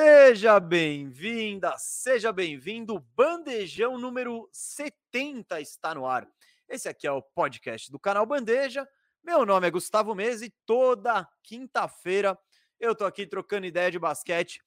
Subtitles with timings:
[0.00, 3.04] Seja bem-vinda, seja bem-vindo.
[3.16, 6.24] Bandejão número 70 está no ar.
[6.68, 8.88] Esse aqui é o podcast do canal Bandeja.
[9.24, 12.38] Meu nome é Gustavo Mesa e toda quinta-feira
[12.78, 14.62] eu tô aqui trocando ideia de basquete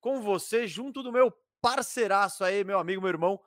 [0.00, 3.40] com você, junto do meu parceiraço aí, meu amigo, meu irmão,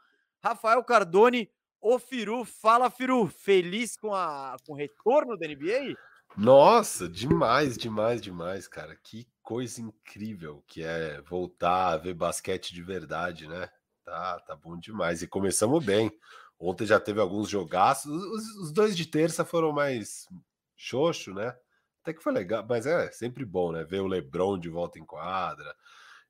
[0.44, 1.50] Rafael Cardone,
[1.80, 2.44] o Firu.
[2.44, 3.28] Fala, Firu.
[3.28, 5.96] Feliz com, a, com o retorno da NBA?
[6.38, 8.96] Nossa, demais, demais, demais, cara.
[8.96, 13.70] Que coisa incrível que é voltar a ver basquete de verdade, né?
[14.06, 15.22] Tá, tá bom demais.
[15.22, 16.12] E começamos bem.
[16.60, 18.12] Ontem já teve alguns jogaços.
[18.12, 20.28] Os, os dois de terça foram mais
[20.76, 21.56] xoxo, né?
[22.02, 23.84] Até que foi legal, mas é sempre bom, né?
[23.84, 25.76] Ver o LeBron de volta em quadra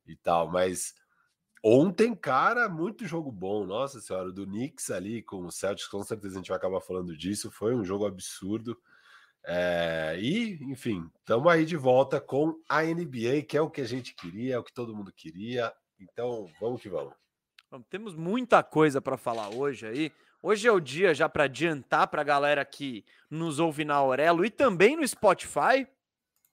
[0.08, 0.50] e tal.
[0.52, 0.96] Mas
[1.64, 3.66] ontem, cara, muito jogo bom.
[3.66, 7.16] Nossa senhora, do Knicks ali com o Celtics, com certeza a gente vai acabar falando
[7.18, 7.52] disso.
[7.52, 8.78] Foi um jogo absurdo.
[9.52, 13.86] É, e, enfim, estamos aí de volta com a NBA, que é o que a
[13.86, 15.74] gente queria, é o que todo mundo queria.
[16.00, 17.16] Então, vamos que vamos.
[17.90, 20.12] Temos muita coisa para falar hoje aí.
[20.44, 24.46] Hoje é o dia já para adiantar para a galera que nos ouve na Aurelo
[24.46, 25.88] e também no Spotify.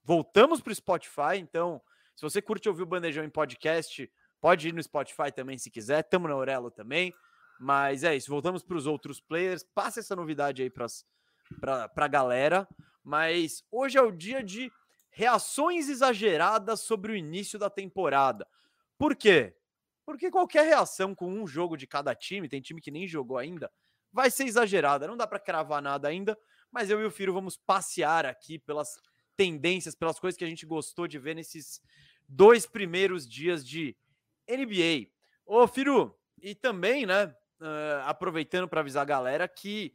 [0.03, 1.83] Voltamos para o Spotify, então,
[2.15, 4.11] se você curte ouvir o Bandejão em podcast,
[4.41, 6.01] pode ir no Spotify também se quiser.
[6.01, 7.13] Estamos na Aurelo também.
[7.61, 9.63] Mas é isso, voltamos para os outros players.
[9.63, 11.05] Passa essa novidade aí para as
[11.61, 12.69] para a galera,
[13.03, 14.71] mas hoje é o dia de
[15.11, 18.47] reações exageradas sobre o início da temporada.
[18.99, 19.57] Por quê?
[20.05, 23.71] Porque qualquer reação com um jogo de cada time, tem time que nem jogou ainda,
[24.13, 25.07] vai ser exagerada.
[25.07, 26.39] Não dá para cravar nada ainda,
[26.71, 28.97] mas eu e o Firo vamos passear aqui pelas
[29.37, 31.81] tendências, pelas coisas que a gente gostou de ver nesses
[32.29, 33.97] dois primeiros dias de
[34.49, 35.11] NBA.
[35.45, 37.27] Ô, Firo, e também, né,
[37.61, 39.95] uh, aproveitando para avisar a galera que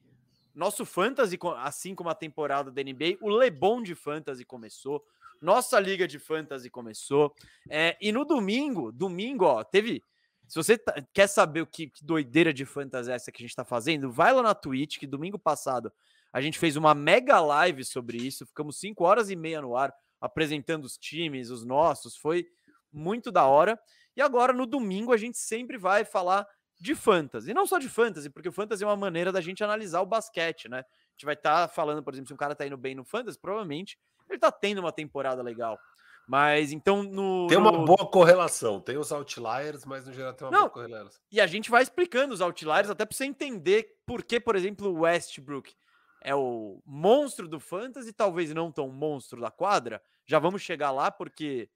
[0.53, 5.03] nosso fantasy, assim como a temporada da NBA, o Lebon de fantasy começou.
[5.41, 7.33] Nossa liga de fantasy começou.
[7.69, 10.03] É, e no domingo, domingo, ó, teve.
[10.47, 13.45] Se você tá, quer saber o que, que, doideira de fantasy é essa que a
[13.45, 15.91] gente tá fazendo, vai lá na Twitch, que domingo passado
[16.33, 18.45] a gente fez uma mega live sobre isso.
[18.45, 22.15] Ficamos cinco horas e meia no ar apresentando os times, os nossos.
[22.15, 22.45] Foi
[22.91, 23.79] muito da hora.
[24.15, 26.47] E agora, no domingo, a gente sempre vai falar
[26.81, 27.51] de fantasy.
[27.51, 30.05] E não só de fantasy, porque o fantasy é uma maneira da gente analisar o
[30.05, 30.79] basquete, né?
[30.79, 33.05] A gente vai estar tá falando, por exemplo, se um cara tá indo bem no
[33.05, 35.79] fantasy, provavelmente ele tá tendo uma temporada legal.
[36.27, 37.47] Mas então no.
[37.47, 37.85] Tem uma no...
[37.85, 38.79] boa correlação.
[38.79, 41.21] Tem os outliers, mas no geral tem uma não, boa correlação.
[41.31, 44.87] E a gente vai explicando os outliers até para você entender por que, por exemplo,
[44.89, 45.75] o Westbrook
[46.23, 50.01] é o monstro do fantasy, talvez não tão monstro da quadra.
[50.25, 51.69] Já vamos chegar lá, porque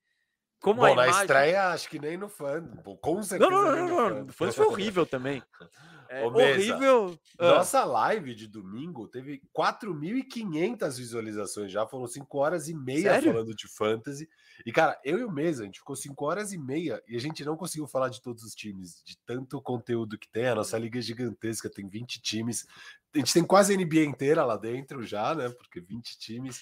[0.66, 2.60] como Bom, na estreia, acho que nem no fã.
[3.00, 3.52] Com certeza.
[3.52, 4.24] Não, não, não, não.
[4.24, 5.44] No fã foi horrível também.
[6.08, 7.20] É, horrível.
[7.38, 11.86] Nossa live de domingo teve 4.500 visualizações já.
[11.88, 13.34] Foram 5 horas e meia Sério?
[13.34, 14.30] falando de fantasy.
[14.64, 17.20] E, cara, eu e o Mesa, a gente ficou 5 horas e meia e a
[17.20, 20.48] gente não conseguiu falar de todos os times, de tanto conteúdo que tem.
[20.48, 22.68] A nossa liga é gigantesca, tem 20 times.
[23.14, 25.50] A gente tem quase a NBA inteira lá dentro já, né?
[25.50, 26.62] Porque 20 times.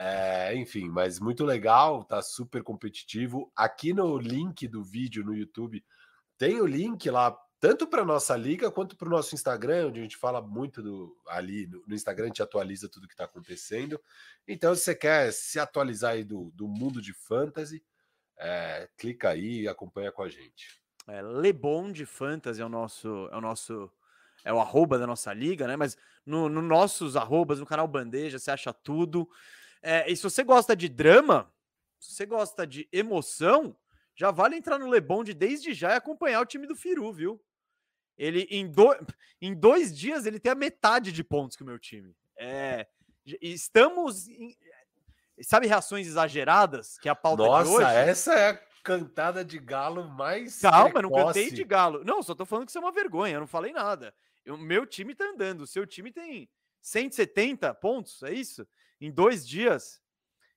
[0.00, 3.50] É, enfim, mas muito legal, tá super competitivo.
[3.56, 5.84] Aqui no link do vídeo no YouTube
[6.38, 10.02] tem o link lá tanto para nossa liga quanto para o nosso Instagram, onde a
[10.04, 14.00] gente fala muito do ali no, no Instagram, gente atualiza tudo que está acontecendo.
[14.46, 17.82] Então, se você quer se atualizar aí do, do mundo de fantasy,
[18.38, 20.80] é, clica aí e acompanha com a gente.
[21.08, 23.90] É, Lebon de Fantasy é o nosso, é o nosso,
[24.44, 25.74] é o arroba da nossa liga, né?
[25.74, 29.28] Mas no, no nossos arrobas, no canal Bandeja, você acha tudo.
[29.82, 31.52] É, e se você gosta de drama,
[31.98, 33.76] se você gosta de emoção,
[34.14, 37.40] já vale entrar no Lebonde desde já e acompanhar o time do Firu, viu?
[38.16, 38.88] Ele em, do...
[39.40, 42.16] em dois dias ele tem a metade de pontos que o meu time.
[42.36, 42.86] É,
[43.40, 44.56] estamos em...
[45.42, 47.84] sabe reações exageradas que é a pauta Nossa, de hoje.
[47.84, 51.14] Nossa, essa é a cantada de galo mais Calma, precoce.
[51.14, 52.04] não cantei de galo.
[52.04, 54.14] Não, só tô falando que isso é uma vergonha, eu não falei nada.
[54.48, 56.48] O meu time tá andando, o seu time tem
[56.80, 58.66] 170 pontos, é isso?
[59.00, 60.02] Em dois dias.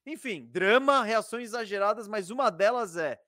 [0.05, 3.21] Enfim, drama, reações exageradas, mas uma delas é,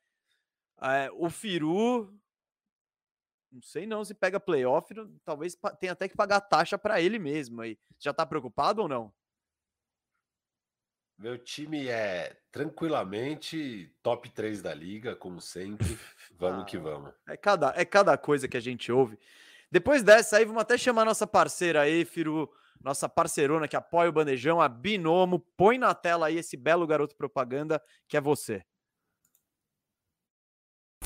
[0.81, 2.11] é o Firu.
[3.51, 4.91] Não sei não se pega playoff,
[5.23, 7.77] talvez tenha até que pagar taxa para ele mesmo aí.
[7.99, 9.13] Já tá preocupado ou não?
[11.15, 15.97] Meu time é tranquilamente top 3 da liga, como sempre.
[16.35, 17.13] Vamos ah, que vamos.
[17.27, 19.19] É cada, é cada coisa que a gente ouve.
[19.69, 22.51] Depois dessa aí, vamos até chamar nossa parceira aí, Firu
[22.83, 25.39] nossa parceirona que apoia o Bandejão, a Binomo.
[25.55, 28.63] Põe na tela aí esse belo garoto propaganda que é você.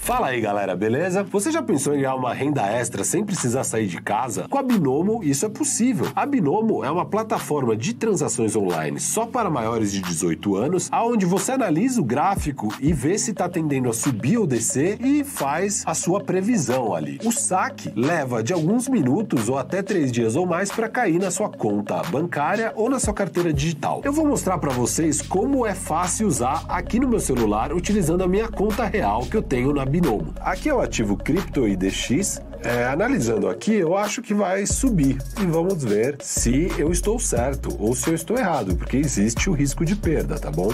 [0.08, 1.22] Fala aí, galera, beleza?
[1.24, 4.48] Você já pensou em ganhar uma renda extra sem precisar sair de casa?
[4.48, 6.08] Com a Binomo, isso é possível.
[6.16, 11.26] A Binomo é uma plataforma de transações online só para maiores de 18 anos, aonde
[11.26, 15.84] você analisa o gráfico e vê se está tendendo a subir ou descer e faz
[15.86, 17.20] a sua previsão ali.
[17.26, 21.32] O saque leva de alguns minutos ou até três dias ou mais para cair na
[21.32, 24.00] sua conta bancária ou na sua carteira digital.
[24.06, 28.28] Eu vou mostrar para vocês como é fácil usar aqui no meu celular utilizando a
[28.28, 30.32] minha conta real que eu tenho na Binomo Binomo.
[30.42, 32.40] Aqui é o ativo Crypto IDX.
[32.64, 37.76] É, analisando aqui, eu acho que vai subir e vamos ver se eu estou certo
[37.80, 40.72] ou se eu estou errado, porque existe o risco de perda, tá bom?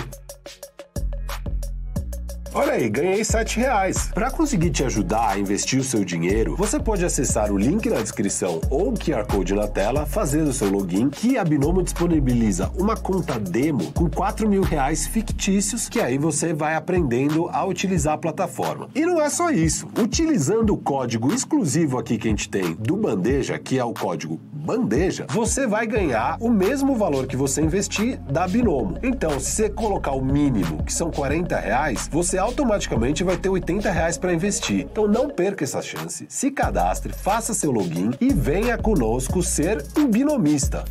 [2.56, 4.12] Olha aí, ganhei 7 reais.
[4.14, 8.00] Para conseguir te ajudar a investir o seu dinheiro, você pode acessar o link na
[8.00, 12.72] descrição ou o QR Code na tela, fazer o seu login, que a Binomo disponibiliza
[12.78, 18.14] uma conta demo com 4 mil reais fictícios, que aí você vai aprendendo a utilizar
[18.14, 18.88] a plataforma.
[18.94, 19.88] E não é só isso.
[19.98, 24.40] Utilizando o código exclusivo aqui que a gente tem do Bandeja, que é o código
[24.63, 28.98] bandeja, você vai ganhar o mesmo valor que você investir da Binomo.
[29.04, 33.92] Então, se você colocar o mínimo, que são 40 reais, você automaticamente vai ter 80
[33.92, 34.81] reais para investir.
[34.81, 40.10] Então não perca essa chance, se cadastre, faça seu login e venha conosco ser um
[40.10, 40.86] binomista.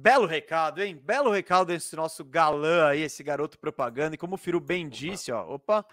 [0.00, 0.94] Belo recado, hein?
[0.94, 4.14] Belo recado desse nosso galã aí, esse garoto propaganda.
[4.14, 5.54] E como o Firu bem disse, ó.
[5.54, 5.84] Opa,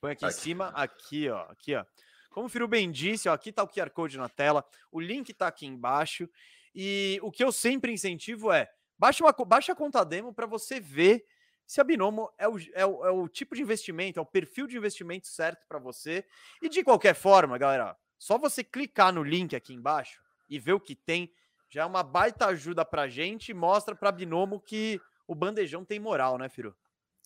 [0.00, 0.34] põe aqui, aqui.
[0.34, 1.46] em cima, aqui, ó.
[1.48, 1.84] Aqui, ó.
[2.34, 5.32] Como o Firu bem disse, ó, aqui tá o QR Code na tela, o link
[5.32, 6.28] tá aqui embaixo.
[6.74, 10.80] E o que eu sempre incentivo é baixa, uma, baixa a conta demo para você
[10.80, 11.24] ver
[11.64, 14.66] se a Binomo é o, é, o, é o tipo de investimento, é o perfil
[14.66, 16.24] de investimento certo para você.
[16.60, 20.20] E de qualquer forma, galera, só você clicar no link aqui embaixo
[20.50, 21.32] e ver o que tem,
[21.68, 26.00] já é uma baita ajuda para gente mostra para a Binomo que o bandejão tem
[26.00, 26.76] moral, né, Firo?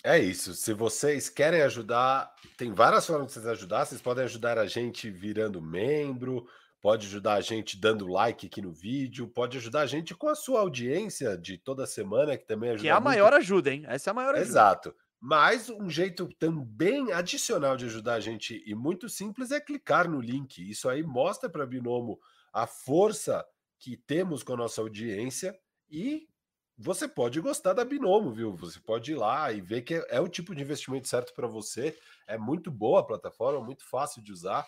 [0.04, 0.54] É isso.
[0.54, 3.84] Se vocês querem ajudar, tem várias formas de vocês ajudar.
[3.84, 6.46] Vocês podem ajudar a gente virando membro,
[6.80, 10.34] pode ajudar a gente dando like aqui no vídeo, pode ajudar a gente com a
[10.34, 12.82] sua audiência de toda semana, que também ajuda.
[12.82, 13.04] Que é a muito.
[13.04, 13.84] maior ajuda, hein?
[13.86, 14.48] Essa é a maior ajuda.
[14.48, 14.94] Exato.
[15.20, 20.20] Mas um jeito também adicional de ajudar a gente e muito simples é clicar no
[20.20, 20.58] link.
[20.58, 22.20] Isso aí mostra para Binomo
[22.52, 23.44] a força
[23.80, 25.58] que temos com a nossa audiência
[25.90, 26.28] e
[26.78, 28.54] você pode gostar da Binomo, viu?
[28.56, 31.48] Você pode ir lá e ver que é, é o tipo de investimento certo para
[31.48, 31.98] você.
[32.24, 34.64] É muito boa a plataforma, muito fácil de usar.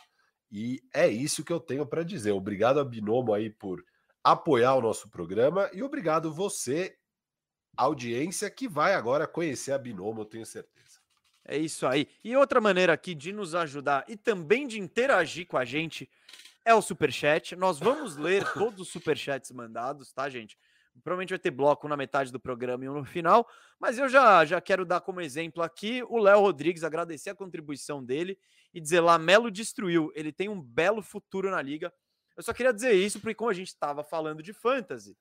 [0.51, 2.33] E é isso que eu tenho para dizer.
[2.33, 3.85] Obrigado a Binomo aí por
[4.25, 6.97] apoiar o nosso programa e obrigado você,
[7.77, 11.01] audiência, que vai agora conhecer a Binomo, eu tenho certeza.
[11.45, 12.09] É isso aí.
[12.25, 16.11] E outra maneira aqui de nos ajudar e também de interagir com a gente
[16.65, 17.55] é o Superchat.
[17.55, 20.59] Nós vamos ler todos os Superchats mandados, tá, gente?
[21.01, 23.49] Provavelmente vai ter bloco na metade do programa e um no final,
[23.79, 28.05] mas eu já, já quero dar como exemplo aqui o Léo Rodrigues, agradecer a contribuição
[28.05, 28.39] dele
[28.73, 31.93] e dizer: Lamelo destruiu, ele tem um belo futuro na liga.
[32.37, 35.17] Eu só queria dizer isso porque, como a gente estava falando de fantasy,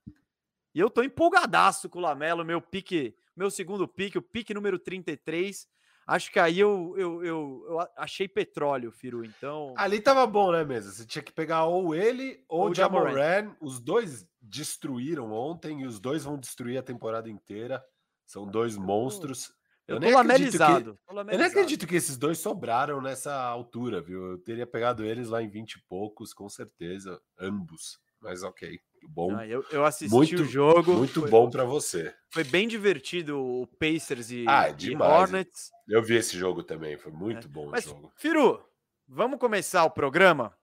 [0.74, 4.78] e eu tô empolgadaço com o Lamelo, meu pique, meu segundo pique, o pique número
[4.78, 5.68] 33.
[6.06, 9.24] Acho que aí eu, eu, eu, eu achei petróleo, Firu.
[9.24, 9.74] Então.
[9.78, 10.92] Ali tava bom, né, mesmo?
[10.92, 13.56] Você tinha que pegar ou ele ou o Jamoran.
[13.60, 17.84] Os dois destruíram ontem e os dois vão destruir a temporada inteira.
[18.26, 19.52] São dois monstros.
[19.88, 24.34] Eu, eu nem lamelizado, que, eu nem acredito que esses dois sobraram nessa altura, viu?
[24.34, 28.00] Eu teria pegado eles lá em 20 e poucos, com certeza, ambos.
[28.22, 29.36] Mas ok, bom.
[29.36, 30.94] Ah, eu, eu, assisti muito, o jogo.
[30.94, 32.14] Muito foi, bom para você.
[32.30, 35.72] Foi bem divertido o Pacers e, ah, e Hornets.
[35.88, 37.50] Eu vi esse jogo também, foi muito é.
[37.50, 38.12] bom Mas, o jogo.
[38.16, 38.64] Firu,
[39.08, 40.56] vamos começar o programa?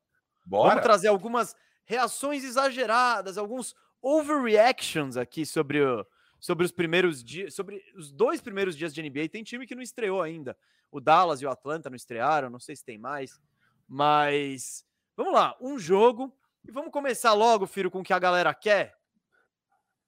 [0.47, 0.68] Bora.
[0.68, 6.06] Vamos trazer algumas reações exageradas, alguns overreactions aqui sobre o,
[6.38, 9.28] sobre os primeiros dias, sobre os dois primeiros dias de NBA.
[9.30, 10.56] Tem time que não estreou ainda.
[10.90, 13.40] O Dallas e o Atlanta não estrearam, não sei se tem mais.
[13.88, 14.84] Mas
[15.16, 16.36] vamos lá, um jogo.
[16.64, 18.96] E vamos começar logo, Firo, com o que a galera quer?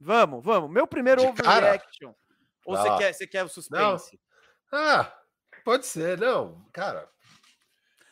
[0.00, 0.70] Vamos, vamos.
[0.70, 2.12] Meu primeiro de overreaction.
[2.12, 2.28] Cara?
[2.66, 4.20] Ou você quer, você quer o suspense?
[4.70, 4.78] Não.
[4.80, 5.18] Ah,
[5.64, 6.64] pode ser, não.
[6.72, 7.08] Cara,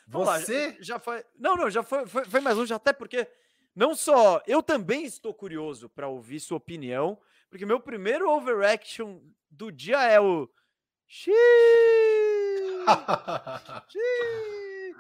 [0.07, 0.69] você.
[0.69, 1.25] Lá, já foi.
[1.37, 3.29] Não, não, já foi, foi, foi mais longe, até porque.
[3.77, 4.43] Não só.
[4.47, 10.19] Eu também estou curioso para ouvir sua opinião, porque meu primeiro overaction do dia é
[10.19, 10.49] o.
[11.07, 11.37] Xiii!
[13.93, 14.97] Xiii!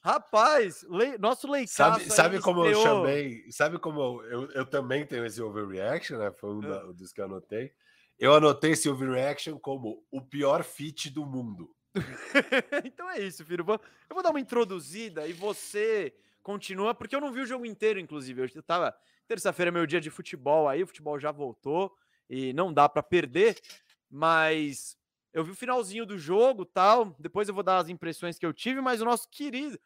[0.00, 1.18] Rapaz, le...
[1.18, 3.44] nosso leicaço Sabe, sabe como eu chamei?
[3.50, 6.30] Sabe como eu, eu, também tenho esse overreaction, né?
[6.30, 6.92] Foi um ah.
[6.92, 7.72] dos que eu anotei.
[8.18, 11.70] Eu anotei esse overreaction como o pior fit do mundo.
[12.84, 13.64] então é isso, filho.
[13.68, 16.14] Eu vou dar uma introduzida e você
[16.46, 18.48] continua, porque eu não vi o jogo inteiro, inclusive.
[18.54, 18.96] Eu tava.
[19.26, 21.92] Terça-feira é meu dia de futebol aí, o futebol já voltou
[22.30, 23.60] e não dá para perder,
[24.08, 24.96] mas
[25.32, 27.16] eu vi o finalzinho do jogo tal.
[27.18, 29.76] Depois eu vou dar as impressões que eu tive, mas o nosso querido.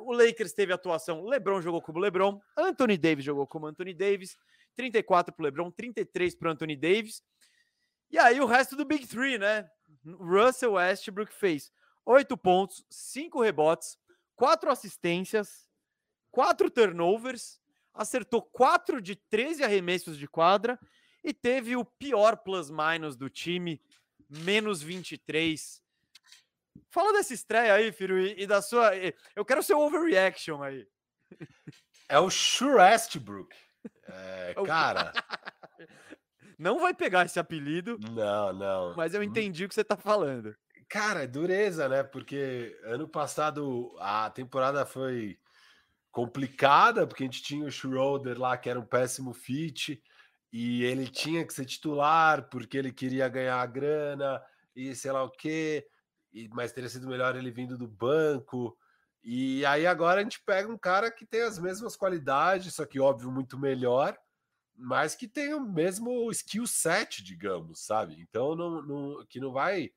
[0.00, 1.22] O Lakers teve atuação.
[1.22, 2.40] LeBron jogou como LeBron.
[2.56, 4.38] Anthony Davis jogou como Anthony Davis.
[4.74, 7.22] 34 para LeBron, 33 para Anthony Davis.
[8.10, 9.68] E aí o resto do Big Three, né?
[10.18, 11.70] Russell Westbrook fez
[12.06, 13.98] 8 pontos, 5 rebotes,
[14.34, 15.65] 4 assistências,
[16.36, 17.58] 4 turnovers,
[17.94, 20.78] acertou 4 de 13 arremessos de quadra
[21.24, 23.80] e teve o pior plus-minus do time,
[24.28, 25.82] menos 23.
[26.90, 28.90] Fala dessa estreia aí, filho, e, e da sua.
[29.34, 30.86] Eu quero seu overreaction aí.
[32.08, 33.56] É o Sure Westbrook.
[34.06, 35.12] É, cara.
[36.56, 37.98] Não vai pegar esse apelido.
[37.98, 38.94] Não, não.
[38.94, 40.54] Mas eu entendi o que você tá falando.
[40.88, 42.04] Cara, é dureza, né?
[42.04, 45.36] Porque ano passado a temporada foi
[46.16, 50.02] complicada, porque a gente tinha o Schroeder lá, que era um péssimo fit,
[50.50, 54.42] e ele tinha que ser titular porque ele queria ganhar a grana
[54.74, 55.86] e sei lá o quê,
[56.32, 58.74] e, mas teria sido melhor ele vindo do banco.
[59.22, 62.98] E aí agora a gente pega um cara que tem as mesmas qualidades, só que
[62.98, 64.16] óbvio muito melhor,
[64.74, 68.18] mas que tem o mesmo skill set, digamos, sabe?
[68.18, 69.90] Então, não, não que não vai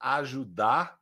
[0.00, 0.98] ajudar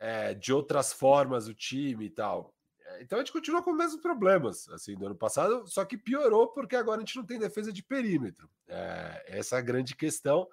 [0.00, 2.52] é, de outras formas o time e tal.
[3.00, 6.48] Então a gente continua com os mesmos problemas assim do ano passado, só que piorou
[6.48, 8.48] porque agora a gente não tem defesa de perímetro.
[8.68, 10.48] É, essa é a grande questão.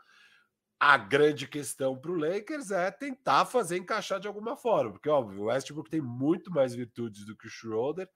[0.79, 5.41] A grande questão para o Lakers é tentar fazer encaixar de alguma forma, porque óbvio,
[5.41, 8.08] o Westbrook tem muito mais virtudes do que o Schroeder,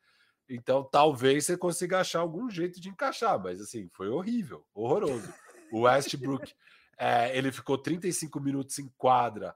[0.47, 5.33] então talvez você consiga achar algum jeito de encaixar, mas assim, foi horrível, horroroso.
[5.71, 6.53] O Westbrook,
[6.99, 9.55] é, ele ficou 35 minutos em quadra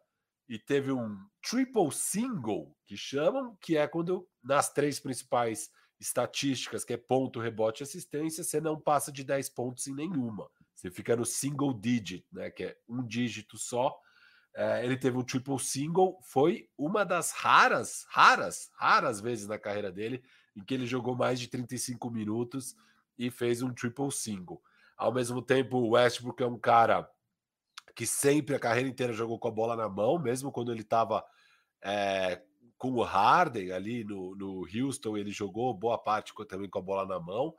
[0.50, 1.16] e teve um
[1.48, 7.84] triple single, que chamam, que é quando nas três principais estatísticas, que é ponto, rebote
[7.84, 10.50] e assistência, você não passa de 10 pontos em nenhuma.
[10.74, 13.96] Você fica no single digit, né, que é um dígito só.
[14.56, 19.92] É, ele teve um triple single, foi uma das raras, raras, raras vezes na carreira
[19.92, 20.24] dele
[20.56, 22.76] em que ele jogou mais de 35 minutos
[23.18, 24.62] e fez um triple single.
[24.98, 27.10] Ao mesmo tempo, o Westbrook é um cara
[27.94, 31.24] que sempre a carreira inteira jogou com a bola na mão, mesmo quando ele estava
[31.86, 32.42] é,
[32.78, 37.06] com o Harden ali no, no Houston, ele jogou boa parte também com a bola
[37.06, 37.54] na mão.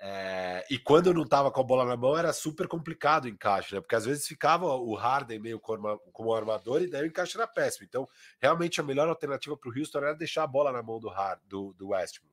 [0.00, 3.74] É, e quando não estava com a bola na mão era super complicado o encaixe,
[3.74, 3.80] né?
[3.80, 7.46] Porque às vezes ficava o Harden meio como, como armador e daí o encaixe era
[7.46, 7.84] péssimo.
[7.86, 8.08] Então,
[8.40, 11.40] realmente a melhor alternativa para o Houston era deixar a bola na mão do, Hard,
[11.46, 12.32] do, do Westbrook.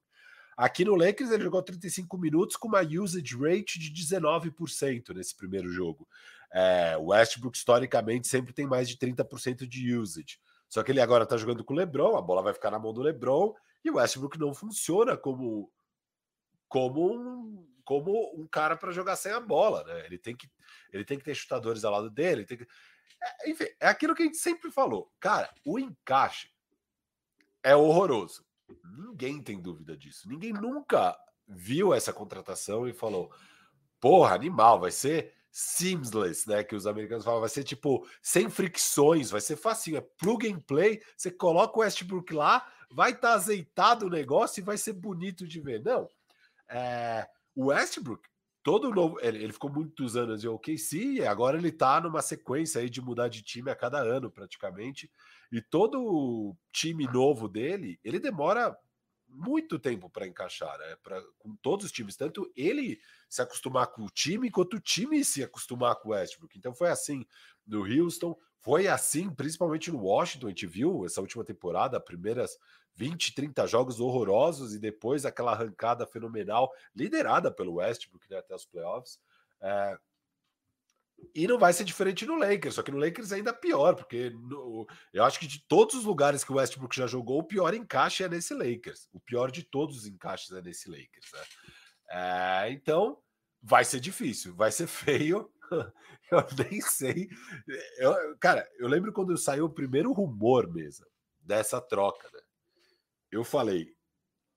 [0.55, 5.69] Aqui no Lakers ele jogou 35 minutos com uma usage rate de 19% nesse primeiro
[5.69, 6.07] jogo.
[6.53, 10.39] É, o Westbrook historicamente sempre tem mais de 30% de usage.
[10.75, 12.91] Só que ele agora está jogando com o LeBron, a bola vai ficar na mão
[12.91, 15.71] do LeBron e o Westbrook não funciona como
[16.67, 20.05] como um, como um cara para jogar sem a bola, né?
[20.05, 20.51] Ele tem que
[20.91, 22.67] ele tem que ter chutadores ao lado dele, que
[23.23, 25.09] é, enfim, é aquilo que a gente sempre falou.
[25.17, 26.51] Cara, o encaixe
[27.63, 28.45] é horroroso.
[28.83, 30.27] Ninguém tem dúvida disso.
[30.27, 31.17] Ninguém nunca
[31.47, 33.31] viu essa contratação e falou:
[34.01, 36.65] "Porra, animal, vai ser seamless, né?
[36.65, 40.59] Que os americanos falam, vai ser tipo sem fricções, vai ser facinho, é plug and
[40.59, 41.01] play.
[41.15, 45.47] Você coloca o Westbrook lá, vai estar tá azeitado o negócio e vai ser bonito
[45.47, 45.81] de ver.
[45.81, 46.09] Não,
[46.67, 48.27] é, o Westbrook,
[48.61, 52.81] todo novo, ele, ele, ficou muitos anos em OKC e agora ele tá numa sequência
[52.81, 55.09] aí de mudar de time a cada ano praticamente.
[55.49, 58.77] E todo time novo dele, ele demora
[59.35, 60.95] muito tempo para encaixar, né?
[61.03, 62.99] Pra, com todos os times, tanto ele
[63.29, 66.57] se acostumar com o time, quanto o time se acostumar com o Westbrook.
[66.57, 67.25] Então foi assim
[67.67, 70.47] no Houston, foi assim principalmente no Washington.
[70.47, 72.57] A gente viu essa última temporada, primeiras
[72.95, 78.65] 20, 30 jogos horrorosos e depois aquela arrancada fenomenal, liderada pelo Westbrook né, até os
[78.65, 79.19] playoffs.
[79.61, 79.97] É,
[81.33, 84.29] e não vai ser diferente no Lakers, só que no Lakers é ainda pior, porque
[84.29, 87.73] no, eu acho que de todos os lugares que o Westbrook já jogou, o pior
[87.73, 89.07] encaixe é nesse Lakers.
[89.13, 91.31] O pior de todos os encaixes é nesse Lakers.
[91.33, 91.39] Né?
[92.09, 93.17] É, então,
[93.61, 95.51] vai ser difícil, vai ser feio.
[96.31, 97.29] eu nem sei.
[97.97, 101.05] Eu, cara, eu lembro quando saiu o primeiro rumor mesmo
[101.39, 102.41] dessa troca, né?
[103.31, 103.95] Eu falei,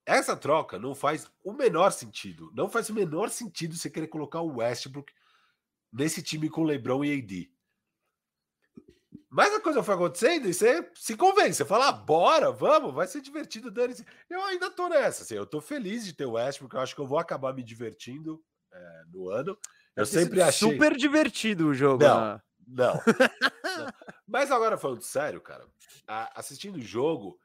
[0.04, 2.50] essa troca não faz o menor sentido.
[2.54, 5.12] Não faz o menor sentido você querer colocar o Westbrook
[5.92, 7.50] nesse time com LeBron e AD.
[9.30, 13.06] Mas a coisa foi acontecendo e você se convence, você fala, ah, bora, vamos, vai
[13.06, 14.04] ser divertido, dane -se.
[14.28, 17.00] Eu ainda tô nessa, assim, eu tô feliz de ter o Westbrook, eu acho que
[17.00, 18.42] eu vou acabar me divertindo
[18.72, 19.58] é, no ano.
[19.94, 20.70] Eu sempre achei...
[20.70, 22.02] Super divertido o jogo.
[22.02, 22.42] Não, né?
[22.66, 22.94] não,
[23.84, 23.92] não.
[24.26, 25.66] Mas agora falando sério, cara,
[26.34, 27.38] assistindo o jogo,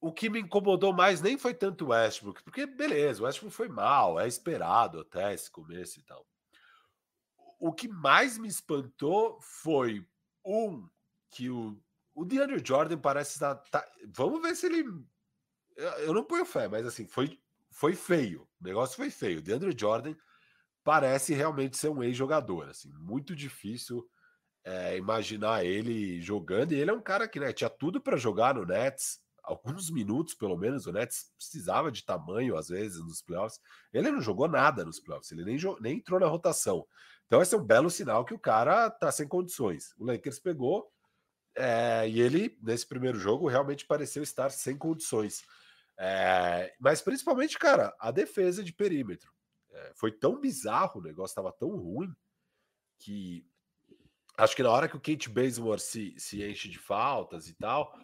[0.00, 3.68] o que me incomodou mais nem foi tanto o Westbrook, porque beleza, o Westbrook foi
[3.68, 6.26] mal, é esperado até esse começo e tal.
[7.60, 10.04] O que mais me espantou foi
[10.44, 10.88] um
[11.30, 11.78] que o,
[12.14, 13.54] o DeAndre Jordan parece estar.
[13.54, 14.84] Tá, vamos ver se ele.
[15.98, 17.38] Eu não ponho fé, mas assim, foi,
[17.70, 18.48] foi feio.
[18.60, 19.38] O negócio foi feio.
[19.38, 20.14] O DeAndre Jordan
[20.82, 22.68] parece realmente ser um ex-jogador.
[22.68, 24.08] Assim, muito difícil
[24.64, 26.72] é, imaginar ele jogando.
[26.72, 30.34] E ele é um cara que né, tinha tudo para jogar no Nets, alguns minutos
[30.34, 30.86] pelo menos.
[30.86, 33.60] O Nets precisava de tamanho às vezes nos playoffs.
[33.92, 36.86] Ele não jogou nada nos playoffs, ele nem, nem entrou na rotação.
[37.30, 39.94] Então, esse é um belo sinal que o cara tá sem condições.
[39.96, 40.92] O Lakers pegou
[41.56, 45.44] é, e ele, nesse primeiro jogo, realmente pareceu estar sem condições.
[45.96, 49.32] É, mas principalmente, cara, a defesa de perímetro.
[49.70, 52.12] É, foi tão bizarro, o negócio estava tão ruim
[52.98, 53.46] que
[54.36, 57.94] acho que na hora que o Kate Bazemore se, se enche de faltas e tal,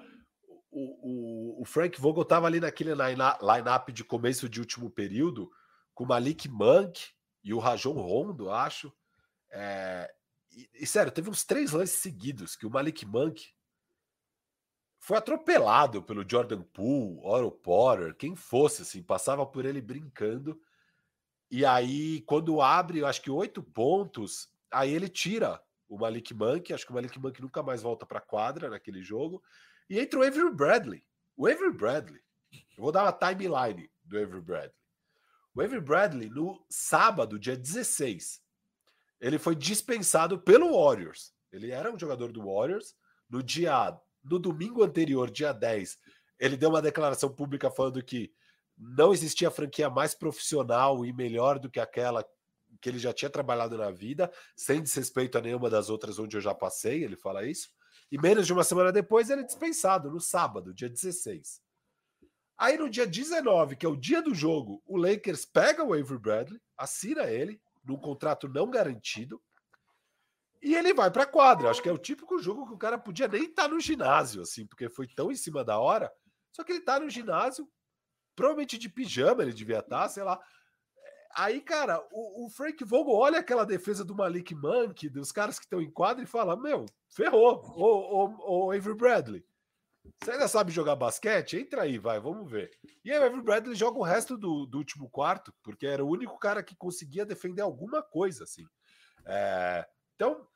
[0.71, 5.51] o, o, o Frank Vogel estava ali naquele line-up de começo de último período
[5.93, 7.09] com o Malik Monk
[7.43, 8.93] e o Rajon Rondo, acho.
[9.59, 10.15] É,
[10.53, 13.55] e, e, sério, teve uns três lances seguidos que o Malik Monk
[14.99, 20.61] foi atropelado pelo Jordan Poole, Oro Potter, quem fosse, assim, passava por ele brincando.
[21.51, 26.75] E aí, quando abre, eu acho que oito pontos, aí ele tira o Malik Monk.
[26.75, 29.43] Acho que o Malik Monk nunca mais volta para quadra naquele jogo.
[29.89, 31.03] E entra o Avery Bradley.
[31.35, 32.21] O Avery Bradley.
[32.77, 34.75] Eu vou dar uma timeline do Avery Bradley.
[35.55, 38.45] O Avery Bradley, no sábado, dia 16,
[39.21, 41.33] ele foi dispensado pelo Warriors.
[41.53, 42.95] Ele era um jogador do Warriors.
[43.29, 45.99] No dia, no domingo anterior, dia 10,
[46.39, 48.33] ele deu uma declaração pública falando que
[48.77, 52.25] não existia franquia mais profissional e melhor do que aquela
[52.81, 56.41] que ele já tinha trabalhado na vida, sem desrespeito a nenhuma das outras onde eu
[56.41, 57.71] já passei, ele fala isso.
[58.13, 61.61] E menos de uma semana depois ele é dispensado, no sábado, dia 16.
[62.59, 66.19] Aí no dia 19, que é o dia do jogo, o Lakers pega o Avery
[66.19, 69.41] Bradley, assina ele, num contrato não garantido,
[70.63, 71.71] e ele vai para quadra.
[71.71, 74.43] Acho que é o típico jogo que o cara podia nem estar tá no ginásio,
[74.43, 76.13] assim, porque foi tão em cima da hora.
[76.53, 77.69] Só que ele está no ginásio,
[78.35, 80.41] provavelmente de pijama ele devia estar, tá, sei lá.
[81.37, 85.67] Aí, cara, o, o, Frank Vogel olha aquela defesa do Malik Monk, dos caras que
[85.67, 89.45] estão em quadra, e fala: Meu, ferrou, o, o, o Avery Bradley.
[90.23, 91.59] Você ainda sabe jogar basquete?
[91.59, 92.71] Entra aí, vai, vamos ver.
[93.05, 96.09] E aí o Avery Bradley joga o resto do, do último quarto, porque era o
[96.09, 98.67] único cara que conseguia defender alguma coisa, assim.
[99.27, 100.47] É, então,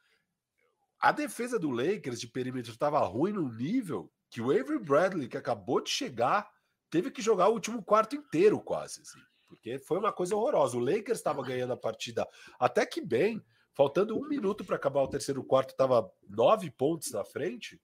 [1.00, 5.36] a defesa do Lakers de perímetro estava ruim no nível que o Avery Bradley, que
[5.36, 6.48] acabou de chegar,
[6.88, 9.02] teve que jogar o último quarto inteiro, quase.
[9.02, 10.76] Assim porque foi uma coisa horrorosa.
[10.76, 12.26] O Lakers estava ganhando a partida
[12.58, 17.24] até que bem, faltando um minuto para acabar o terceiro quarto, estava nove pontos na
[17.24, 17.80] frente,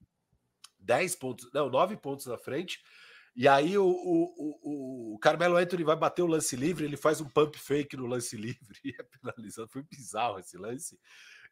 [0.87, 2.81] dez pontos, não, nove pontos na frente.
[3.35, 7.29] E aí o, o, o, Carmelo Anthony vai bater o lance livre, ele faz um
[7.29, 9.67] pump fake no lance livre e é penalizado.
[9.67, 10.99] Foi bizarro esse lance.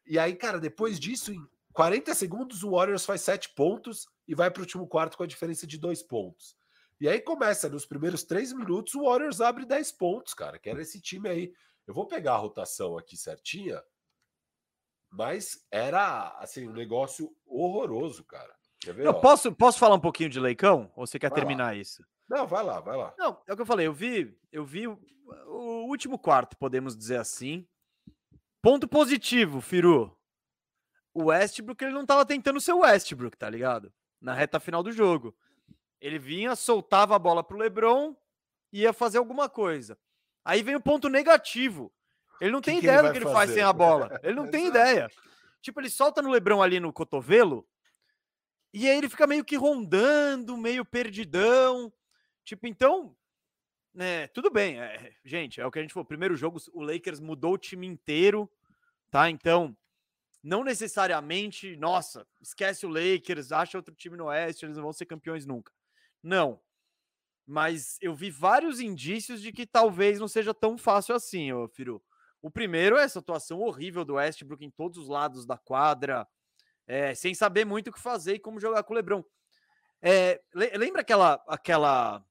[0.03, 4.49] E aí, cara, depois disso, em 40 segundos, o Warriors faz sete pontos e vai
[4.49, 6.55] para o último quarto com a diferença de dois pontos.
[6.99, 10.81] E aí começa, nos primeiros três minutos, o Warriors abre 10 pontos, cara, que era
[10.81, 11.53] esse time aí.
[11.85, 13.83] Eu vou pegar a rotação aqui certinha,
[15.11, 18.55] mas era, assim, um negócio horroroso, cara.
[18.93, 20.91] Ver, eu posso, posso falar um pouquinho de Leicão?
[20.95, 21.75] Ou você quer vai terminar lá.
[21.75, 22.03] isso?
[22.29, 23.13] Não, vai lá, vai lá.
[23.17, 24.99] Não, é o que eu falei, eu vi, eu vi o,
[25.47, 27.67] o último quarto, podemos dizer assim.
[28.61, 30.15] Ponto positivo, Firu.
[31.13, 33.93] O Westbrook, ele não tava tentando ser o Westbrook, tá ligado?
[34.19, 35.35] Na reta final do jogo.
[36.01, 38.15] Ele vinha, soltava a bola pro LeBron,
[38.73, 39.97] ia fazer alguma coisa.
[40.43, 41.91] Aí vem o ponto negativo.
[42.41, 43.35] Ele não que tem que ideia do que ele fazer?
[43.35, 44.19] faz sem a bola.
[44.21, 45.09] Ele não tem ideia.
[45.61, 47.67] Tipo, ele solta no LeBron ali no cotovelo,
[48.77, 51.93] e aí ele fica meio que rondando, meio perdidão.
[52.43, 53.15] Tipo, então,
[53.93, 54.81] né, tudo bem.
[54.81, 56.05] É, gente, é o que a gente falou.
[56.05, 58.51] Primeiro jogo, o Lakers mudou o time inteiro,
[59.09, 59.29] tá?
[59.29, 59.73] Então,
[60.43, 65.05] não necessariamente, nossa, esquece o Lakers, acha outro time no Oeste, eles não vão ser
[65.05, 65.71] campeões nunca.
[66.21, 66.59] Não.
[67.47, 72.03] Mas eu vi vários indícios de que talvez não seja tão fácil assim, ô Firu.
[72.41, 76.27] O primeiro é essa atuação horrível do Westbrook em todos os lados da quadra,
[76.87, 79.23] é, sem saber muito o que fazer e como jogar com o LeBron.
[80.01, 82.23] É, lembra aquela aquela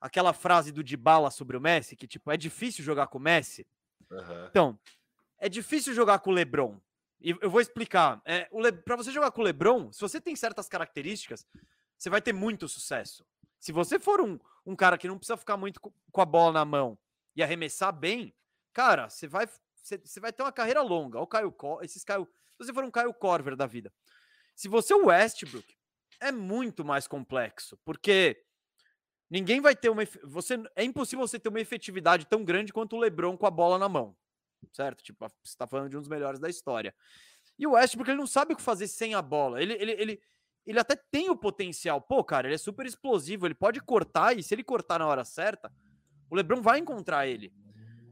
[0.00, 3.66] aquela frase do Dybala sobre o Messi que tipo é difícil jogar com o Messi?
[4.10, 4.46] Uhum.
[4.46, 4.78] Então
[5.38, 6.80] é difícil jogar com o LeBron.
[7.20, 8.20] E eu vou explicar.
[8.24, 8.72] É, Le...
[8.72, 11.46] Para você jogar com o LeBron, se você tem certas características,
[11.96, 13.26] você vai ter muito sucesso.
[13.58, 16.64] Se você for um, um cara que não precisa ficar muito com a bola na
[16.64, 16.98] mão
[17.34, 18.34] e arremessar bem,
[18.72, 21.20] cara, você vai, você, você vai ter uma carreira longa.
[21.20, 23.92] O Caio, esses Caio, se você for um Caio Corver da vida.
[24.54, 25.76] Se você é o Westbrook,
[26.20, 28.42] é muito mais complexo, porque
[29.28, 30.02] ninguém vai ter uma.
[30.24, 33.78] Você, é impossível você ter uma efetividade tão grande quanto o LeBron com a bola
[33.78, 34.16] na mão,
[34.72, 35.02] certo?
[35.02, 36.94] Tipo, você está falando de um dos melhores da história.
[37.58, 39.62] E o Westbrook ele não sabe o que fazer sem a bola.
[39.62, 40.22] Ele, ele, ele,
[40.66, 42.00] ele até tem o potencial.
[42.00, 45.24] Pô, cara, ele é super explosivo, ele pode cortar e se ele cortar na hora
[45.24, 45.72] certa,
[46.30, 47.52] o LeBron vai encontrar ele.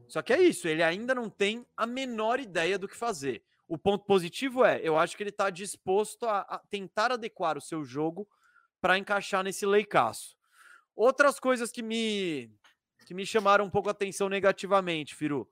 [0.07, 3.43] Só que é isso, ele ainda não tem a menor ideia do que fazer.
[3.67, 7.61] O ponto positivo é, eu acho que ele está disposto a, a, tentar adequar o
[7.61, 8.27] seu jogo
[8.79, 10.37] para encaixar nesse leicaço.
[10.95, 12.51] Outras coisas que me
[13.05, 15.47] que me chamaram um pouco a atenção negativamente, Firu.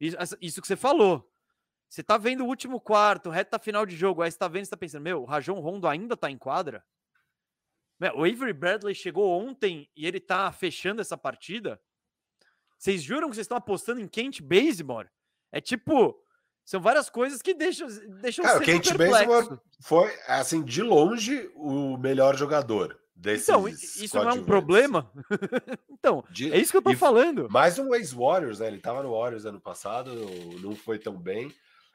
[0.00, 1.30] Isso, que você falou.
[1.88, 4.70] Você tá vendo o último quarto, reta final de jogo, aí você tá vendo, você
[4.70, 6.84] tá pensando, meu, o Rajon Rondo ainda tá em quadra?
[7.98, 11.80] Meu, o Avery Bradley chegou ontem e ele tá fechando essa partida?
[12.78, 15.08] Vocês juram que vocês estão apostando em Kent Bazemore?
[15.50, 16.22] É tipo,
[16.68, 17.88] são várias coisas que deixam,
[18.20, 23.00] deixam Cara, o Kent Bazemore foi, assim, de longe, o melhor jogador.
[23.16, 25.10] Desses então, isso não é um problema?
[25.88, 27.48] então, de, é isso que eu tô falando.
[27.48, 28.66] Mais um ex-Warriors, né?
[28.66, 30.12] Ele tava no Warriors ano passado,
[30.60, 31.50] não foi tão bem.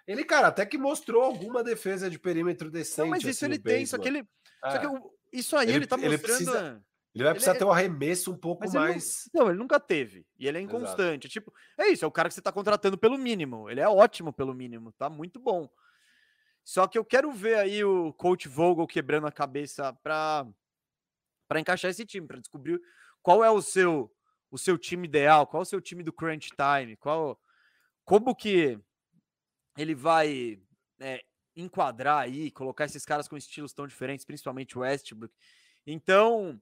[0.07, 3.01] Ele, cara, até que mostrou alguma defesa de perímetro decente.
[3.01, 4.27] Não, mas isso assim, ele tem, só que ele.
[4.63, 4.71] É.
[4.71, 4.87] Só que
[5.31, 6.13] isso aí ele, ele tá mostrando.
[6.15, 7.59] Ele precisa, ele vai precisar ele é...
[7.59, 9.29] ter um arremesso um pouco mais.
[9.33, 10.25] Não, não, ele nunca teve.
[10.37, 11.27] E ele é inconstante.
[11.27, 11.29] Exato.
[11.29, 13.69] Tipo, é isso, é o cara que você tá contratando pelo mínimo.
[13.69, 15.69] Ele é ótimo pelo mínimo, tá muito bom.
[16.63, 20.47] Só que eu quero ver aí o coach Vogel quebrando a cabeça para
[21.47, 22.81] para encaixar esse time, para descobrir
[23.21, 24.11] qual é o seu
[24.49, 27.39] o seu time ideal, qual é o seu time do crunch time, qual
[28.05, 28.79] como que
[29.77, 30.59] ele vai
[30.99, 31.23] é,
[31.55, 35.33] enquadrar aí, colocar esses caras com estilos tão diferentes, principalmente o Westbrook.
[35.85, 36.59] Então,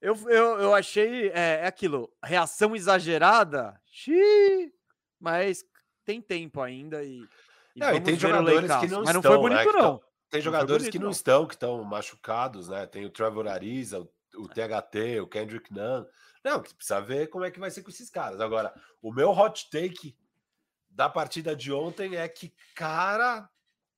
[0.00, 4.72] eu, eu, eu achei é, é aquilo, reação exagerada, xiii,
[5.18, 5.64] mas
[6.04, 7.22] tem tempo ainda e,
[7.76, 10.02] e, não, e tem jogadores que não mas estão, não foi bonito né, não.
[10.30, 12.86] tem jogadores bonito, que não, não, estão, que estão machucados, né?
[12.86, 16.04] Tem o Trevor Ariza, o, o THT, o Kendrick Nunn.
[16.42, 18.40] Não, que precisa ver como é que vai ser com esses caras.
[18.40, 20.16] Agora, o meu hot take
[20.88, 23.48] da partida de ontem é que, cara,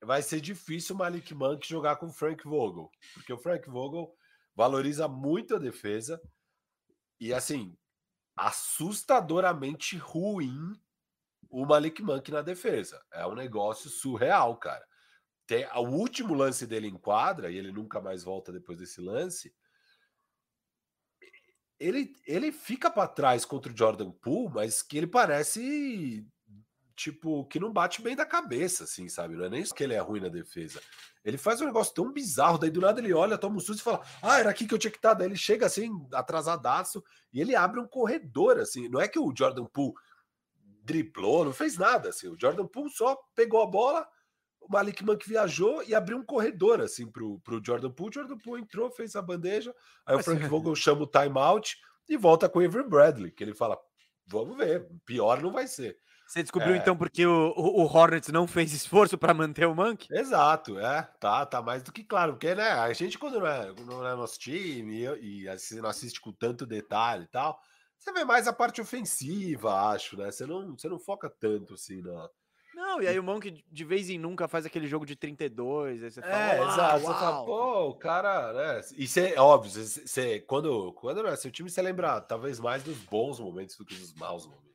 [0.02, 4.12] vai ser difícil o Malik Monk jogar com o Frank Vogel, porque o Frank Vogel
[4.54, 6.20] valoriza muito a defesa
[7.20, 7.76] e assim,
[8.36, 10.74] assustadoramente ruim
[11.48, 13.04] o Malik Monk na defesa.
[13.12, 14.84] É um negócio surreal, cara.
[15.46, 19.54] Tem o último lance dele em quadra e ele nunca mais volta depois desse lance.
[21.78, 26.26] Ele, ele fica para trás contra o Jordan Poole, mas que ele parece
[26.96, 29.36] tipo, que não bate bem da cabeça, assim, sabe?
[29.36, 30.80] Não é nem isso que ele é ruim na defesa.
[31.24, 33.84] Ele faz um negócio tão bizarro, daí do nada ele olha, toma um susto e
[33.84, 35.14] fala: Ah, era aqui que eu tinha que estar.
[35.14, 37.02] Daí ele chega assim, atrasadaço,
[37.32, 38.88] e ele abre um corredor, assim.
[38.88, 39.94] Não é que o Jordan Poole
[40.84, 42.28] driblou, não fez nada, assim.
[42.28, 44.06] O Jordan Poole só pegou a bola,
[44.60, 48.10] o Malik Monk viajou e abriu um corredor, assim, pro, pro Jordan Poole.
[48.10, 49.74] O Jordan Poole entrou, fez a bandeja,
[50.04, 51.76] aí o Frank Vogel chama o timeout
[52.08, 53.78] e volta com o Avery Bradley, que ele fala:
[54.26, 55.98] Vamos ver, pior não vai ser.
[56.32, 56.78] Você descobriu é...
[56.78, 60.08] então porque o, o, Hornets não fez esforço para manter o Monk?
[60.10, 63.70] Exato, é, tá, tá mais do que claro, porque né, a gente quando não é,
[63.84, 67.60] não é nosso time e, e não assiste com tanto detalhe e tal,
[67.98, 70.30] você vê mais a parte ofensiva, acho, né?
[70.30, 72.30] Você não, você não foca tanto assim na,
[72.74, 76.10] não, e aí o Monk de vez em nunca faz aquele jogo de 32, aí
[76.10, 78.80] você fala, é, exato, você fala, pô, o cara, né?
[78.96, 83.38] E você, óbvio, você, quando, quando é seu time, você lembra talvez mais dos bons
[83.38, 84.71] momentos do que dos maus momentos.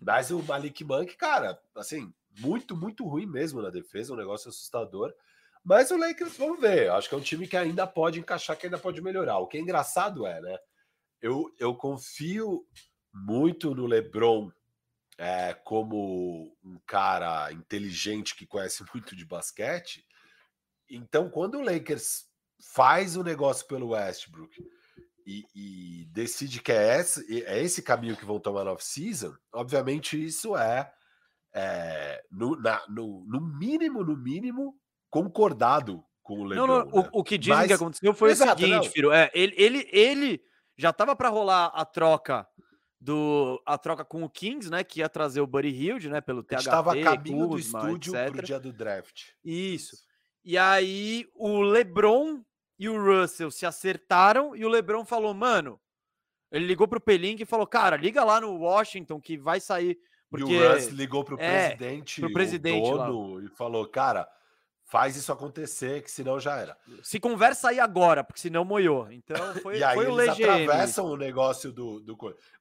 [0.00, 5.14] Mas o Malik Monk, cara, assim, muito, muito ruim mesmo na defesa, um negócio assustador.
[5.64, 8.66] Mas o Lakers, vamos ver, acho que é um time que ainda pode encaixar, que
[8.66, 9.38] ainda pode melhorar.
[9.38, 10.58] O que é engraçado é, né?
[11.22, 12.66] Eu, eu confio
[13.12, 14.52] muito no LeBron
[15.16, 20.04] é, como um cara inteligente que conhece muito de basquete.
[20.90, 22.26] Então, quando o Lakers
[22.60, 24.62] faz o negócio pelo Westbrook
[25.26, 30.22] e, e, decide que é esse, é esse caminho que vão tomar na off-season, obviamente
[30.22, 30.92] isso é,
[31.54, 34.76] é no, na, no, no, mínimo, no mínimo,
[35.08, 36.66] concordado com o LeBron.
[36.66, 37.10] Não, não, né?
[37.12, 39.88] o, o, que dizem Mas, que aconteceu foi exato, o seguinte, Firo, é, ele, ele,
[39.90, 40.42] ele
[40.76, 42.46] já estava para rolar a troca
[43.00, 46.42] do a troca com o Kings, né, que ia trazer o Buddy Hilde, né, pelo
[46.42, 48.32] THT, estava a caminho Kuzma, do estúdio etc.
[48.32, 49.22] pro dia do draft.
[49.44, 49.96] Isso.
[50.42, 52.42] E aí o LeBron
[52.78, 55.80] e o Russell se acertaram e o LeBron falou, mano,
[56.50, 59.98] ele ligou pro Pelink e falou, cara, liga lá no Washington que vai sair.
[60.30, 60.52] Porque...
[60.52, 63.44] E o Russ ligou pro é, presidente, pro presidente o dono, lá.
[63.44, 64.28] e falou, cara,
[64.84, 66.76] faz isso acontecer, que senão já era.
[67.02, 69.10] Se conversa aí agora, porque senão moiou.
[69.10, 72.16] Então foi, e aí foi o eles atravessam o negócio do, do...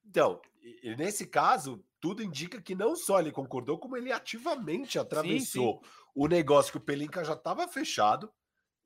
[0.05, 0.39] Então,
[0.81, 5.87] e nesse caso, tudo indica que não só ele concordou, como ele ativamente atravessou sim,
[5.87, 6.11] sim.
[6.15, 8.31] o negócio que o Pelinka já estava fechado,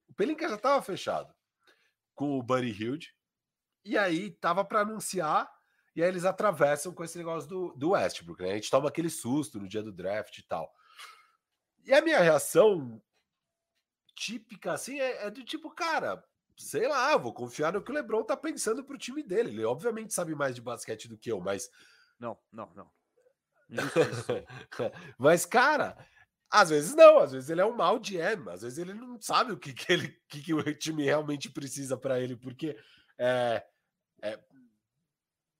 [0.07, 1.33] o Pelinka já estava fechado
[2.15, 3.15] com o Buddy Hilde.
[3.85, 5.49] E aí tava para anunciar.
[5.95, 8.41] E aí eles atravessam com esse negócio do, do Westbrook.
[8.41, 8.51] Né?
[8.51, 10.71] A gente toma aquele susto no dia do draft e tal.
[11.85, 13.01] E a minha reação
[14.15, 16.23] típica, assim, é, é do tipo, cara,
[16.57, 19.49] sei lá, vou confiar no que o LeBron tá pensando pro time dele.
[19.49, 21.69] Ele obviamente sabe mais de basquete do que eu, mas.
[22.19, 22.91] Não, não, não.
[25.17, 25.97] mas, cara,
[26.49, 29.51] às vezes não, às vezes ele é um mau GM, às vezes ele não sabe
[29.51, 32.77] o que, que, ele, que, que o time realmente precisa para ele, porque
[33.17, 33.63] é,
[34.21, 34.39] é,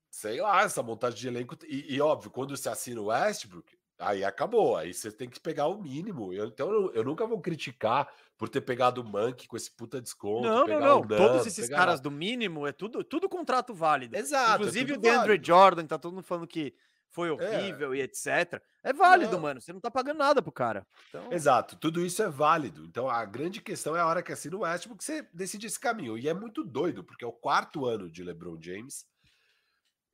[0.09, 1.55] sei lá, essa montagem de elenco.
[1.67, 5.67] E, e, óbvio, quando você assina o Westbrook, aí acabou, aí você tem que pegar
[5.67, 6.33] o mínimo.
[6.33, 10.01] Eu, então eu, eu nunca vou criticar por ter pegado o Monkey com esse puta
[10.01, 10.47] desconto.
[10.47, 11.07] Não, não, não.
[11.07, 14.15] Todos esses caras do mínimo é tudo, tudo contrato válido.
[14.15, 14.51] Exato.
[14.51, 15.45] É Inclusive é o DeAndre válido.
[15.45, 16.73] Jordan, tá todo mundo falando que
[17.09, 17.31] foi é.
[17.31, 17.97] horrível é.
[17.97, 18.61] e etc.
[18.83, 19.41] É válido, não.
[19.41, 19.61] mano.
[19.61, 20.85] Você não tá pagando nada pro cara.
[21.09, 21.31] Então...
[21.31, 22.85] Exato, tudo isso é válido.
[22.85, 26.17] Então a grande questão é a hora que assina o Westbrook você decide esse caminho.
[26.17, 29.05] E é muito doido, porque é o quarto ano de LeBron James.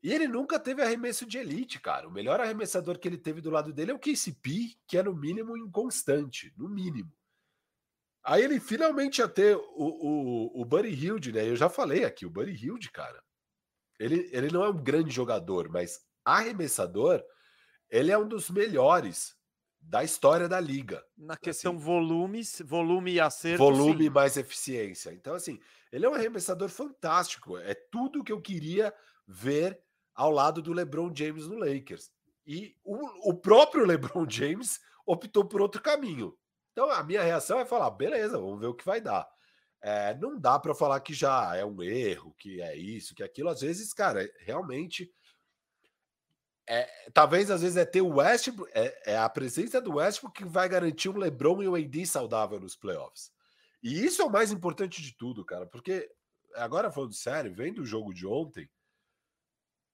[0.02, 2.08] E ele nunca teve arremesso de elite, cara.
[2.08, 5.16] O melhor arremessador que ele teve do lado dele é o KCP, que é no
[5.16, 7.10] mínimo inconstante, no mínimo.
[8.22, 11.48] Aí ele finalmente ia ter o, o, o Buddy Hilde, né?
[11.48, 13.22] Eu já falei aqui, o Buddy Hilde, cara.
[13.98, 17.24] Ele, ele não é um grande jogador, mas arremessador,
[17.90, 19.36] ele é um dos melhores
[19.80, 21.04] da história da liga.
[21.18, 23.58] Na questão assim, volumes, volume e acerto.
[23.58, 24.10] Volume sim.
[24.10, 25.12] mais eficiência.
[25.12, 25.60] Então, assim,
[25.92, 27.58] ele é um arremessador fantástico.
[27.58, 28.94] É tudo que eu queria
[29.28, 29.80] ver
[30.16, 32.12] ao lado do LeBron James no Lakers.
[32.46, 36.38] E o, o próprio LeBron James optou por outro caminho.
[36.72, 39.28] Então a minha reação é falar, beleza, vamos ver o que vai dar.
[39.82, 43.26] É, não dá para falar que já é um erro, que é isso, que é
[43.26, 43.50] aquilo.
[43.50, 45.12] Às vezes, cara, realmente.
[46.68, 50.48] É, talvez às vezes é ter o Westbrook, é, é, a presença do Westbrook que
[50.48, 53.32] vai garantir o LeBron e o AD saudável nos playoffs.
[53.82, 56.10] E isso é o mais importante de tudo, cara, porque
[56.56, 58.70] agora falando sério, vendo o jogo de ontem,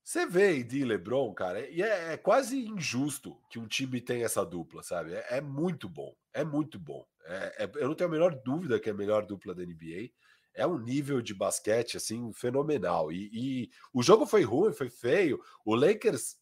[0.04, 4.26] você vê AD e LeBron, cara, e é, é, quase injusto que um time tenha
[4.26, 5.14] essa dupla, sabe?
[5.14, 6.16] É, é muito bom.
[6.34, 7.06] É muito bom.
[7.26, 10.10] É, é, eu não tenho a menor dúvida que é a melhor dupla da NBA.
[10.54, 13.12] É um nível de basquete assim fenomenal.
[13.12, 15.40] E, e o jogo foi ruim, foi feio.
[15.64, 16.38] O Lakers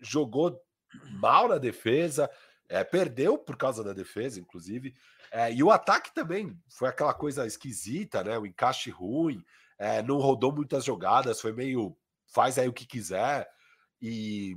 [0.00, 0.60] jogou
[1.10, 2.30] mal na defesa,
[2.68, 4.94] é, perdeu por causa da defesa, inclusive.
[5.30, 8.38] É, e o ataque também foi aquela coisa esquisita, né?
[8.38, 9.42] O encaixe ruim,
[9.78, 13.48] é, não rodou muitas jogadas, foi meio faz aí o que quiser.
[14.00, 14.56] E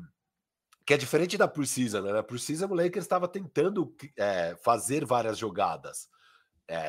[0.85, 2.11] que é diferente da Precisa, né?
[2.11, 3.95] Na Precisa, o Lakers estava tentando
[4.61, 6.09] fazer várias jogadas.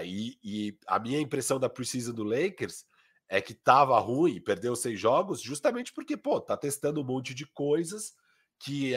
[0.04, 2.84] E, e, a minha impressão da Precisa do Lakers
[3.28, 7.46] é que tava ruim, perdeu seis jogos, justamente porque, pô, tá testando um monte de
[7.46, 8.14] coisas
[8.64, 8.94] que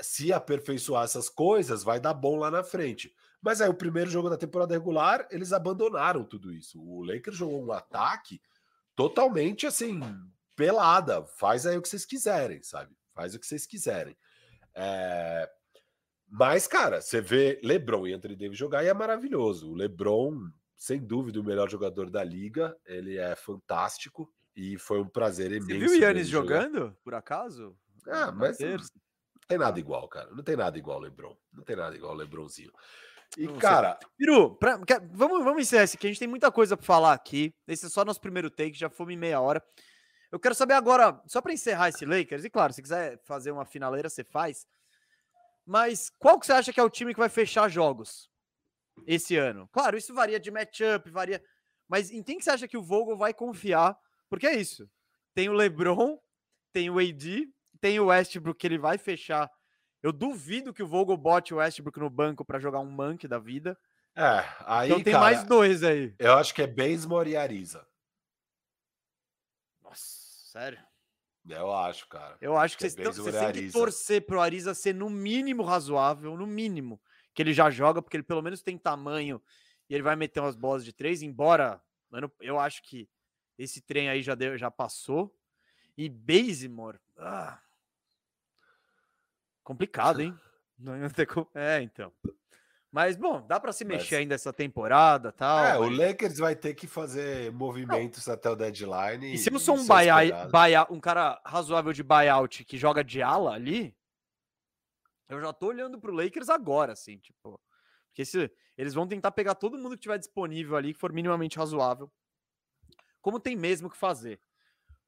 [0.00, 3.14] se aperfeiçoar essas coisas, vai dar bom lá na frente.
[3.40, 6.82] Mas aí, o primeiro jogo da temporada regular, eles abandonaram tudo isso.
[6.82, 8.40] O Lakers jogou um ataque
[8.94, 10.00] totalmente assim,
[10.56, 11.24] pelada.
[11.24, 12.96] Faz aí o que vocês quiserem, sabe?
[13.14, 14.16] Faz o que vocês quiserem.
[14.74, 15.48] É...
[16.28, 19.70] Mas, cara, você vê LeBron e Anthony Davis jogar e é maravilhoso.
[19.70, 22.76] O LeBron, sem dúvida, o melhor jogador da liga.
[22.84, 25.66] Ele é fantástico e foi um prazer imenso.
[25.66, 27.78] Você viu o Yannis jogando, por acaso?
[28.08, 28.78] Ah, mas não
[29.48, 30.30] tem nada igual, cara.
[30.30, 31.36] Não tem nada igual ao LeBron.
[31.52, 32.72] Não tem nada igual ao LeBronzinho.
[33.36, 33.98] E, não cara.
[34.16, 34.78] Piru, pra,
[35.12, 36.06] vamos, vamos encerrar esse aqui.
[36.06, 37.54] A gente tem muita coisa para falar aqui.
[37.66, 39.62] Esse é só nosso primeiro take, já fomos em meia hora.
[40.30, 43.64] Eu quero saber agora, só para encerrar esse Lakers, e claro, se quiser fazer uma
[43.64, 44.66] finaleira, você faz.
[45.64, 48.28] Mas qual que você acha que é o time que vai fechar jogos
[49.06, 49.68] esse ano?
[49.72, 51.42] Claro, isso varia de matchup, varia.
[51.88, 53.96] Mas em quem que você acha que o Vogel vai confiar?
[54.28, 54.90] Porque é isso.
[55.34, 56.18] Tem o LeBron,
[56.72, 59.50] tem o AD, tem o Westbrook que ele vai fechar.
[60.02, 63.38] Eu duvido que o Vogel bote o Westbrook no banco para jogar um Monk da
[63.38, 63.78] vida.
[64.14, 66.14] É, aí então tem cara, mais dois aí.
[66.18, 67.86] Eu acho que é Bazemore e Ariza.
[70.56, 70.78] Sério?
[71.46, 72.36] Eu acho, cara.
[72.40, 76.34] Eu acho que, que vocês, vocês têm que torcer pro Ariza ser no mínimo razoável,
[76.34, 76.98] no mínimo,
[77.34, 79.40] que ele já joga, porque ele pelo menos tem tamanho
[79.88, 83.08] e ele vai meter umas bolas de três, embora mano, eu acho que
[83.58, 85.36] esse trem aí já, deu, já passou.
[85.96, 87.60] E Bazemore, ah,
[89.66, 90.34] complicado, hein?
[91.54, 92.12] É, então.
[92.92, 94.20] Mas, bom, dá para se mexer Mas...
[94.20, 95.64] ainda essa temporada tal.
[95.64, 98.34] É, o Lakers vai ter que fazer movimentos não.
[98.34, 99.32] até o deadline.
[99.32, 103.22] E se eu sou um, buyout, buyout, um cara razoável de buyout que joga de
[103.22, 103.96] ala ali,
[105.30, 107.58] eu já tô olhando pro Lakers agora, assim, tipo.
[108.08, 111.56] Porque se, eles vão tentar pegar todo mundo que tiver disponível ali, que for minimamente
[111.56, 112.12] razoável.
[113.22, 114.38] Como tem mesmo que fazer.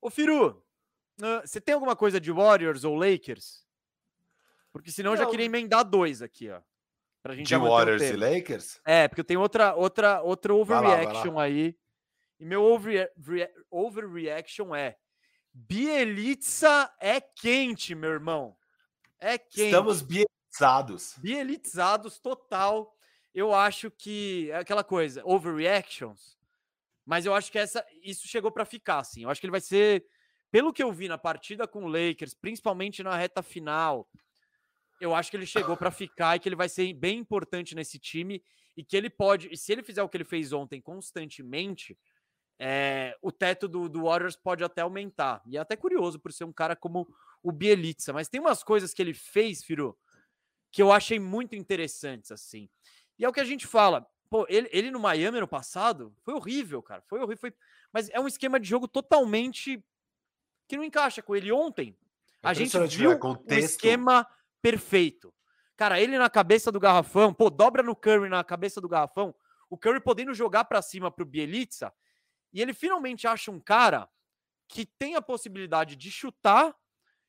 [0.00, 0.64] Ô, Firu,
[1.42, 3.67] você tem alguma coisa de Warriors ou Lakers?
[4.78, 5.18] Porque senão não.
[5.18, 6.60] eu já queria emendar dois aqui, ó.
[7.20, 8.80] Pra gente de Warriors e Lakers?
[8.84, 11.42] É, porque tem outra, outra, outra overreaction lá, lá.
[11.42, 11.76] aí.
[12.38, 13.10] E meu overre
[13.68, 14.96] overreaction é
[15.52, 18.56] Bielitsa é quente, meu irmão.
[19.18, 19.64] É quente.
[19.64, 21.16] Estamos bielizados.
[21.18, 22.94] Bielizados total.
[23.34, 26.38] eu acho que é aquela coisa, overreactions,
[27.04, 29.24] mas eu acho que essa isso chegou para ficar, assim.
[29.24, 30.06] Eu acho que ele vai ser,
[30.52, 34.08] pelo que eu vi na partida com o Lakers, principalmente na reta final,
[35.00, 37.98] eu acho que ele chegou para ficar e que ele vai ser bem importante nesse
[37.98, 38.42] time
[38.76, 41.98] e que ele pode, e se ele fizer o que ele fez ontem constantemente,
[42.58, 45.42] é, o teto do, do Warriors pode até aumentar.
[45.46, 47.08] E é até curioso por ser um cara como
[47.42, 49.96] o Bielitsa, mas tem umas coisas que ele fez, Firo,
[50.70, 52.68] que eu achei muito interessantes, assim.
[53.18, 54.06] E é o que a gente fala.
[54.28, 57.02] Pô, ele, ele no Miami no passado foi horrível, cara.
[57.08, 57.38] Foi horrível.
[57.38, 57.54] Foi...
[57.92, 59.82] Mas é um esquema de jogo totalmente
[60.68, 61.50] que não encaixa com ele.
[61.50, 61.96] Ontem,
[62.42, 64.26] a gente viu um esquema
[64.62, 65.34] perfeito.
[65.76, 69.34] Cara, ele na cabeça do garrafão, pô, dobra no Curry na cabeça do garrafão,
[69.70, 71.92] o Curry podendo jogar para cima pro Bielitsa,
[72.52, 74.08] e ele finalmente acha um cara
[74.66, 76.74] que tem a possibilidade de chutar,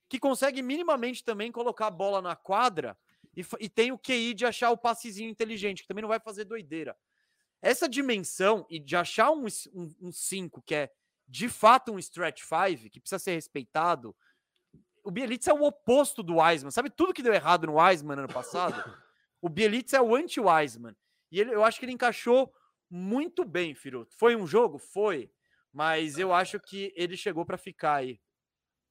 [0.07, 2.97] que consegue minimamente também colocar a bola na quadra
[3.35, 6.45] e, e tem o QI de achar o passezinho inteligente, que também não vai fazer
[6.45, 6.97] doideira.
[7.61, 10.91] Essa dimensão e de achar um 5 um, um cinco, que é
[11.27, 14.15] de fato um stretch 5, que precisa ser respeitado,
[15.03, 16.71] o Bielitsa é o oposto do Wiseman.
[16.71, 18.73] Sabe tudo que deu errado no Wiseman ano passado?
[19.41, 20.93] O Bielitsa é o anti-Wiseman.
[21.31, 22.53] E ele, eu acho que ele encaixou
[22.89, 24.13] muito bem, Firuto.
[24.17, 24.77] Foi um jogo?
[24.77, 25.31] Foi.
[25.71, 28.19] Mas eu acho que ele chegou para ficar aí.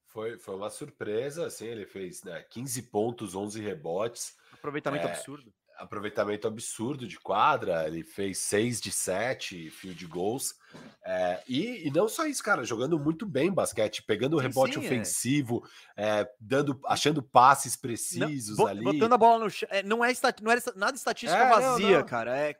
[0.07, 4.35] Foi, foi uma surpresa, assim, ele fez né, 15 pontos, 11 rebotes.
[4.51, 10.55] Aproveitamento é, absurdo aproveitamento absurdo de quadra, ele fez 6 de 7 field goals.
[11.03, 14.81] É, e, e, não só isso, cara, jogando muito bem basquete, pegando o rebote sim,
[14.81, 14.85] é.
[14.85, 15.63] ofensivo,
[15.95, 16.19] é.
[16.19, 18.83] É, dando, achando passes precisos não, ali.
[18.83, 19.69] Botando a bola no chão.
[19.71, 20.11] É, não, é
[20.41, 22.05] não era nada estatística é, vazia, não, não.
[22.05, 22.37] cara.
[22.37, 22.55] É,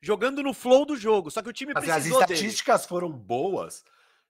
[0.00, 1.30] jogando no flow do jogo.
[1.30, 2.88] Só que o time Mas As estatísticas dele.
[2.88, 3.84] foram boas.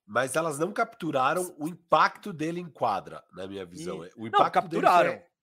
[0.07, 4.07] Mas elas não capturaram o impacto dele em quadra, na minha visão.
[4.17, 5.11] O impacto capturaram.
[5.13, 5.34] Dele foi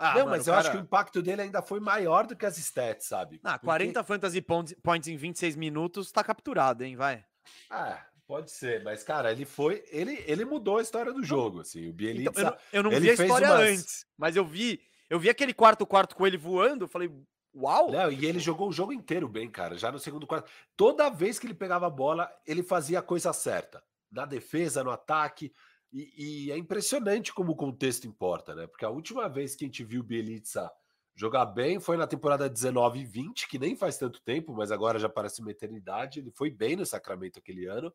[0.00, 0.60] ah, não, mano, mas eu cara...
[0.60, 3.38] acho que o impacto dele ainda foi maior do que as stats, sabe?
[3.44, 3.66] Ah, Porque...
[3.66, 6.96] 40 fantasy points em 26 minutos tá capturado, hein?
[6.96, 7.22] Vai.
[7.68, 11.86] Ah, pode ser, mas cara, ele foi, ele, ele mudou a história do jogo, assim.
[11.86, 13.60] O Bielitsa, então, eu não, eu não vi a história umas...
[13.60, 17.10] antes, mas eu vi, eu vi aquele quarto quarto com ele voando, eu falei,
[17.54, 17.92] uau!
[17.92, 20.50] Não, e ele jogou o jogo inteiro bem, cara, já no segundo quarto.
[20.74, 23.84] Toda vez que ele pegava a bola, ele fazia a coisa certa.
[24.10, 25.52] Na defesa, no ataque,
[25.92, 28.66] e, e, é impressionante como o contexto importa, né?
[28.66, 30.70] Porque a última vez que a gente viu o Bielitsa
[31.16, 34.98] jogar bem foi na temporada 19 e 20, que nem faz tanto tempo, mas agora
[34.98, 36.20] já parece uma eternidade.
[36.20, 37.92] Ele foi bem no Sacramento aquele ano.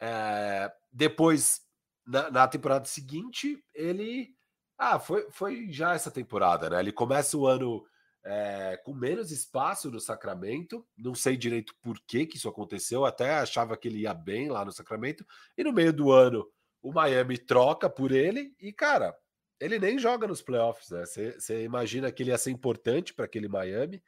[0.00, 1.60] É, depois,
[2.06, 4.34] na, na, temporada seguinte, ele.
[4.76, 6.80] Ah, foi, foi já essa temporada, né?
[6.80, 7.84] Ele começa o ano
[8.24, 10.84] é, com menos espaço no Sacramento.
[10.98, 14.64] Não sei direito por que, que isso aconteceu, até achava que ele ia bem lá
[14.64, 15.24] no Sacramento.
[15.56, 16.44] E no meio do ano
[16.82, 19.16] o Miami troca por ele e, cara,
[19.58, 21.04] ele nem joga nos playoffs, né?
[21.04, 24.02] Você imagina que ele ia ser importante para aquele Miami.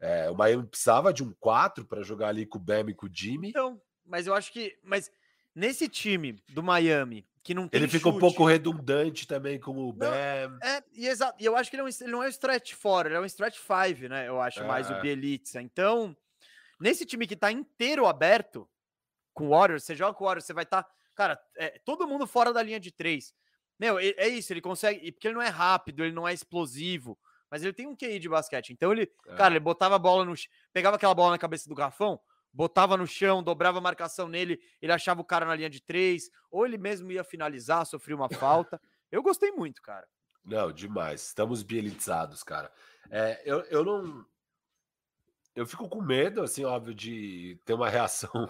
[0.00, 3.06] É, o Miami precisava de um 4 para jogar ali com o Bam e com
[3.06, 3.50] o Jimmy.
[3.50, 4.78] Então, mas eu acho que.
[4.82, 5.10] Mas
[5.54, 7.80] nesse time do Miami, que não tem.
[7.80, 10.12] Ele fica um pouco redundante também com o Bam.
[10.62, 12.74] É, e, exato, e eu acho que ele, é um, ele não é um stretch
[12.74, 14.28] 4, ele é um stretch 5, né?
[14.28, 14.66] Eu acho, é.
[14.66, 15.00] mais o.
[15.00, 15.60] Bielitsa.
[15.60, 16.16] Então,
[16.80, 18.68] nesse time que tá inteiro aberto,
[19.32, 20.82] com o Warriors, você joga com o Warriors, você vai estar.
[20.82, 23.34] Tá Cara, é, todo mundo fora da linha de três.
[23.78, 25.10] Meu, é isso, ele consegue.
[25.12, 27.18] Porque ele não é rápido, ele não é explosivo,
[27.50, 28.70] mas ele tem um QI de basquete.
[28.70, 29.34] Então ele, é.
[29.34, 30.34] cara, ele botava a bola no.
[30.72, 32.20] Pegava aquela bola na cabeça do garfão,
[32.52, 36.30] botava no chão, dobrava a marcação nele, ele achava o cara na linha de três,
[36.50, 38.80] ou ele mesmo ia finalizar, sofria uma falta.
[39.10, 40.06] Eu gostei muito, cara.
[40.44, 41.22] Não, demais.
[41.22, 42.72] Estamos bielizados, cara.
[43.10, 44.24] É, eu, eu não.
[45.54, 48.48] Eu fico com medo, assim, óbvio, de ter uma reação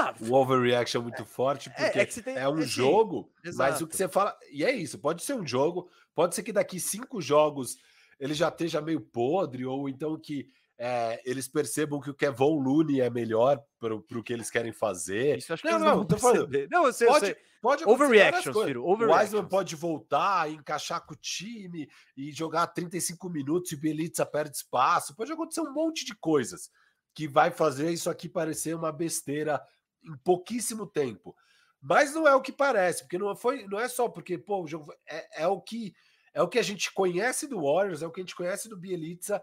[0.00, 3.80] ah, o overreaction é muito forte, é, porque é, é, tem, é um jogo, mas
[3.80, 4.36] o que você fala.
[4.50, 7.76] E é isso, pode ser um jogo, pode ser que daqui cinco jogos
[8.18, 10.48] ele já esteja meio podre, ou então que
[10.82, 15.36] é, eles percebam que o Kevon Looney é melhor para o que eles querem fazer.
[15.36, 16.48] Isso acho que não, não, não tô falando.
[16.70, 17.44] Não, eu sei, pode, eu sei.
[17.60, 18.82] pode Overreactions, filho.
[18.82, 21.86] O Wiseman pode voltar, encaixar com o time
[22.16, 25.14] e jogar 35 minutos e Belitza perde espaço.
[25.14, 26.70] Pode acontecer um monte de coisas
[27.14, 29.60] que vai fazer isso aqui parecer uma besteira
[30.04, 31.34] em pouquíssimo tempo.
[31.80, 34.66] Mas não é o que parece, porque não foi, não é só porque pô, o
[34.66, 35.94] jogo é, é o que
[36.32, 38.76] é o que a gente conhece do Warriors, é o que a gente conhece do
[38.76, 39.42] Bielitsa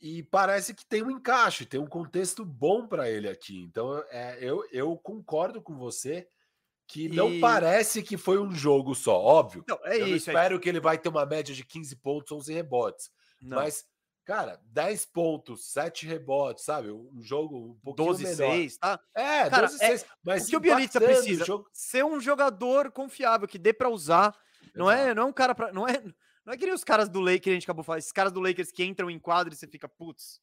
[0.00, 3.62] e parece que tem um encaixe, tem um contexto bom para ele aqui.
[3.62, 6.26] Então é, eu, eu concordo com você
[6.86, 7.40] que não e...
[7.40, 9.64] parece que foi um jogo só, óbvio.
[9.68, 10.58] Não, é eu isso, espero é...
[10.58, 13.10] que ele vai ter uma média de 15 pontos, 11 rebotes.
[13.40, 13.56] Não.
[13.58, 13.84] Mas
[14.24, 16.90] Cara, 10 pontos, 7 rebotes, sabe?
[16.90, 18.36] Um jogo um pouquinho 12 menor.
[18.36, 19.00] 6, tá?
[19.14, 20.02] É, Cara, 12 6.
[20.02, 21.68] É, mas o que o Bielitsa precisa jogo...
[21.72, 24.34] ser um jogador confiável, que dê para usar.
[24.74, 26.02] Não é, não é um cara para, não é,
[26.44, 28.40] não é que nem os caras do Lakers, a gente acabou falando, esses caras do
[28.40, 30.40] Lakers que entram em quadro e você fica, putz.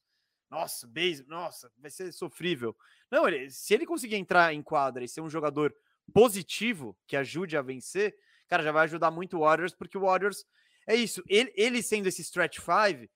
[0.48, 2.76] nossa, base, nossa, vai ser sofrível.
[3.10, 5.74] Não, ele, se ele conseguir entrar em quadra e ser um jogador
[6.14, 8.14] positivo que ajude a vencer,
[8.48, 10.44] cara, já vai ajudar muito o Warriors, porque o Warriors
[10.86, 11.22] é isso.
[11.28, 13.10] Ele, ele sendo esse stretch 5,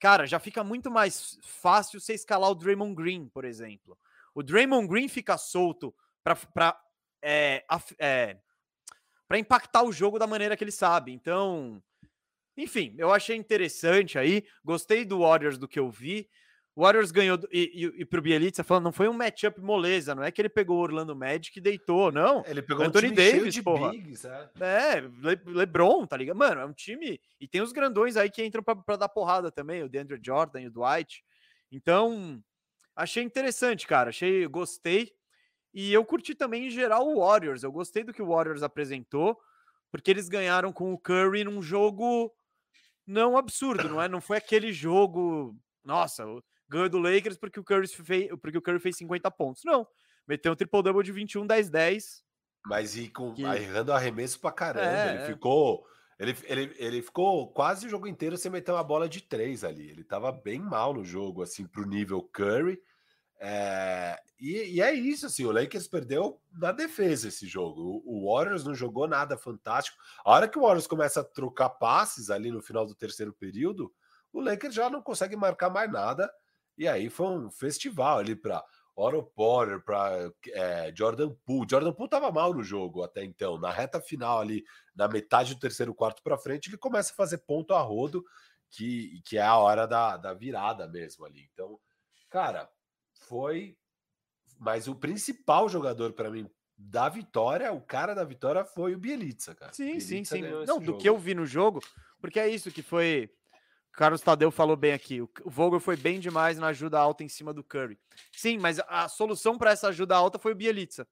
[0.00, 3.96] cara, já fica muito mais fácil você escalar o Draymond Green, por exemplo.
[4.34, 5.94] O Draymond Green fica solto
[6.24, 6.80] para
[7.22, 7.64] é,
[7.98, 8.38] é,
[9.28, 11.12] para impactar o jogo da maneira que ele sabe.
[11.12, 11.82] Então,
[12.56, 14.44] enfim, eu achei interessante aí.
[14.64, 16.28] Gostei do Warriors do que eu vi.
[16.74, 20.22] O Warriors ganhou e, e, e pro Bielitsa falando, não foi um matchup moleza, não
[20.22, 22.44] é que ele pegou o Orlando Magic e deitou, não.
[22.46, 23.90] Ele pegou Anthony um Davis, porra.
[23.90, 26.36] Bigs, é, é Le, LeBron, tá ligado?
[26.36, 29.82] Mano, é um time e tem os grandões aí que entram para dar porrada também,
[29.82, 31.24] o DeAndre Jordan e o Dwight.
[31.72, 32.42] Então,
[32.94, 34.10] achei interessante, cara.
[34.10, 35.12] Achei, gostei.
[35.72, 37.62] E eu curti também em geral o Warriors.
[37.62, 39.38] Eu gostei do que o Warriors apresentou,
[39.90, 42.32] porque eles ganharam com o Curry num jogo
[43.06, 44.08] não absurdo, não é?
[44.08, 46.24] Não foi aquele jogo, nossa,
[46.70, 49.62] ganhou do Lakers porque o Curry fez, porque o Curry fez 50 pontos.
[49.64, 49.86] Não.
[50.26, 52.24] Meteu um triple-double de 21, 10, 10.
[52.66, 53.42] Mas e com que...
[53.42, 54.86] errando arremesso pra caramba.
[54.86, 55.26] É, ele é.
[55.26, 55.84] ficou.
[56.18, 59.90] Ele, ele, ele ficou quase o jogo inteiro sem meter uma bola de três ali.
[59.90, 62.78] Ele tava bem mal no jogo, assim, pro nível Curry.
[63.42, 68.02] É, e, e, é isso, assim, o Lakers perdeu na defesa esse jogo.
[68.04, 69.96] O, o, Warriors não jogou nada fantástico.
[70.22, 73.90] A hora que o Warriors começa a trocar passes ali no final do terceiro período,
[74.30, 76.30] o Lakers já não consegue marcar mais nada.
[76.76, 78.64] E aí foi um festival ali para
[78.96, 81.66] Oro Porter, para é, Jordan Poole.
[81.70, 83.58] Jordan Poole estava mal no jogo até então.
[83.58, 84.64] Na reta final ali,
[84.94, 88.24] na metade do terceiro quarto para frente, ele começa a fazer ponto a rodo,
[88.70, 91.48] que, que é a hora da, da virada mesmo ali.
[91.52, 91.78] Então,
[92.28, 92.70] cara,
[93.12, 93.76] foi.
[94.58, 99.54] Mas o principal jogador para mim da vitória, o cara da vitória foi o Bielitsa,
[99.54, 99.72] cara.
[99.72, 100.42] Sim, Bielitsa sim, sim.
[100.66, 100.98] Não, do jogo.
[100.98, 101.80] que eu vi no jogo,
[102.20, 103.30] porque é isso que foi.
[104.00, 105.20] Carlos Tadeu falou bem aqui.
[105.20, 108.00] O Vogel foi bem demais na ajuda alta em cima do Curry.
[108.32, 111.06] Sim, mas a solução para essa ajuda alta foi o Bielitsa.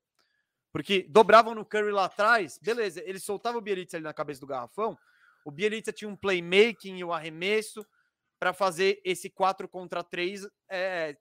[0.72, 4.46] Porque dobravam no Curry lá atrás, beleza, ele soltava o Bielitsa ali na cabeça do
[4.46, 4.96] garrafão.
[5.44, 7.84] O Bielitsa tinha um playmaking e o arremesso
[8.38, 11.14] para fazer esse 4 contra 3 é,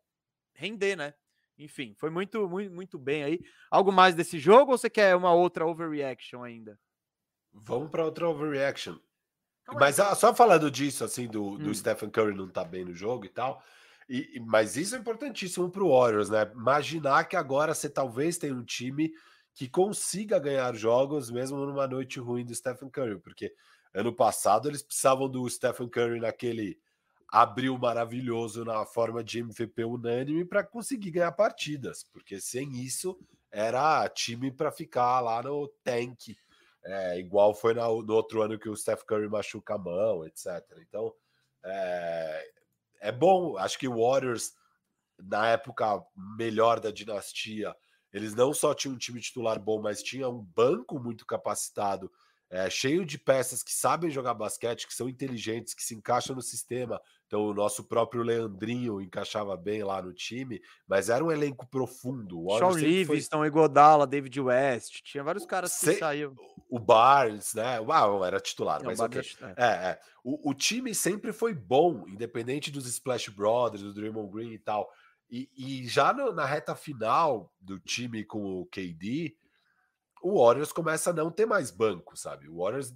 [0.53, 1.13] render, né?
[1.57, 3.41] Enfim, foi muito, muito, muito bem aí.
[3.69, 6.79] Algo mais desse jogo ou você quer uma outra overreaction ainda?
[7.51, 8.97] Vamos para outra overreaction.
[9.73, 11.73] Mas ah, só falando disso, assim, do, do hum.
[11.73, 13.61] Stephen Curry não tá bem no jogo e tal.
[14.09, 16.49] E, mas isso é importantíssimo para o Warriors, né?
[16.53, 19.11] Imaginar que agora você talvez tenha um time
[19.53, 23.53] que consiga ganhar jogos mesmo numa noite ruim do Stephen Curry, porque
[23.93, 26.79] ano passado eles precisavam do Stephen Curry naquele
[27.27, 33.19] abriu maravilhoso na forma de MVP unânime para conseguir ganhar partidas, porque sem isso
[33.51, 36.37] era time para ficar lá no tank,
[36.83, 40.63] é, igual foi no, no, outro ano que o Steph Curry machuca a mão, etc.
[40.81, 41.13] Então
[41.63, 42.51] é,
[43.01, 44.53] é bom, acho que o Warriors
[45.19, 46.03] na época
[46.37, 47.75] melhor da dinastia,
[48.13, 52.11] eles não só tinham um time titular bom, mas tinha um banco muito capacitado
[52.49, 56.41] é, cheio de peças que sabem jogar basquete, que são inteligentes, que se encaixam no
[56.41, 57.01] sistema.
[57.27, 62.41] Então, o nosso próprio Leandrinho encaixava bem lá no time, mas era um elenco profundo.
[62.41, 63.47] O Sean Livingston, foi...
[63.47, 65.95] Igodala, David West, tinha vários caras que Se...
[65.95, 66.33] saíram.
[66.69, 67.81] O Barnes, né?
[67.81, 69.21] Uau, era titular, Não, mas okay.
[69.41, 69.53] é.
[69.57, 69.99] é, é.
[70.23, 74.89] O, o, time sempre foi bom, independente dos Splash Brothers, do Draymond Green e tal.
[75.29, 79.35] E, e já no, na reta final do time com o KD,
[80.21, 82.47] o Warriors começa a não ter mais banco, sabe?
[82.47, 82.93] O Warriors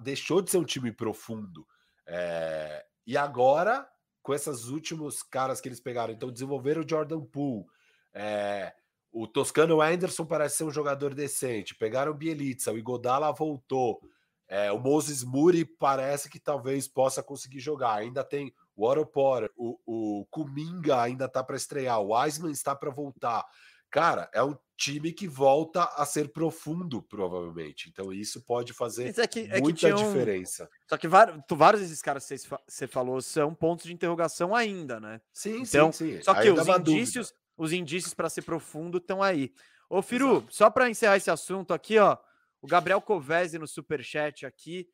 [0.00, 1.64] deixou de ser um time profundo.
[2.06, 2.84] É...
[3.08, 3.88] E agora,
[4.22, 7.64] com esses últimos caras que eles pegaram, então desenvolveram o Jordan Poole.
[8.12, 8.74] É...
[9.10, 11.74] O Toscano Anderson parece ser um jogador decente.
[11.74, 13.98] Pegaram o Bielitsa, o Igodala voltou.
[14.46, 17.94] É, o Moses Muri parece que talvez possa conseguir jogar.
[17.94, 22.76] Ainda tem o Oro Porter, o, o Kuminga ainda está para estrear, o Wiseman está
[22.76, 23.44] para voltar.
[23.90, 27.88] Cara, é um time que volta a ser profundo, provavelmente.
[27.90, 30.70] Então, isso pode fazer é que, é muita diferença.
[30.88, 35.20] Só que vários, vários desses caras que você falou são pontos de interrogação ainda, né?
[35.32, 36.22] Sim, então, sim, sim.
[36.22, 39.52] Só que os indícios, os indícios para ser profundo estão aí.
[39.90, 40.54] Ô, Firu, Exato.
[40.54, 42.16] só para encerrar esse assunto aqui, ó.
[42.62, 44.88] O Gabriel Covese no superchat aqui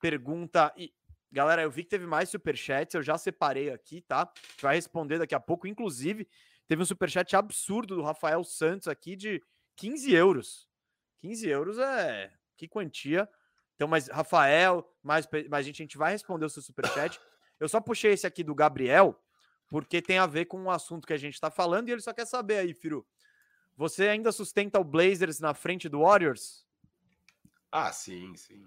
[0.00, 0.72] pergunta.
[0.76, 0.92] E,
[1.30, 4.22] galera, eu vi que teve mais superchats, eu já separei aqui, tá?
[4.22, 5.68] A gente vai responder daqui a pouco.
[5.68, 6.26] Inclusive,
[6.70, 9.42] Teve um superchat absurdo do Rafael Santos aqui de
[9.74, 10.68] 15 euros.
[11.18, 12.32] 15 euros é.
[12.56, 13.28] Que quantia.
[13.74, 17.20] Então, mas Rafael, mais, mais gente, a gente vai responder o seu superchat.
[17.58, 19.20] Eu só puxei esse aqui do Gabriel,
[19.66, 22.12] porque tem a ver com o assunto que a gente está falando e ele só
[22.12, 23.04] quer saber aí, Firu.
[23.76, 26.64] Você ainda sustenta o Blazers na frente do Warriors?
[27.72, 28.64] Ah, sim, sim.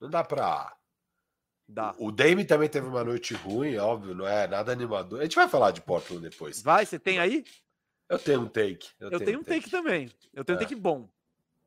[0.00, 0.72] Não dá para
[1.66, 1.94] Dá.
[1.98, 5.20] O Dame também teve uma noite ruim, óbvio, não é nada animador.
[5.20, 6.60] A gente vai falar de Portland depois.
[6.62, 7.44] Vai, você tem aí?
[8.08, 8.88] Eu tenho um take.
[9.00, 10.10] Eu, eu tenho, um take, take também.
[10.32, 10.58] Eu tenho é.
[10.58, 11.08] um take bom.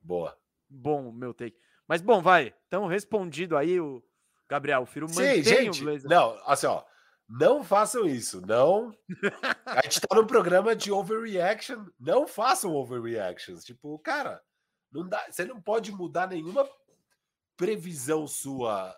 [0.01, 0.37] Boa.
[0.69, 1.57] Bom, meu take.
[1.87, 2.53] Mas bom, vai.
[2.67, 4.03] Então, respondido aí o
[4.47, 6.83] Gabriel, o Firo Sim, gente, Não, assim, ó.
[7.27, 8.39] Não façam isso.
[8.45, 8.95] Não.
[9.65, 11.85] A gente tá no programa de overreaction.
[11.99, 13.65] Não façam overreactions.
[13.65, 14.41] Tipo, cara,
[14.91, 16.67] não dá, você não pode mudar nenhuma
[17.57, 18.95] previsão sua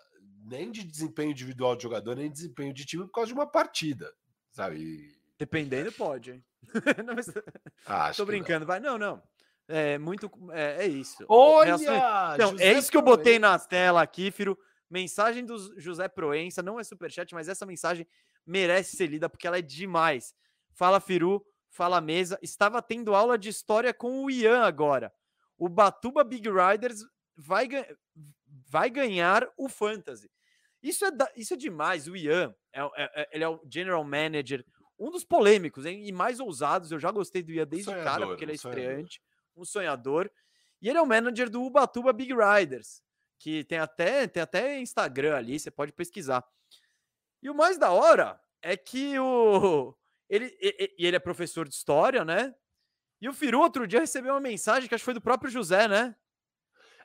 [0.50, 3.46] nem de desempenho individual de jogador, nem de desempenho de time por causa de uma
[3.46, 4.12] partida,
[4.50, 5.16] sabe?
[5.38, 6.44] Dependendo, pode, hein?
[7.06, 7.28] não, mas...
[7.86, 8.66] ah, Tô brincando, não.
[8.66, 8.80] vai.
[8.80, 9.22] Não, não.
[9.68, 10.28] É muito.
[10.50, 11.24] É, é isso.
[11.28, 11.78] Olha!
[12.36, 14.58] Não, é isso que eu botei na tela aqui, Firo.
[14.90, 18.04] Mensagem do José Proença, não é superchat, mas essa mensagem
[18.44, 20.34] merece ser lida porque ela é demais.
[20.72, 21.46] Fala, Firu.
[21.68, 22.36] Fala, mesa.
[22.42, 25.12] Estava tendo aula de história com o Ian agora.
[25.56, 27.04] O Batuba Big Riders
[27.36, 27.68] vai,
[28.68, 30.28] vai ganhar o Fantasy.
[30.82, 32.08] Isso é, da, isso é demais.
[32.08, 32.90] O Ian, é, é,
[33.22, 34.64] é, ele é o general manager,
[34.98, 36.06] um dos polêmicos hein?
[36.06, 36.90] e mais ousados.
[36.90, 39.20] Eu já gostei do Ian desde o cara, porque ele é estreante,
[39.56, 40.30] um sonhador.
[40.80, 43.02] E ele é o manager do Ubatuba Big Riders,
[43.38, 46.44] que tem até, tem até Instagram ali, você pode pesquisar.
[47.42, 49.94] E o mais da hora é que o.
[50.28, 50.56] Ele,
[50.96, 52.54] e ele é professor de história, né?
[53.20, 55.86] E o Firu outro dia recebeu uma mensagem que acho que foi do próprio José,
[55.88, 56.14] né?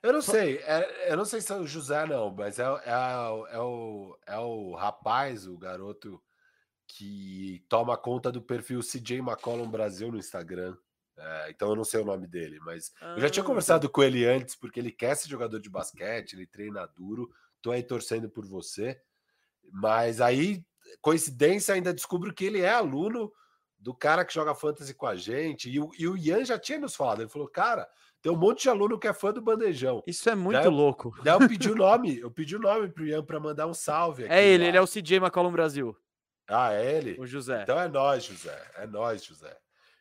[0.06, 3.56] Eu não sei, é, eu não sei se é o José, não, mas é, é,
[3.56, 6.22] é, o, é o rapaz, o garoto
[6.88, 10.78] que toma conta do perfil CJ McCollum Brasil no Instagram.
[11.18, 13.90] É, então eu não sei o nome dele, mas ah, eu já tinha ah, conversado
[13.90, 17.28] com ele antes, porque ele quer ser jogador de basquete, ele treina duro,
[17.60, 19.02] tô aí torcendo por você.
[19.72, 20.64] Mas aí,
[21.02, 23.34] coincidência, ainda descubro que ele é aluno
[23.80, 26.78] do cara que joga fantasy com a gente, e o, e o Ian já tinha
[26.78, 27.90] nos falado, ele falou, cara,
[28.26, 30.02] tem um monte de aluno que é fã do Bandejão.
[30.08, 31.16] Isso é muito daí louco.
[31.24, 34.24] daí eu pedi o nome, eu pedi o nome pro Ian para mandar um salve.
[34.24, 34.70] é ele, lá.
[34.70, 35.96] ele é o CJ McCollum Brasil.
[36.50, 37.16] Ah, é ele?
[37.20, 37.62] O José.
[37.62, 38.72] Então é nós, José.
[38.78, 39.56] É nós, José.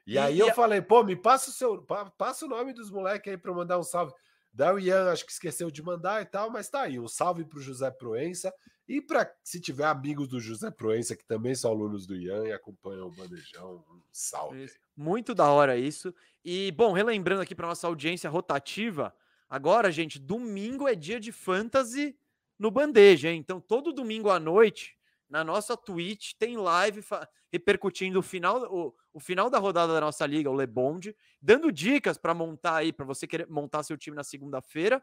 [0.06, 3.30] E, e aí eu falei, pô, me passa o seu, passa o nome dos moleques
[3.30, 4.14] aí para mandar um salve.
[4.50, 7.44] Daí o Ian acho que esqueceu de mandar e tal, mas tá aí, um salve
[7.44, 8.50] pro José Proença
[8.86, 12.52] e para se tiver amigos do José Proença que também são alunos do Ian e
[12.52, 14.70] acompanham o Bandejão, um salve.
[14.96, 16.14] Muito da hora isso.
[16.44, 19.14] E, bom, relembrando aqui para nossa audiência rotativa,
[19.48, 22.16] agora, gente, domingo é dia de fantasy
[22.58, 23.38] no Bandeja, hein?
[23.38, 24.96] Então, todo domingo à noite,
[25.28, 27.02] na nossa Twitch, tem live
[27.50, 32.18] repercutindo o final, o, o final da rodada da nossa liga, o Lebond, dando dicas
[32.18, 35.02] para montar aí, para você querer montar seu time na segunda-feira.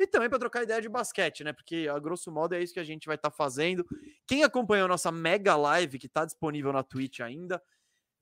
[0.00, 1.52] E também para trocar ideia de basquete, né?
[1.52, 3.86] Porque, a grosso modo, é isso que a gente vai estar tá fazendo.
[4.26, 7.62] Quem acompanhou a nossa mega live, que está disponível na Twitch ainda,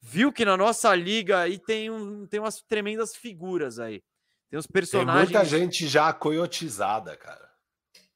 [0.00, 4.02] viu que na nossa liga aí tem, um, tem umas tremendas figuras aí.
[4.50, 5.28] Tem uns personagens.
[5.28, 7.48] Tem muita gente já coiotizada, cara.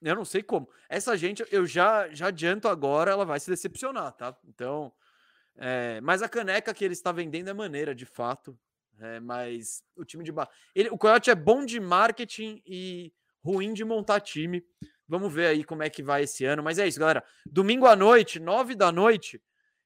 [0.03, 0.69] Eu não sei como.
[0.89, 4.37] Essa gente, eu já, já adianto agora, ela vai se decepcionar, tá?
[4.45, 4.93] Então.
[5.55, 8.59] É, mas a caneca que ele está vendendo é maneira, de fato.
[8.99, 10.33] É, mas o time de.
[10.75, 13.13] Ele, o Coyote é bom de marketing e
[13.45, 14.65] ruim de montar time.
[15.09, 16.63] Vamos ver aí como é que vai esse ano.
[16.63, 17.25] Mas é isso, galera.
[17.47, 19.43] Domingo à noite, nove da noite,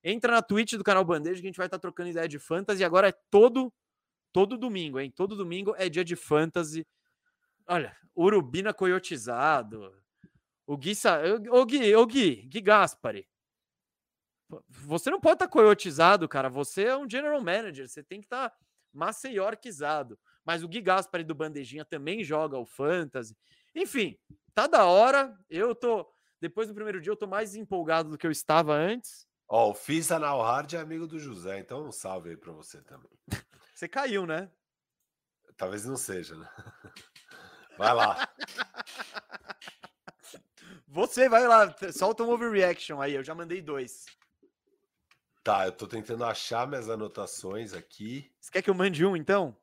[0.09, 2.39] Entra na Twitch do canal Bandeja que a gente vai estar tá trocando ideia de
[2.39, 2.85] fantasy.
[2.85, 3.75] Agora é todo
[4.33, 5.11] todo domingo, hein?
[5.11, 6.87] Todo domingo é dia de fantasy.
[7.67, 9.93] Olha, Urubina coiotizado.
[10.65, 10.93] O Gui,
[11.51, 13.29] o Gui, o Gui, Gui Gaspari.
[14.69, 16.49] Você não pode estar tá coiotizado, cara.
[16.49, 17.89] Você é um general manager.
[17.89, 18.57] Você tem que estar tá
[18.93, 20.17] maceiorquizado.
[20.47, 23.37] Mas o Gui Gaspari do Bandejinha também joga o fantasy.
[23.75, 24.17] Enfim,
[24.55, 25.37] tá da hora.
[25.51, 26.09] Eu tô.
[26.41, 29.27] Depois do primeiro dia, eu tô mais empolgado do que eu estava antes.
[29.49, 33.11] Ó, o Fisa Hard é amigo do José, então um salve aí pra você também.
[33.75, 34.51] Você caiu, né?
[35.55, 36.49] Talvez não seja, né?
[37.77, 38.27] Vai lá.
[40.89, 44.07] Você vai lá, solta um overreaction aí, eu já mandei dois.
[45.45, 48.33] Tá, eu tô tentando achar minhas anotações aqui.
[48.41, 49.55] Você quer que eu mande um, então?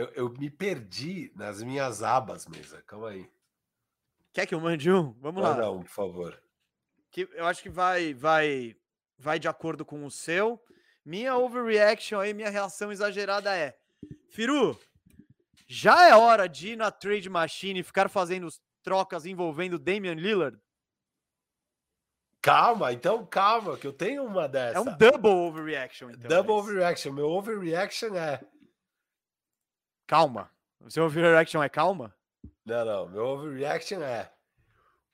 [0.00, 2.82] Eu, eu me perdi nas minhas abas, mesa.
[2.86, 3.30] Calma aí.
[4.32, 5.12] Quer que eu mande um?
[5.20, 5.70] Vamos Manda lá.
[5.70, 6.42] um, por favor.
[7.10, 8.76] Que eu acho que vai, vai
[9.18, 10.58] vai de acordo com o seu.
[11.04, 13.76] Minha overreaction aí, minha reação exagerada é:
[14.30, 14.78] Firu,
[15.66, 18.48] já é hora de ir na trade machine e ficar fazendo
[18.82, 20.58] trocas envolvendo Damian Lillard?
[22.40, 24.78] Calma, então calma, que eu tenho uma dessa.
[24.78, 26.10] É um double overreaction.
[26.10, 26.64] Então, double mas.
[26.64, 27.12] overreaction.
[27.12, 28.40] Meu overreaction é.
[30.10, 30.50] Calma.
[30.80, 32.12] O seu overreaction é calma?
[32.66, 33.08] Não, não.
[33.10, 34.28] Meu overreaction é.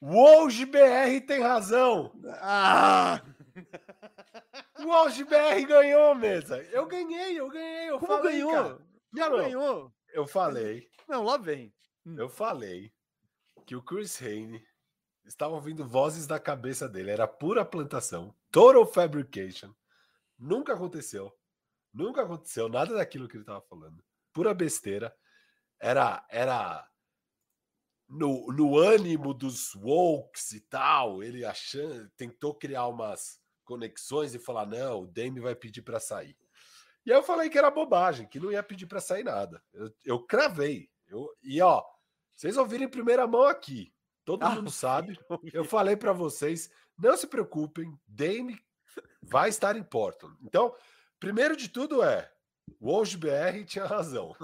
[0.00, 2.10] O BR tem razão.
[2.40, 3.22] Ah!
[4.78, 6.62] O Auge BR ganhou, mesa.
[6.70, 7.90] Eu ganhei, eu ganhei.
[7.90, 8.52] Eu Como falei, ganhou?
[8.52, 8.78] Cara.
[9.12, 9.92] Não, ganhou.
[10.12, 10.88] Eu falei.
[11.08, 11.74] Não, lá vem.
[12.04, 12.14] Hum.
[12.18, 12.92] Eu falei
[13.66, 14.64] que o Chris Hayne
[15.24, 17.10] estavam ouvindo vozes da cabeça dele.
[17.10, 19.74] Era pura plantação, total fabrication.
[20.38, 21.34] Nunca aconteceu.
[21.92, 24.04] Nunca aconteceu nada daquilo que ele estava falando.
[24.36, 25.16] Pura besteira.
[25.80, 26.86] Era, era
[28.06, 31.22] no, no ânimo dos wokes e tal.
[31.22, 36.36] Ele achando, tentou criar umas conexões e falar: não, o Dame vai pedir para sair.
[37.06, 39.62] E aí eu falei que era bobagem, que não ia pedir para sair nada.
[39.72, 40.90] Eu, eu cravei.
[41.08, 41.82] Eu, e ó,
[42.34, 43.90] vocês ouviram em primeira mão aqui.
[44.22, 45.18] Todo ah, mundo sabe.
[45.54, 46.68] Eu falei para vocês,
[46.98, 48.60] não se preocupem, Dame
[49.22, 50.36] vai estar em Portland.
[50.42, 50.74] Então,
[51.18, 52.30] primeiro de tudo é,
[52.80, 54.34] o Woj BR tinha razão.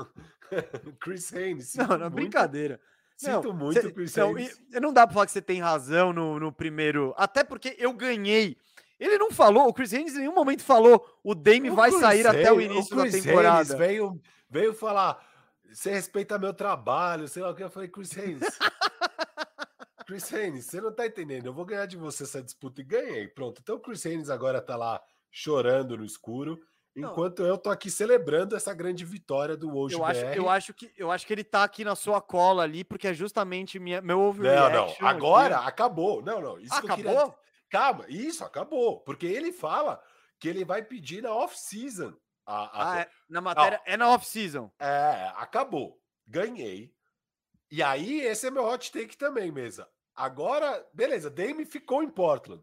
[1.01, 1.75] Chris Haynes.
[1.75, 2.81] Não, não, muito, brincadeira.
[3.17, 4.61] Sinto não, muito, cê, Chris não, Haynes.
[4.81, 7.15] Não dá para falar que você tem razão no, no primeiro.
[7.17, 8.57] Até porque eu ganhei.
[8.99, 12.01] Ele não falou, o Chris Haynes em nenhum momento falou o Dame o vai Chris
[12.01, 13.59] sair Haynes, até o início o da temporada.
[13.59, 15.21] Haynes veio, veio falar,
[15.73, 17.65] você respeita meu trabalho, sei lá o que.
[17.65, 18.43] Eu falei, Chris Haynes.
[20.07, 21.47] Chris Haynes, você não tá entendendo.
[21.47, 23.29] Eu vou ganhar de você essa disputa e ganhei.
[23.29, 23.61] Pronto.
[23.63, 25.01] Então o Chris Haynes agora tá lá
[25.31, 26.61] chorando no escuro.
[26.95, 27.49] Enquanto não.
[27.49, 31.11] eu tô aqui celebrando essa grande vitória do Woj eu acho, eu acho que eu
[31.11, 34.71] acho que ele tá aqui na sua cola ali, porque é justamente minha, meu overreaction.
[34.71, 35.69] Não, não, agora aqui.
[35.69, 36.23] acabou.
[36.23, 36.59] Não, não.
[36.59, 36.97] Isso acabou?
[36.97, 37.35] Queria...
[37.71, 39.01] Calma, isso acabou.
[39.01, 40.03] Porque ele fala
[40.39, 42.15] que ele vai pedir na off-season.
[42.45, 42.93] A, a...
[42.93, 44.71] Ah, é, na matéria ah, é na off-season.
[44.79, 45.99] É, acabou.
[46.27, 46.93] Ganhei.
[47.71, 49.89] E aí, esse é meu hot take também, mesa.
[50.15, 52.63] Agora, beleza, Dame ficou em Portland.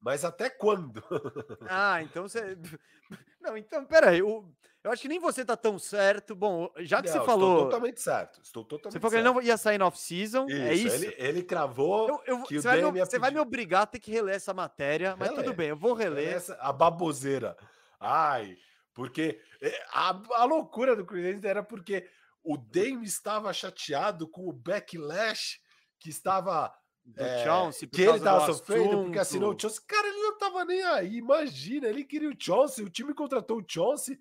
[0.00, 1.02] Mas até quando?
[1.68, 2.56] ah, então você.
[3.40, 4.18] Não, então, peraí.
[4.18, 6.34] Eu, eu acho que nem você tá tão certo.
[6.34, 7.54] Bom, já que não, você falou.
[7.54, 8.40] Estou totalmente certo.
[8.42, 10.46] Estou totalmente Você falou que ele não ia sair na off-season.
[10.48, 11.04] É isso.
[11.04, 12.08] Ele, ele cravou.
[12.08, 14.54] Eu, eu, que você, vai me, você vai me obrigar a ter que reler essa
[14.54, 16.34] matéria, mas tudo bem, eu vou reler.
[16.34, 17.56] Essa, a baboseira.
[17.98, 18.56] Ai,
[18.94, 22.08] porque eh, a, a loucura do Chris era porque
[22.42, 25.60] o Dame estava chateado com o backlash
[25.98, 26.72] que estava.
[27.06, 29.80] Do é, Chelsea, que ele estava sofrendo porque assinou o Chelsea.
[29.86, 31.16] Cara, ele não estava nem aí.
[31.16, 34.18] Imagina, ele queria o Chelsea, o time contratou o Chelsea.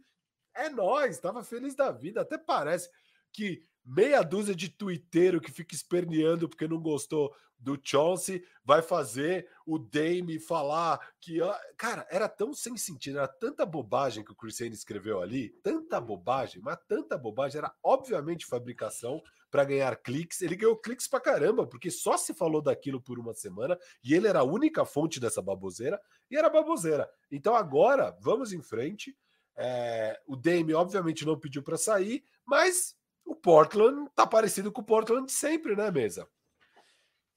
[0.56, 2.22] É nós, estava feliz da vida.
[2.22, 2.90] Até parece
[3.34, 9.50] que meia dúzia de tuiteiro que fica esperneando porque não gostou do Chelsea vai fazer
[9.66, 11.40] o Dame falar que.
[11.78, 16.00] Cara, era tão sem sentido, era tanta bobagem que o Chris Haynes escreveu ali, tanta
[16.00, 19.22] bobagem, mas tanta bobagem, era obviamente fabricação
[19.56, 20.42] para ganhar cliques.
[20.42, 24.28] Ele ganhou cliques pra caramba, porque só se falou daquilo por uma semana e ele
[24.28, 25.98] era a única fonte dessa baboseira
[26.30, 27.10] e era baboseira.
[27.32, 29.18] Então agora, vamos em frente.
[29.56, 34.86] É, o Dame, obviamente, não pediu para sair, mas o Portland tá parecido com o
[34.86, 36.28] Portland sempre, né, mesa?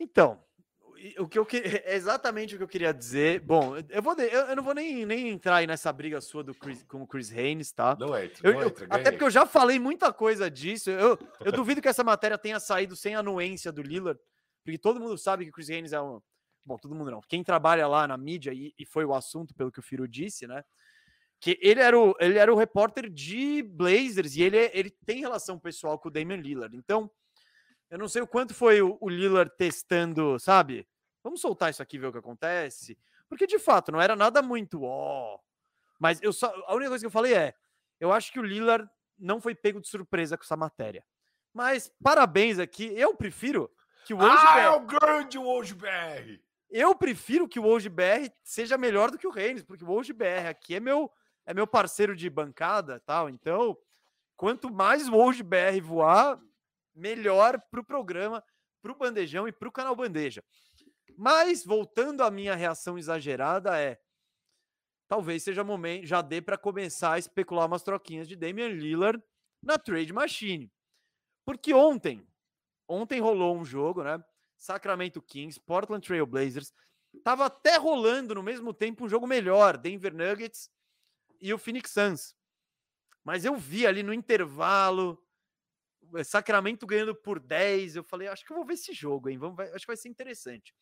[0.01, 0.43] Então,
[1.19, 1.57] o que eu que...
[1.85, 3.41] é exatamente o que eu queria dizer.
[3.41, 6.83] Bom, eu vou eu, não vou nem, nem entrar aí nessa briga sua do Chris,
[6.85, 7.97] com o Chris Haynes, tá?
[7.99, 10.91] Não é, não eu, até porque eu já falei muita coisa disso.
[10.91, 14.21] Eu, eu duvido que essa matéria tenha saído sem anuência do Lillard,
[14.65, 16.21] porque todo mundo sabe que o Chris Haynes é um
[16.65, 17.23] Bom, todo mundo não.
[17.23, 20.47] Quem trabalha lá na mídia e, e foi o assunto pelo que o Firo disse,
[20.47, 20.63] né?
[21.41, 25.59] que ele era o, ele era o repórter de Blazers e ele, ele tem relação
[25.59, 26.77] pessoal com o Damian Lillard.
[26.77, 27.11] Então,
[27.91, 30.87] eu não sei o quanto foi o, o Lillard testando, sabe?
[31.23, 34.83] Vamos soltar isso aqui ver o que acontece, porque de fato não era nada muito
[34.83, 35.35] ó.
[35.35, 35.41] Oh.
[35.99, 37.55] Mas eu só a única coisa que eu falei é,
[37.99, 41.05] eu acho que o Lillard não foi pego de surpresa com essa matéria.
[41.53, 43.71] Mas parabéns aqui, eu prefiro
[44.05, 46.41] que o Woj Ah, é o grande Woj BR.
[46.71, 50.13] Eu prefiro que o Woj BR seja melhor do que o Reigns, porque o Woj
[50.13, 51.11] BR aqui é meu
[51.45, 53.29] é meu parceiro de bancada tal.
[53.29, 53.77] Então,
[54.37, 56.39] quanto mais o de BR voar,
[56.99, 58.45] melhor para o programa,
[58.83, 60.43] para o bandejão e para o canal Bandeja.
[61.17, 63.99] Mas, voltando à minha reação exagerada, é.
[65.09, 69.23] Talvez seja momento, já dê para começar a especular umas troquinhas de Damian Lillard
[69.63, 70.71] na Trade Machine.
[71.47, 72.27] Porque ontem,
[72.87, 74.23] ontem rolou um jogo, né?
[74.57, 76.73] Sacramento Kings, Portland Trail Blazers.
[77.25, 80.71] Tava até rolando no mesmo tempo um jogo melhor, Denver Nuggets
[81.41, 82.35] e o Phoenix Suns.
[83.25, 85.23] Mas eu vi ali no intervalo,
[86.25, 87.97] Sacramento ganhando por 10.
[87.97, 89.39] Eu falei, acho que eu vou ver esse jogo, hein?
[89.39, 90.75] Vamos, acho que vai ser interessante.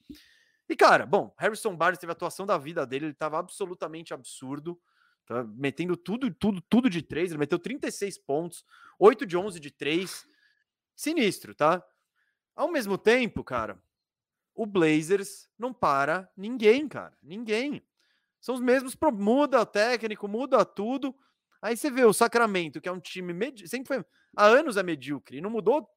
[0.69, 4.81] E, cara, bom, Harrison Barnes teve a atuação da vida dele, ele estava absolutamente absurdo.
[5.27, 7.31] Tá metendo tudo, tudo, tudo de três.
[7.31, 8.65] Ele meteu 36 pontos,
[8.99, 10.27] 8 de 11 de três.
[10.95, 11.85] Sinistro, tá?
[12.55, 13.79] Ao mesmo tempo, cara,
[14.55, 17.17] o Blazers não para ninguém, cara.
[17.23, 17.85] Ninguém.
[18.41, 21.15] São os mesmos, muda técnico, muda tudo.
[21.63, 23.69] Aí você vê o Sacramento, que é um time med...
[23.69, 24.05] sempre foi
[24.37, 25.89] há anos é medíocre, e não mudou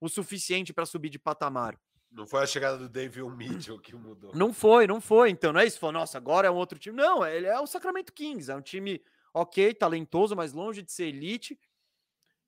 [0.00, 1.78] o suficiente para subir de patamar.
[2.10, 4.32] Não foi a chegada do David Mitchell que mudou.
[4.34, 5.30] Não foi, não foi.
[5.30, 6.96] Então não é isso, falou, nossa, agora é um outro time.
[6.96, 9.02] Não, ele é o Sacramento Kings, é um time
[9.32, 11.58] ok, talentoso, mas longe de ser elite.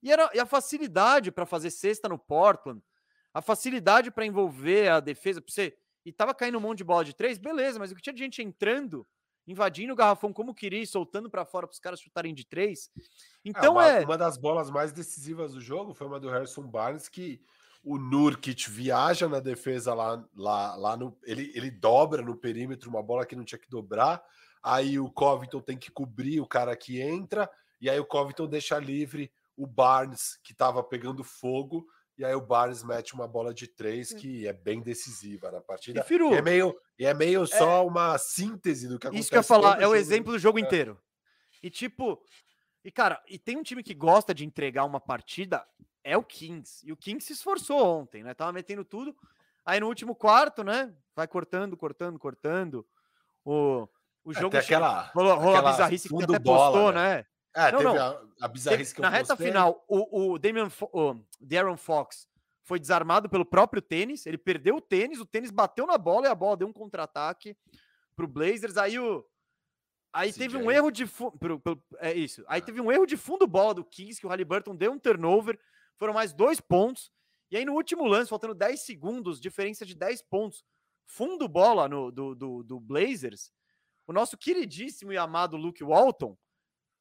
[0.02, 2.80] E, era, e a facilidade para fazer cesta no Portland,
[3.34, 7.04] a facilidade para envolver a defesa, para você e tava caindo um monte de bola
[7.04, 9.04] de três, beleza, mas o que tinha de gente entrando,
[9.46, 12.90] invadindo o garrafão como queria e soltando para fora para os caras chutarem de três.
[12.96, 13.02] É,
[13.44, 14.04] então é, uma, é.
[14.04, 17.40] Uma das bolas mais decisivas do jogo foi uma do Harrison Barnes que
[17.82, 21.16] o Nurkic viaja na defesa lá, lá, lá no.
[21.22, 24.20] Ele, ele dobra no perímetro uma bola que não tinha que dobrar.
[24.60, 27.48] Aí o Covington tem que cobrir o cara que entra,
[27.80, 31.86] e aí o Covington deixa livre o Barnes, que estava pegando fogo,
[32.18, 36.00] e aí o Barnes mete uma bola de três que é bem decisiva na partida.
[36.00, 39.20] E, Firu, e é meio, e é meio é, só uma síntese do que acontece.
[39.20, 40.62] Isso que eu ia falar, é o exemplo do jogo é.
[40.62, 40.98] inteiro.
[41.62, 42.22] E tipo,
[42.82, 45.66] e cara, e tem um time que gosta de entregar uma partida,
[46.02, 46.86] é o Kings.
[46.86, 48.32] E o Kings se esforçou ontem, né?
[48.32, 49.14] Tava metendo tudo.
[49.64, 50.94] Aí no último quarto, né?
[51.14, 52.86] Vai cortando, cortando, cortando.
[53.44, 53.88] O,
[54.24, 54.48] o jogo.
[54.48, 55.10] Até aquela.
[55.14, 57.16] Rolou, rolou a bizarrice que até bola, postou, né?
[57.16, 57.26] né?
[57.56, 57.98] É, não, teve não.
[57.98, 62.28] A, a bizarrice que eu Na reta final, o, o Damian o Darren Fox
[62.62, 64.26] foi desarmado pelo próprio tênis.
[64.26, 67.56] Ele perdeu o tênis, o tênis bateu na bola e a bola deu um contra-ataque
[68.14, 68.76] pro Blazers.
[68.76, 69.24] Aí o.
[70.12, 70.38] Aí CJ.
[70.38, 71.38] teve um erro de fundo.
[71.98, 72.44] É isso.
[72.46, 72.64] Aí ah.
[72.64, 75.58] teve um erro de fundo bola do Kings, que o Halliburton deu um turnover.
[75.96, 77.10] Foram mais dois pontos.
[77.50, 80.62] E aí no último lance, faltando 10 segundos, diferença de 10 pontos,
[81.06, 83.52] fundo bola no, do, do, do Blazers,
[84.06, 86.36] o nosso queridíssimo e amado Luke Walton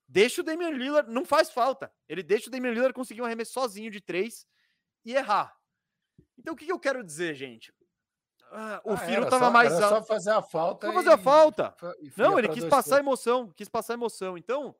[0.08, 1.92] deixa o Damian Lillard, não faz falta.
[2.08, 4.46] Ele deixa o Damian Lillard conseguir um arremesso sozinho de três
[5.04, 5.56] e errar.
[6.38, 7.74] Então o que, que eu quero dizer, gente?
[8.52, 9.90] Ah, o ah, Firo tava só, mais alto.
[9.90, 10.88] só fazer a falta.
[10.88, 11.76] Só fazer a falta.
[12.16, 14.38] não, ele quis passar emoção, quis passar emoção.
[14.38, 14.76] Então,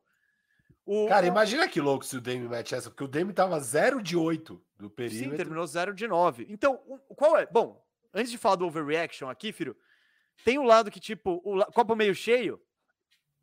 [0.86, 4.00] o, Cara, imagina que louco se o Dame mete essa, porque o Dame tava 0
[4.00, 5.30] de 8 do perímetro.
[5.30, 6.46] Sim, terminou 0 de 9.
[6.48, 6.80] Então,
[7.16, 7.44] qual é?
[7.44, 9.76] Bom, antes de falar do overreaction aqui, filho,
[10.44, 12.62] tem o um lado que, tipo, o copo meio cheio,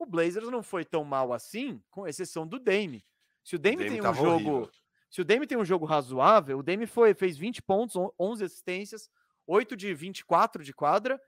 [0.04, 3.06] o Blazers não foi tão mal assim, com exceção do Dame.
[3.44, 4.50] Se o Dame, Dame tem um jogo.
[4.52, 4.72] Horrível.
[5.10, 9.10] Se o Dame tem um jogo razoável, o Dame foi, fez 20 pontos, 11 assistências,
[9.46, 11.22] 8 de 24 de quadra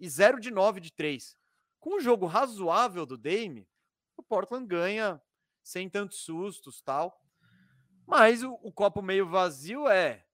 [0.00, 1.36] e 0 de 9 de 3.
[1.78, 3.68] Com um jogo razoável do Dame,
[4.16, 5.20] o Portland ganha
[5.62, 7.20] sem tantos sustos tal.
[8.06, 10.24] Mas o, o copo meio vazio é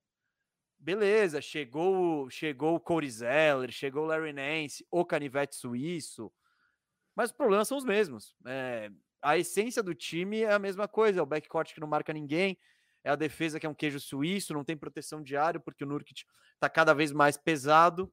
[0.79, 6.33] beleza, chegou chegou o Corey Zeller, chegou o Larry Nance, o canivete suíço,
[7.15, 8.35] mas os problemas são os mesmos.
[8.47, 8.91] É,
[9.21, 12.59] a essência do time é a mesma coisa, é o backcourt que não marca ninguém,
[13.05, 16.25] é a defesa que é um queijo suíço, não tem proteção diária porque o Nurkic
[16.55, 18.13] está cada vez mais pesado.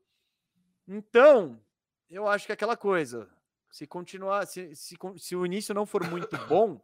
[0.87, 1.61] Então,
[2.09, 3.29] eu acho que é aquela coisa,
[3.71, 6.81] se continuar, se, se, se o início não for muito bom,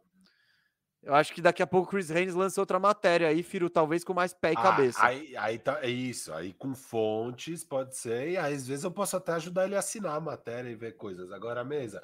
[1.02, 4.02] eu acho que daqui a pouco o Chris Haynes lança outra matéria aí, Firo, talvez
[4.02, 5.04] com mais pé e ah, cabeça.
[5.04, 9.16] Aí, aí tá, é isso, aí com fontes pode ser, e às vezes eu posso
[9.16, 11.30] até ajudar ele a assinar a matéria e ver coisas.
[11.30, 12.02] Agora, mesa,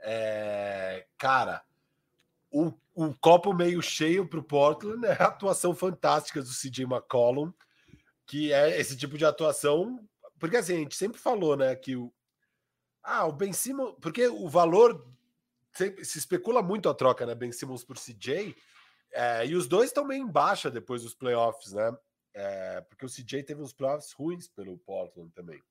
[0.00, 1.62] é, cara,
[2.50, 7.52] o, o copo meio cheio para o Portland é a atuação fantástica do CJ McCollum,
[8.26, 9.98] que é esse tipo de atuação,
[10.38, 12.12] porque assim, a gente sempre falou, né, que o
[13.02, 15.06] ah, o Ben Simmons, porque o valor
[15.74, 17.34] se especula muito a troca, né?
[17.34, 18.54] Ben Simmons por CJ.
[19.12, 21.96] É, e os dois estão meio em baixa depois dos playoffs, né?
[22.34, 25.62] É, porque o CJ teve uns playoffs ruins pelo Portland também.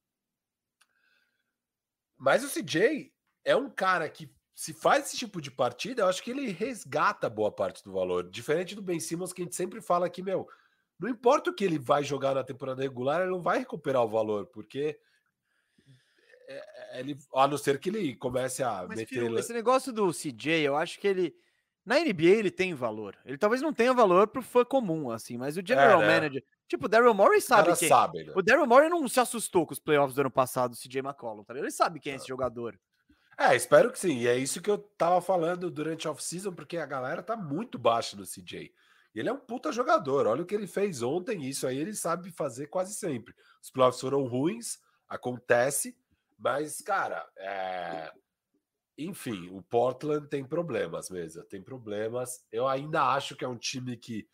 [2.18, 6.24] Mas o CJ é um cara que, se faz esse tipo de partida, eu acho
[6.24, 8.30] que ele resgata boa parte do valor.
[8.30, 10.48] Diferente do Ben Simmons, que a gente sempre fala que, meu,
[10.98, 14.08] não importa o que ele vai jogar na temporada regular, ele não vai recuperar o
[14.08, 14.98] valor, porque
[16.94, 19.08] ele, a não ser que ele comece a Mas, meter.
[19.08, 21.36] Filho, esse negócio do CJ, eu acho que ele.
[21.86, 23.18] Na NBA ele tem valor.
[23.26, 26.14] Ele talvez não tenha valor pro fã comum, assim, mas o general é, né?
[26.14, 26.44] manager.
[26.68, 27.90] Tipo, o Daryl Morey sabe quem.
[27.90, 28.34] Sabe, né?
[28.36, 31.44] O Daryl Morey não se assustou com os playoffs do ano passado, o CJ McCollum,
[31.44, 32.80] tá Ele sabe quem é esse jogador.
[33.38, 34.20] É, espero que sim.
[34.20, 37.78] E é isso que eu tava falando durante a off-season, porque a galera tá muito
[37.78, 38.72] baixa no CJ.
[39.14, 40.26] Ele é um puta jogador.
[40.26, 41.48] Olha o que ele fez ontem.
[41.48, 43.34] Isso aí ele sabe fazer quase sempre.
[43.62, 45.96] Os playoffs foram ruins, acontece.
[46.44, 48.12] Mas, cara, é...
[48.98, 52.46] enfim, o Portland tem problemas mesmo, tem problemas.
[52.52, 54.28] Eu ainda acho que é um time que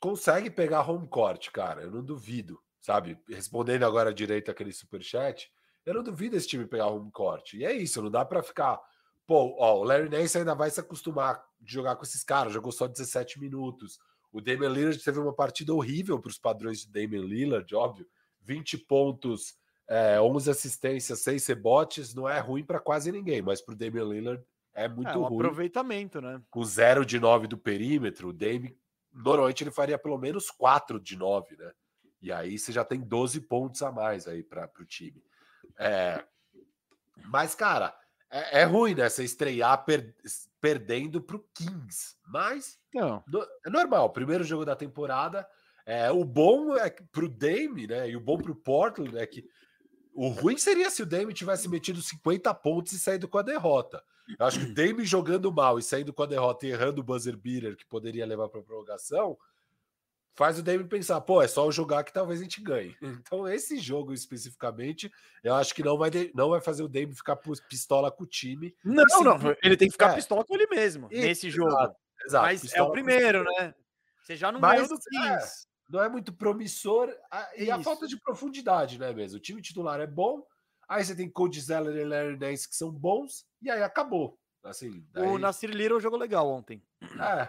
[0.00, 1.82] consegue pegar home court, cara.
[1.82, 3.18] Eu não duvido, sabe?
[3.28, 5.50] Respondendo agora direito aquele superchat,
[5.84, 7.54] eu não duvido esse time pegar home court.
[7.54, 8.80] E é isso, não dá para ficar.
[9.26, 12.70] Pô, ó, o Larry Nance ainda vai se acostumar a jogar com esses caras, jogou
[12.70, 13.98] só 17 minutos.
[14.30, 18.06] O Damian Lillard teve uma partida horrível para os padrões de Damian Lillard, óbvio.
[18.42, 19.56] 20 pontos
[19.88, 24.04] é, 11 assistências, 6 rebotes, não é ruim para quase ninguém, mas para o Damian
[24.04, 24.42] Lillard
[24.74, 25.36] é muito é, um ruim.
[25.36, 26.40] aproveitamento, né?
[26.50, 28.76] Com 0 de 9 do perímetro, o Dame,
[29.12, 31.72] normalmente ele faria pelo menos 4 de 9, né?
[32.20, 35.22] E aí você já tem 12 pontos a mais aí para o time.
[35.78, 36.24] É,
[37.26, 37.94] mas, cara,
[38.30, 39.08] é, é, ruim, né?
[39.08, 40.14] Você estrear per,
[40.60, 42.16] perdendo para o Kings.
[42.26, 43.22] Mas não.
[43.26, 44.10] No, é normal.
[44.10, 45.46] Primeiro jogo da temporada.
[45.86, 48.08] É, o bom é para o Dame, né?
[48.08, 49.46] E o bom para o Portland é que
[50.14, 54.02] O ruim seria se o Dame tivesse metido 50 pontos e saído com a derrota.
[54.38, 57.04] Eu acho que o Dame jogando mal e saindo com a derrota e errando o
[57.04, 59.36] buzzer beater que poderia levar para prorrogação,
[60.34, 62.96] faz o Dame pensar, pô, é só jogar que talvez a gente ganhe.
[63.26, 65.10] Então, esse jogo especificamente,
[65.42, 68.74] eu acho que não vai, não vai fazer o Dame ficar pistola com o time.
[68.84, 70.14] Não, não, ele tem que ficar é.
[70.14, 71.70] pistola com ele mesmo e, nesse jogo.
[71.70, 71.96] Exato,
[72.26, 73.74] exato Mas é o primeiro, né?
[74.22, 75.28] Você já não Mas, ganhou do 15.
[75.28, 77.14] É, não é muito promissor.
[77.56, 79.38] E a falta de profundidade, né, mesmo?
[79.38, 80.46] O time titular é bom,
[80.88, 84.38] aí você tem Cody Zeller e Larry Nance que são bons, e aí acabou.
[84.62, 85.26] Assim, daí...
[85.26, 86.82] O Nasir Little jogou legal ontem.
[87.20, 87.48] É,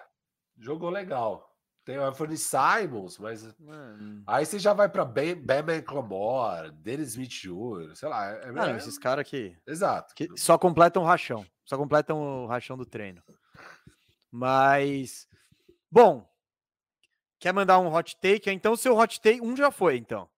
[0.58, 1.56] jogou legal.
[1.86, 3.56] Tem o Anthony Simons, mas.
[3.60, 4.24] Mano.
[4.26, 8.32] Aí você já vai para Ben, ben McLemore, Dennis Smith Jr., sei lá.
[8.32, 9.56] É, é, esses caras aqui.
[9.68, 10.16] Exato.
[10.16, 11.46] Que só completam o rachão.
[11.64, 13.22] Só completam o rachão do treino.
[14.32, 15.28] Mas.
[15.92, 16.28] Bom.
[17.40, 18.50] Quer mandar um hot take?
[18.50, 19.42] Então, seu hot take.
[19.42, 20.30] Um já foi, então.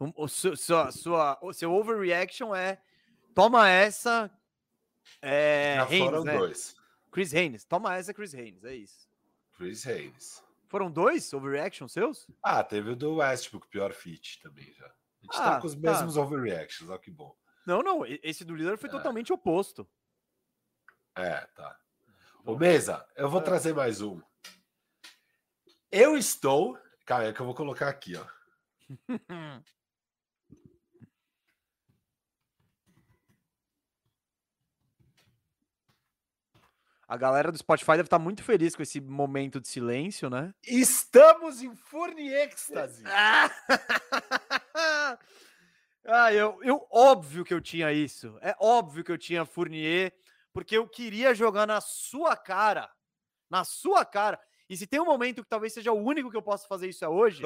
[0.00, 2.80] Um, o, sua, sua, o seu overreaction é.
[3.34, 4.30] Toma essa.
[5.20, 6.36] É, já Haynes, foram né?
[6.36, 6.76] dois.
[7.10, 7.64] Chris Haynes.
[7.64, 8.64] Toma essa, Chris Haynes.
[8.64, 9.08] É isso.
[9.56, 10.42] Chris Haynes.
[10.68, 12.26] Foram dois overreaction seus?
[12.42, 14.86] Ah, teve o do Westbrook, pior fit também já.
[14.86, 15.80] A gente tá ah, tá com os tá.
[15.80, 17.34] mesmos overreactions, olha que bom.
[17.66, 18.92] Não, não, esse do líder foi é.
[18.92, 19.88] totalmente oposto.
[21.16, 21.76] É, tá.
[22.44, 23.44] Ô, Mesa, eu vou é.
[23.44, 24.20] trazer mais um.
[25.90, 26.78] Eu estou.
[27.06, 28.24] Cara, é que eu vou colocar aqui, ó.
[37.08, 40.52] A galera do Spotify deve estar muito feliz com esse momento de silêncio, né?
[40.62, 43.02] Estamos em Furni Êxtase.
[46.04, 48.38] ah, eu, eu óbvio que eu tinha isso.
[48.42, 50.12] É óbvio que eu tinha Fournier,
[50.52, 52.92] porque eu queria jogar na sua cara.
[53.48, 54.38] Na sua cara.
[54.68, 57.04] E se tem um momento que talvez seja o único que eu possa fazer isso
[57.04, 57.42] é hoje,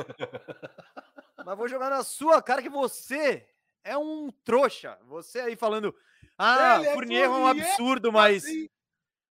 [1.44, 3.46] mas vou jogar na sua cara que você
[3.84, 4.98] é um trouxa.
[5.06, 5.94] Você aí falando,
[6.36, 8.68] ah, Ele é Fournier é, um absurdo, mas assim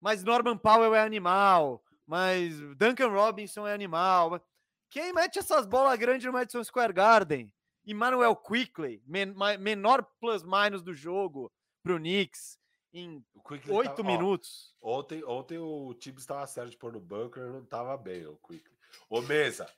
[0.01, 4.41] mas Norman Powell é animal, mas Duncan Robinson é animal.
[4.89, 7.53] Quem mete essas bolas grandes no Madison Square Garden?
[7.87, 12.59] Emmanuel Quickley, men menor plus-minus do jogo pro Knicks
[12.93, 13.25] em
[13.69, 14.75] oito minutos.
[14.81, 18.37] Ó, ontem, ontem o time estava certo de pôr no bunker, não estava bem o
[18.37, 18.77] Quickley.
[19.09, 19.71] Ô, Mesa,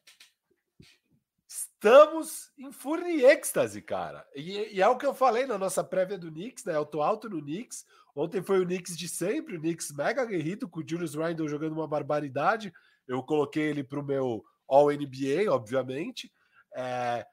[1.46, 4.26] estamos em furni êxtase, cara.
[4.34, 6.74] E, e, é o que eu falei na nossa prévia do Knicks, né?
[6.74, 7.84] Eu tô alto no Knicks,
[8.14, 11.72] Ontem foi o Knicks de sempre, o Knicks mega guerrido, com o Julius Randle jogando
[11.72, 12.72] uma barbaridade.
[13.08, 16.30] Eu coloquei ele para o meu All-NBA, obviamente.
[16.74, 17.26] É...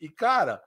[0.00, 0.62] E, cara,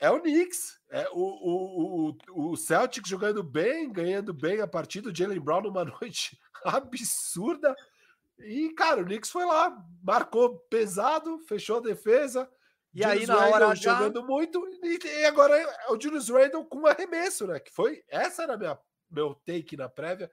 [0.00, 0.80] é o Knicks.
[0.90, 5.10] É o, o, o, o Celtics jogando bem, ganhando bem a partida.
[5.10, 7.76] O Jalen Brown numa noite absurda.
[8.38, 12.50] E, cara, o Knicks foi lá, marcou pesado, fechou a defesa.
[12.92, 16.86] E Julius aí, na Randle hora jogando muito, e, agora é o Julius Randle com
[16.86, 17.60] arremesso, né?
[17.60, 18.76] Que foi essa era minha
[19.10, 20.30] meu take na prévia.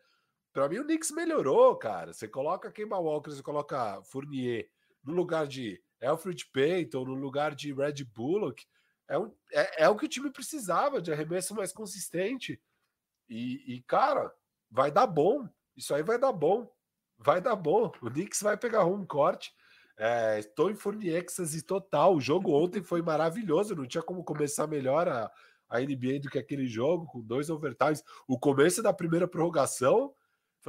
[0.54, 2.14] Para mim, o Knicks melhorou, cara.
[2.14, 4.70] Você coloca Kemba Walker, você coloca Fournier
[5.04, 8.66] no lugar de Alfred Payton, no lugar de Red Bullock.
[9.10, 12.62] É, um, é, é o que o time precisava de arremesso mais consistente.
[13.30, 14.34] E, e, cara,
[14.70, 15.48] vai dar bom.
[15.76, 16.70] Isso aí vai dar bom.
[17.18, 17.92] Vai dar bom.
[18.02, 19.54] O Knicks vai pegar um corte.
[19.98, 22.16] É, estou em furniexas total.
[22.16, 25.32] O jogo ontem foi maravilhoso, não tinha como começar melhor a,
[25.70, 28.04] a NBA do que aquele jogo, com dois overtimes.
[28.28, 30.14] O começo da primeira prorrogação.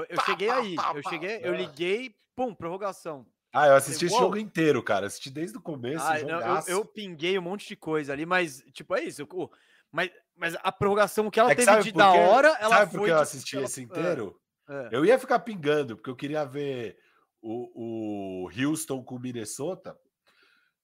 [0.09, 3.27] Eu pá, cheguei pá, aí, pá, eu cheguei, eu liguei, pum, prorrogação.
[3.59, 5.07] Ah, eu assisti esse jogo inteiro, cara.
[5.07, 6.05] Assisti desde o começo.
[6.27, 9.23] Não, eu, eu, pinguei um monte de coisa ali, mas, tipo, é isso.
[9.23, 9.51] Eu,
[9.91, 12.77] mas, mas a prorrogação que ela é que teve de da hora, ela sabe foi.
[12.77, 14.41] Sabe por que eu assisti esse inteiro?
[14.69, 14.89] É, é.
[14.93, 16.99] Eu ia ficar pingando, porque eu queria ver
[17.43, 19.99] o, o Houston com Minnesota,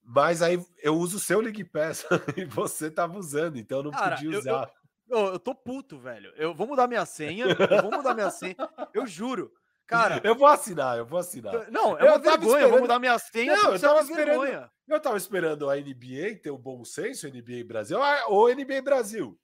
[0.02, 2.06] mas aí eu uso o seu League Pass
[2.36, 4.70] e você tava usando, então eu não Cara, podia usar.
[5.08, 6.32] Eu, eu, eu, tô puto, velho.
[6.36, 8.56] Eu vou mudar minha senha, eu vou mudar minha senha,
[8.92, 9.52] eu juro.
[9.86, 11.70] Cara, eu vou assinar, eu vou assinar.
[11.70, 14.70] Não, é uma vergonha, eu vou mudar minha senha, não, eu tava esperando, vergonha.
[14.88, 18.82] Eu tava esperando a NBA ter o um bom senso, NBA Brasil, ah, ou NBA
[18.82, 19.38] Brasil.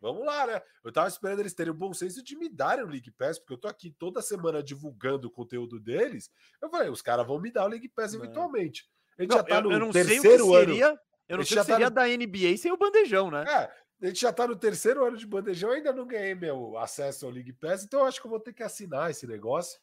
[0.00, 0.62] Vamos lá, né?
[0.84, 3.54] Eu tava esperando eles terem o bom senso de me darem o League Pass, porque
[3.54, 6.30] eu tô aqui toda semana divulgando o conteúdo deles.
[6.62, 8.22] Eu falei, os caras vão me dar o League Pass não.
[8.22, 8.88] eventualmente.
[9.18, 10.98] A gente não, já tá no eu, não terceiro sei o que seria, ano.
[11.28, 11.94] Eu não sei o que seria no...
[11.94, 13.44] da NBA sem o bandejão, né?
[13.48, 13.70] É,
[14.00, 17.32] a gente já tá no terceiro ano de bandejão, ainda não ganhei meu acesso ao
[17.32, 19.80] League Pass, então eu acho que eu vou ter que assinar esse negócio.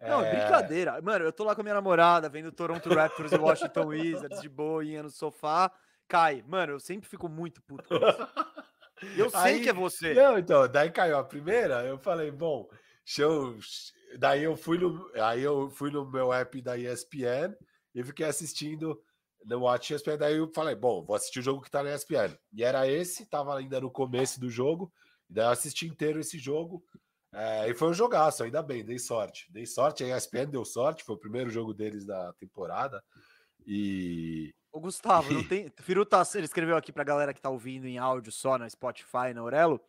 [0.00, 0.34] Não, é...
[0.34, 1.00] brincadeira.
[1.00, 4.48] Mano, eu tô lá com a minha namorada, vendo Toronto Raptors e Washington Wizards de
[4.48, 5.70] boinha no sofá.
[6.08, 6.44] Cai.
[6.46, 8.28] Mano, eu sempre fico muito puto com isso.
[9.16, 10.14] Eu sei aí, que é você.
[10.14, 12.68] Não, então, daí caiu a primeira, eu falei, bom,
[13.04, 13.56] show.
[14.18, 17.54] Daí eu fui no, aí eu fui no meu app da ESPN
[17.94, 19.00] e fiquei assistindo
[19.44, 22.36] No Watch ESPN, daí eu falei, bom, vou assistir o jogo que tá na ESPN.
[22.52, 24.92] E era esse, tava ainda no começo do jogo,
[25.28, 26.84] daí eu assisti inteiro esse jogo.
[27.34, 29.50] É, e foi um jogaço, ainda bem, dei sorte.
[29.50, 33.02] Dei sorte, a ESPN deu sorte, foi o primeiro jogo deles da temporada.
[33.66, 34.54] E.
[34.70, 35.72] O Gustavo, não tem.
[35.80, 39.32] Firu tá, ele escreveu aqui pra galera que tá ouvindo em áudio só na Spotify,
[39.34, 39.80] na Aurelo.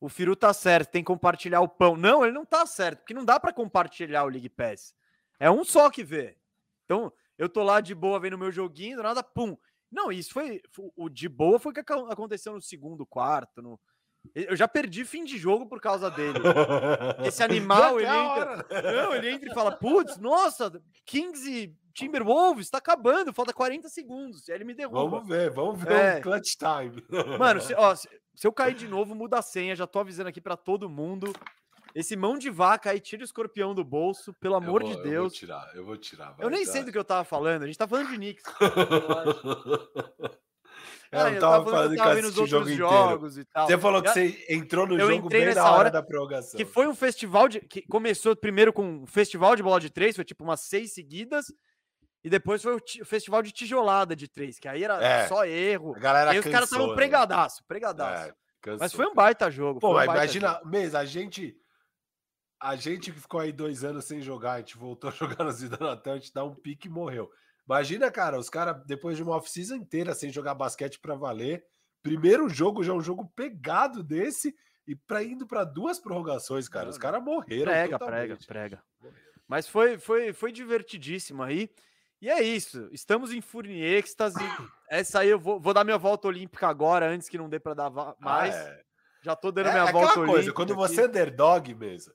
[0.00, 1.96] O Firu tá certo, tem que compartilhar o pão.
[1.96, 4.94] Não, ele não tá certo, porque não dá para compartilhar o League Pass.
[5.38, 6.36] É um só que vê.
[6.84, 9.56] Então, eu tô lá de boa vendo meu joguinho, do nada, pum.
[9.90, 10.60] Não, isso foi.
[10.94, 13.80] O de boa foi o que aconteceu no segundo quarto, no,
[14.34, 16.38] eu já perdi fim de jogo por causa dele.
[17.26, 18.66] Esse animal, ele entra.
[18.82, 20.70] Não, ele entra e fala: putz, nossa,
[21.06, 24.48] Kings e Timberwolves tá acabando, falta 40 segundos.
[24.48, 25.08] Aí ele me derruba.
[25.08, 26.18] Vamos ver, vamos ver é.
[26.18, 27.02] o clutch time.
[27.38, 29.74] Mano, se, ó, se, se, eu cair de novo, muda a senha.
[29.74, 31.32] Já tô avisando aqui para todo mundo.
[31.94, 35.12] Esse mão de vaca aí, tira o escorpião do bolso, pelo amor vou, de Deus.
[35.12, 36.34] Eu vou tirar, eu vou tirar.
[36.38, 38.44] eu nem sei do que eu tava falando, a gente tá falando de Knicks.
[41.12, 43.48] É, eu, eu tava, tava falando que eu os outros jogos inteiro.
[43.50, 43.66] e tal.
[43.66, 46.56] Você falou que você entrou no jogo bem nessa hora, hora da prorrogação.
[46.56, 47.60] Que foi um festival de.
[47.60, 51.46] que começou primeiro com um festival de bola de três, foi tipo umas seis seguidas.
[52.22, 55.94] E depois foi o, festival de tijolada de três, que aí era é, só erro.
[55.96, 56.94] A galera e os caras estavam né?
[56.94, 58.28] pregadaço, pregadaço.
[58.66, 59.80] É, mas foi um baita jogo.
[59.80, 60.68] Pô, um baita imagina, jogo.
[60.68, 61.56] mês, a gente.
[62.60, 65.50] A gente que ficou aí dois anos sem jogar, a gente voltou a jogar no
[65.50, 67.30] Zidane até a gente dar um pique e morreu.
[67.66, 71.64] Imagina, cara, os caras, depois de uma off-season inteira sem jogar basquete para valer,
[72.02, 74.54] primeiro jogo já é um jogo pegado desse
[74.86, 76.88] e para indo para duas prorrogações, cara.
[76.88, 77.70] Os caras morreram.
[77.70, 78.82] Prega, prega, prega.
[79.46, 81.70] Mas foi, foi, foi divertidíssimo aí.
[82.20, 82.88] E é isso.
[82.92, 84.36] Estamos em Furni êxtase.
[84.90, 87.74] Essa aí eu vou, vou dar minha volta olímpica agora, antes que não dê para
[87.74, 88.54] dar ah, mais.
[88.54, 88.82] Ah, é.
[89.22, 90.52] Já tô dando é, minha é volta coisa, olímpica.
[90.54, 92.12] Quando você é underdog mesmo,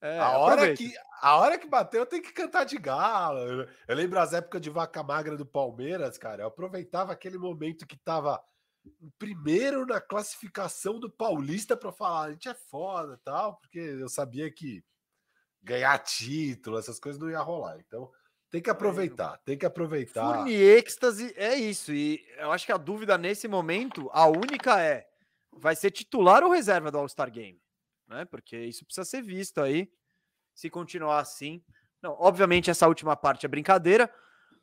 [0.00, 3.38] é, a, hora que, a hora que bateu, tem que cantar de galo.
[3.38, 6.42] Eu, eu lembro as épocas de vaca magra do Palmeiras, cara.
[6.42, 8.42] Eu aproveitava aquele momento que tava
[9.18, 14.50] primeiro na classificação do Paulista para falar, a gente é foda tal, porque eu sabia
[14.50, 14.82] que
[15.62, 17.78] ganhar título, essas coisas não ia rolar.
[17.80, 18.10] Então,
[18.50, 20.36] tem que aproveitar, tem que aproveitar.
[20.36, 21.92] Furni êxtase é isso.
[21.92, 25.06] E eu acho que a dúvida nesse momento, a única é:
[25.52, 27.60] vai ser titular ou reserva do All-Star Game?
[28.06, 28.24] Né?
[28.24, 29.90] Porque isso precisa ser visto aí,
[30.54, 31.62] se continuar assim.
[32.02, 34.12] Não, obviamente essa última parte é brincadeira,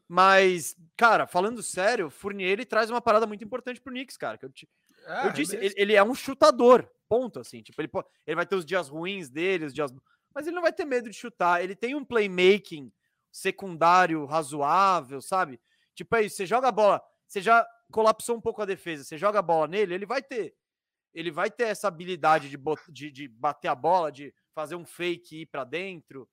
[0.07, 4.37] mas, cara, falando sério, Fournier ele traz uma parada muito importante pro Knicks, cara.
[4.37, 4.69] Que eu, te,
[5.05, 7.61] é, eu disse, ele, ele, é um chutador, ponto, assim.
[7.61, 7.89] Tipo, ele,
[8.27, 9.91] ele vai ter os dias ruins dele, os dias.
[10.33, 11.63] Mas ele não vai ter medo de chutar.
[11.63, 12.91] Ele tem um playmaking
[13.31, 15.59] secundário razoável, sabe?
[15.95, 19.17] Tipo, é isso, você joga a bola, você já colapsou um pouco a defesa, você
[19.17, 20.55] joga a bola nele, ele vai ter
[21.13, 22.57] ele vai ter essa habilidade de,
[22.89, 26.27] de, de bater a bola, de fazer um fake e ir para dentro.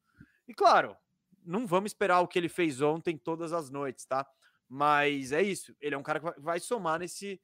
[0.49, 0.97] E claro,
[1.45, 4.27] não vamos esperar o que ele fez ontem todas as noites, tá?
[4.69, 5.75] Mas é isso.
[5.81, 7.41] Ele é um cara que vai somar nesse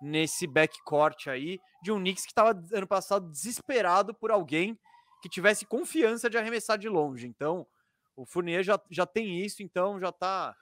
[0.00, 4.78] nesse backcourt aí de um Knicks que estava ano passado desesperado por alguém
[5.22, 7.26] que tivesse confiança de arremessar de longe.
[7.26, 7.66] Então,
[8.14, 10.54] o Fournier já, já tem isso, então já tá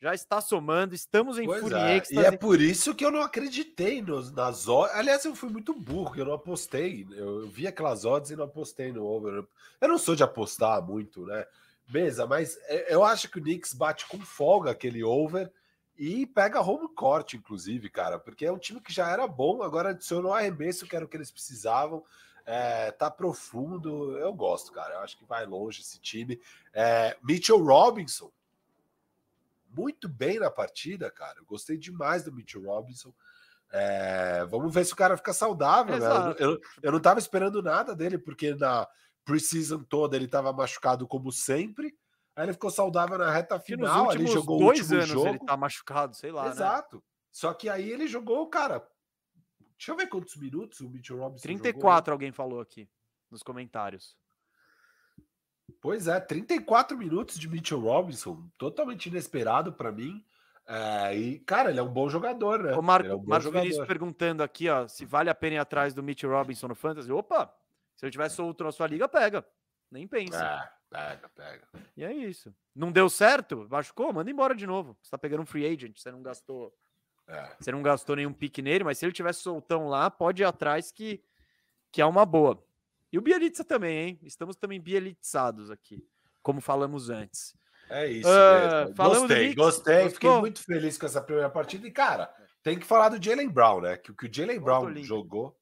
[0.00, 2.00] já está somando, estamos em pois É.
[2.10, 4.94] E é por isso que eu não acreditei nos, nas odds.
[4.94, 7.06] Aliás, eu fui muito burro, eu não apostei.
[7.12, 9.44] Eu vi aquelas odds e não apostei no over.
[9.80, 11.46] Eu não sou de apostar muito, né?
[11.86, 15.50] Beleza, mas é, eu acho que o Knicks bate com folga aquele over
[15.96, 19.90] e pega home court, inclusive, cara, porque é um time que já era bom, agora
[19.90, 22.02] adicionou arremesso, que era o que eles precisavam.
[22.46, 24.94] É, tá profundo, eu gosto, cara.
[24.94, 26.38] Eu acho que vai longe esse time.
[26.74, 28.30] É, Mitchell Robinson,
[29.76, 31.38] muito bem na partida, cara.
[31.38, 33.14] Eu gostei demais do Mitchell Robinson.
[33.72, 35.98] É, vamos ver se o cara fica saudável.
[35.98, 36.06] Né?
[36.38, 38.86] Eu, eu, eu, não estava esperando nada dele, porque na
[39.24, 41.94] preseason toda ele estava machucado como sempre.
[42.36, 44.12] Aí ele ficou saudável na reta final.
[44.12, 45.28] Ele jogou dois o último anos jogo.
[45.28, 46.44] Ele tá machucado, sei lá.
[46.44, 46.50] Né?
[46.50, 46.96] Exato.
[46.96, 47.02] Né?
[47.32, 48.86] Só que aí ele jogou, cara.
[49.76, 52.12] Deixa eu ver quantos minutos o Mitchell Robinson 34, jogou.
[52.12, 52.88] alguém falou aqui
[53.30, 54.16] nos comentários.
[55.80, 60.24] Pois é, 34 minutos de Mitchell Robinson, totalmente inesperado para mim.
[60.66, 62.74] É, e, cara, ele é um bom jogador, né?
[62.74, 65.92] O Marco, é um Marcos Vinícius perguntando aqui, ó, se vale a pena ir atrás
[65.92, 67.12] do Mitchell Robinson no Fantasy.
[67.12, 67.54] Opa,
[67.96, 69.44] se eu tiver solto na sua liga, pega.
[69.90, 70.42] Nem pensa.
[70.42, 71.68] É, pega, pega.
[71.96, 72.54] E é isso.
[72.74, 73.66] Não deu certo?
[73.70, 74.12] Machucou?
[74.12, 74.96] Manda embora de novo.
[75.02, 76.74] Você tá pegando um free agent, você não gastou.
[77.28, 77.56] É.
[77.58, 80.90] Você não gastou nenhum pique nele, mas se ele tivesse soltão lá, pode ir atrás
[80.90, 81.22] que,
[81.92, 82.62] que é uma boa.
[83.14, 84.20] E o Bielitsa também, hein?
[84.24, 86.04] Estamos também bielitzados aqui,
[86.42, 87.54] como falamos antes.
[87.88, 88.94] É isso uh, mesmo.
[88.96, 90.02] Gostei, gostei.
[90.02, 90.10] Gostou?
[90.10, 91.86] Fiquei muito feliz com essa primeira partida.
[91.86, 93.96] E, cara, tem que falar do Jalen Brown, né?
[93.98, 95.56] Que o que o Jalen Brown jogou,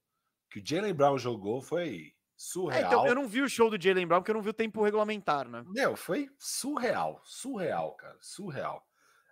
[0.48, 2.84] que o Jalen Brown jogou foi surreal.
[2.84, 4.54] É, então, eu não vi o show do Jalen Brown porque eu não vi o
[4.54, 5.62] tempo regulamentar, né?
[5.66, 8.82] Meu, foi surreal, surreal, cara, surreal.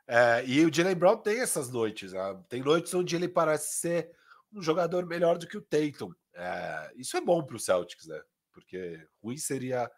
[0.06, 2.12] É, e o Jalen Brown tem essas noites.
[2.12, 2.38] Né?
[2.50, 4.10] Tem noites onde ele parece ser
[4.52, 6.12] um jogador melhor do que o Tatum.
[6.34, 8.20] É, isso é bom para o Celtics, né?
[8.52, 9.90] Porque ruim seria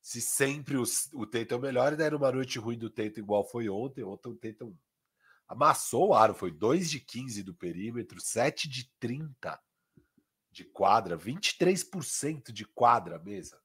[0.00, 3.44] se sempre o, o Tatum é melhor e der uma noite ruim do Tatum igual
[3.44, 4.04] foi ontem.
[4.04, 4.76] Ontem o Tatum
[5.48, 9.60] amassou o aro, foi 2 de 15 do perímetro, 7 de 30
[10.50, 13.60] de quadra, 23% de quadra mesa.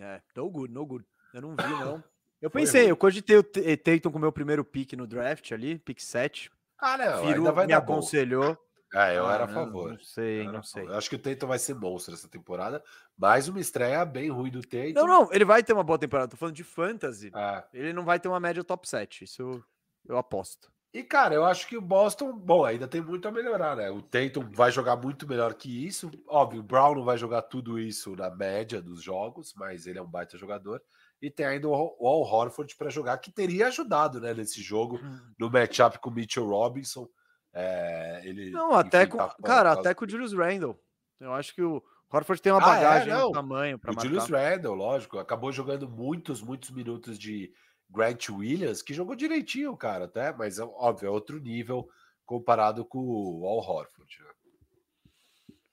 [0.00, 1.04] É, no good, no good.
[1.34, 2.02] Eu não vi, não.
[2.40, 6.00] Eu pensei, eu cogitei o Tatum com o meu primeiro pick no draft ali, pick
[6.00, 6.50] 7.
[6.78, 8.54] Ah, não, Firu ainda vai me aconselhou.
[8.54, 8.69] Bom.
[8.92, 9.92] É, eu ah, era a favor.
[9.92, 10.84] Não sei, não sei.
[10.84, 12.82] Eu acho que o Tatum vai ser monstro essa temporada.
[13.16, 14.92] Mais uma estreia bem ruim do Tatum.
[14.94, 16.30] Não, não, ele vai ter uma boa temporada.
[16.30, 17.30] Tô falando de fantasy.
[17.34, 17.64] É.
[17.72, 19.24] Ele não vai ter uma média top 7.
[19.24, 19.64] Isso eu,
[20.08, 20.72] eu aposto.
[20.92, 23.88] E, cara, eu acho que o Boston, bom, ainda tem muito a melhorar, né?
[23.90, 26.10] O Tatum vai jogar muito melhor que isso.
[26.26, 30.02] Óbvio, o Brown não vai jogar tudo isso na média dos jogos, mas ele é
[30.02, 30.82] um baita jogador.
[31.22, 35.20] E tem ainda o Al Horford para jogar, que teria ajudado, né, nesse jogo, hum.
[35.38, 37.08] no matchup com o Mitchell Robinson.
[37.52, 39.18] É, ele, não, até enfim, com.
[39.18, 40.80] Tá cara, até com o Julius Randle.
[41.18, 43.32] Eu acho que o Horford tem uma bagagem, ah, é?
[43.32, 44.06] tamanho para marcar.
[44.06, 47.52] O Julius Randle, lógico, acabou jogando muitos, muitos minutos de
[47.88, 51.88] Grant Williams, que jogou direitinho, cara, até, mas é óbvio, é outro nível
[52.24, 54.22] comparado com o Al Horford.
[54.22, 54.30] Né?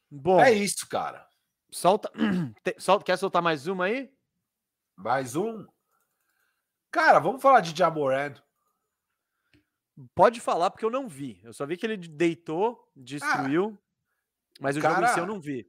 [0.09, 1.28] Bom, é isso, cara.
[1.71, 2.11] Solta,
[2.80, 4.11] solta, quer soltar mais uma aí?
[4.95, 5.65] Mais um?
[6.89, 8.34] Cara, vamos falar de Jamoran.
[10.14, 11.39] Pode falar, porque eu não vi.
[11.43, 13.88] Eu só vi que ele deitou, destruiu, ah,
[14.60, 15.68] mas o cara, jogo em si eu não vi.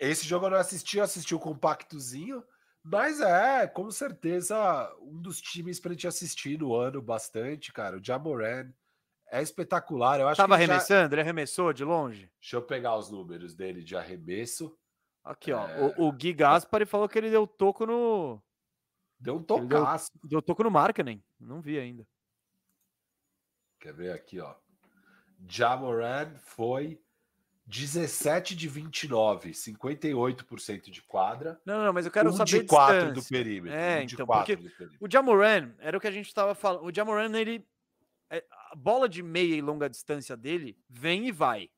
[0.00, 2.44] Esse jogo eu não assisti, eu assisti o compactozinho,
[2.82, 7.96] mas é, com certeza, um dos times pra gente assistir no ano bastante, cara.
[7.96, 8.70] O Jamoran
[9.30, 10.20] é espetacular.
[10.20, 11.08] Eu acho Tava arremessando?
[11.08, 11.14] Já...
[11.14, 12.30] Ele arremessou de longe?
[12.40, 14.76] Deixa eu pegar os números dele de arremesso.
[15.24, 15.54] Aqui, é...
[15.54, 15.66] ó.
[15.96, 18.42] O, o Gui Gaspari falou que ele deu toco no.
[19.18, 20.10] Deu um tocaço.
[20.22, 21.24] Deu, deu toco no Markkanen.
[21.40, 22.06] Não vi ainda.
[23.84, 24.54] Quer ver aqui, ó.
[25.46, 26.98] Jamoran foi
[27.66, 31.60] 17 de 29, 58% de quadra.
[31.66, 33.78] Não, não, mas eu quero um saber de 4 do perímetro.
[33.78, 34.58] É, um então, porque
[34.98, 36.86] o Jamoran era o que a gente estava falando.
[36.86, 37.68] O Jamoran, ele
[38.30, 41.68] é, a bola de meia e longa distância dele vem e vai.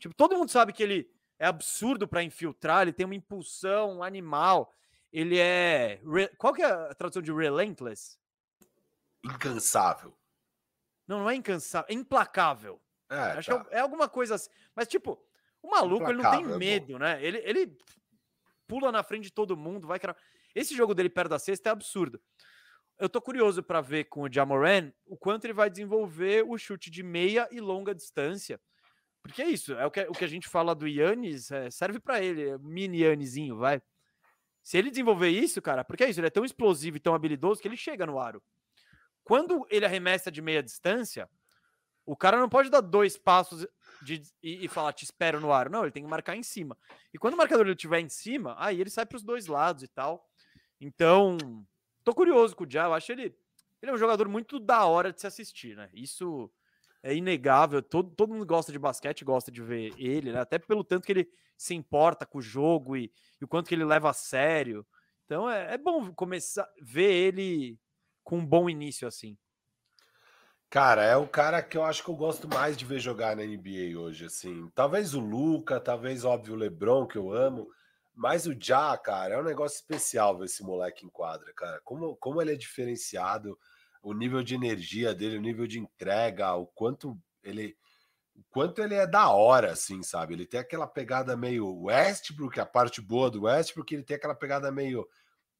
[0.00, 4.74] Tipo, todo mundo sabe que ele é absurdo para infiltrar, ele tem uma impulsão animal.
[5.12, 6.00] Ele é
[6.38, 8.18] qual que é a tradução de relentless?
[9.24, 10.12] Incansável.
[11.06, 12.80] Não, não é incansável, é implacável.
[13.08, 13.64] É, Acho tá.
[13.64, 14.50] que é, é, alguma coisa assim.
[14.74, 15.20] Mas, tipo,
[15.62, 17.22] o maluco, ele não tem é medo, né?
[17.24, 17.78] Ele, ele
[18.66, 20.16] pula na frente de todo mundo, vai criar.
[20.54, 22.20] Esse jogo dele perto da cesta é absurdo.
[22.98, 26.90] Eu tô curioso para ver com o Jamoran o quanto ele vai desenvolver o chute
[26.90, 28.58] de meia e longa distância.
[29.22, 31.98] Porque é isso, é o que, o que a gente fala do Yannis, é, serve
[31.98, 33.82] para ele, é mini Yannisinho, vai.
[34.62, 37.60] Se ele desenvolver isso, cara, porque é isso, ele é tão explosivo e tão habilidoso
[37.60, 38.42] que ele chega no aro.
[39.26, 41.28] Quando ele arremessa de meia distância,
[42.06, 43.66] o cara não pode dar dois passos
[44.00, 45.68] de, e, e, falar te espero no ar.
[45.68, 46.78] Não, ele tem que marcar em cima.
[47.12, 49.88] E quando o marcador estiver em cima, aí ele sai para os dois lados e
[49.88, 50.24] tal.
[50.80, 51.36] Então,
[52.04, 52.82] tô curioso com o Dia.
[52.82, 53.36] Eu acho ele,
[53.82, 55.90] ele é um jogador muito da hora de se assistir, né?
[55.92, 56.48] Isso
[57.02, 57.82] é inegável.
[57.82, 60.38] Todo, todo mundo gosta de basquete, gosta de ver ele, né?
[60.38, 61.28] Até pelo tanto que ele
[61.58, 64.86] se importa com o jogo e, e o quanto que ele leva a sério.
[65.24, 67.76] Então é, é bom começar ver ele
[68.26, 69.38] com um bom início assim?
[70.68, 73.44] Cara, é o cara que eu acho que eu gosto mais de ver jogar na
[73.44, 74.68] NBA hoje, assim.
[74.74, 77.68] Talvez o Luca, talvez, óbvio, o LeBron, que eu amo.
[78.12, 81.80] Mas o Já, cara, é um negócio especial ver esse moleque em quadra, cara.
[81.84, 83.56] Como, como ele é diferenciado,
[84.02, 87.76] o nível de energia dele, o nível de entrega, o quanto ele
[88.34, 90.34] o quanto ele é da hora, assim, sabe?
[90.34, 94.70] Ele tem aquela pegada meio Westbrook, a parte boa do Westbrook, ele tem aquela pegada
[94.70, 95.08] meio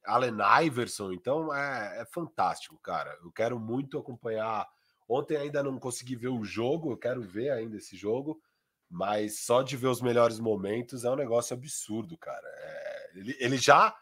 [0.06, 3.18] Allen Iverson, então é, é, fantástico, cara.
[3.22, 4.66] Eu quero muito acompanhar.
[5.08, 8.40] Ontem ainda não consegui ver o jogo, eu quero ver ainda esse jogo,
[8.88, 12.46] mas só de ver os melhores momentos é um negócio absurdo, cara.
[12.46, 13.94] É, ele, ele, já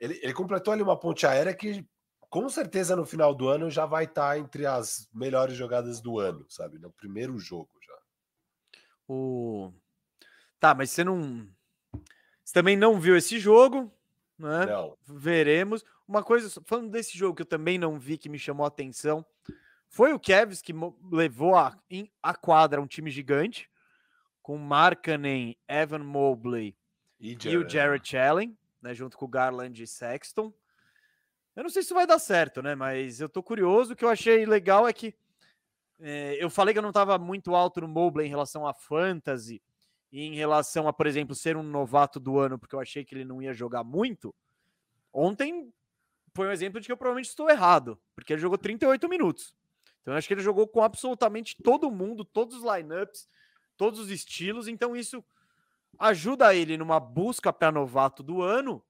[0.00, 1.86] ele, ele, completou ali uma ponte aérea que
[2.28, 6.18] com certeza no final do ano já vai estar tá entre as melhores jogadas do
[6.18, 6.78] ano, sabe?
[6.78, 7.98] No primeiro jogo já.
[9.08, 9.72] O
[10.60, 11.48] tá, mas você não
[12.48, 13.92] você também não viu esse jogo,
[14.38, 14.66] né?
[14.66, 14.96] Não.
[15.06, 15.84] Veremos.
[16.06, 19.24] Uma coisa, falando desse jogo que eu também não vi, que me chamou a atenção,
[19.88, 20.72] foi o Kevs que
[21.10, 21.76] levou a,
[22.22, 23.70] a quadra um time gigante,
[24.42, 26.76] com Markkanen, Evan Mobley
[27.20, 30.52] e, e o Jared Allen, né, junto com o Garland e Sexton.
[31.54, 32.76] Eu não sei se vai dar certo, né?
[32.76, 33.92] Mas eu tô curioso.
[33.92, 35.12] O que eu achei legal é que
[35.98, 39.60] é, eu falei que eu não estava muito alto no Mobley em relação a fantasy,
[40.10, 43.14] e em relação a, por exemplo, ser um novato do ano, porque eu achei que
[43.14, 44.34] ele não ia jogar muito,
[45.12, 45.72] ontem
[46.34, 49.54] foi um exemplo de que eu provavelmente estou errado, porque ele jogou 38 minutos.
[50.00, 53.28] Então eu acho que ele jogou com absolutamente todo mundo, todos os lineups,
[53.76, 54.68] todos os estilos.
[54.68, 55.22] Então isso
[55.98, 58.82] ajuda ele numa busca para novato do ano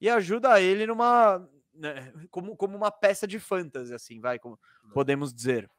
[0.00, 4.58] e ajuda ele numa né, como, como uma peça de fantasy, assim, vai, como
[4.92, 5.70] podemos dizer.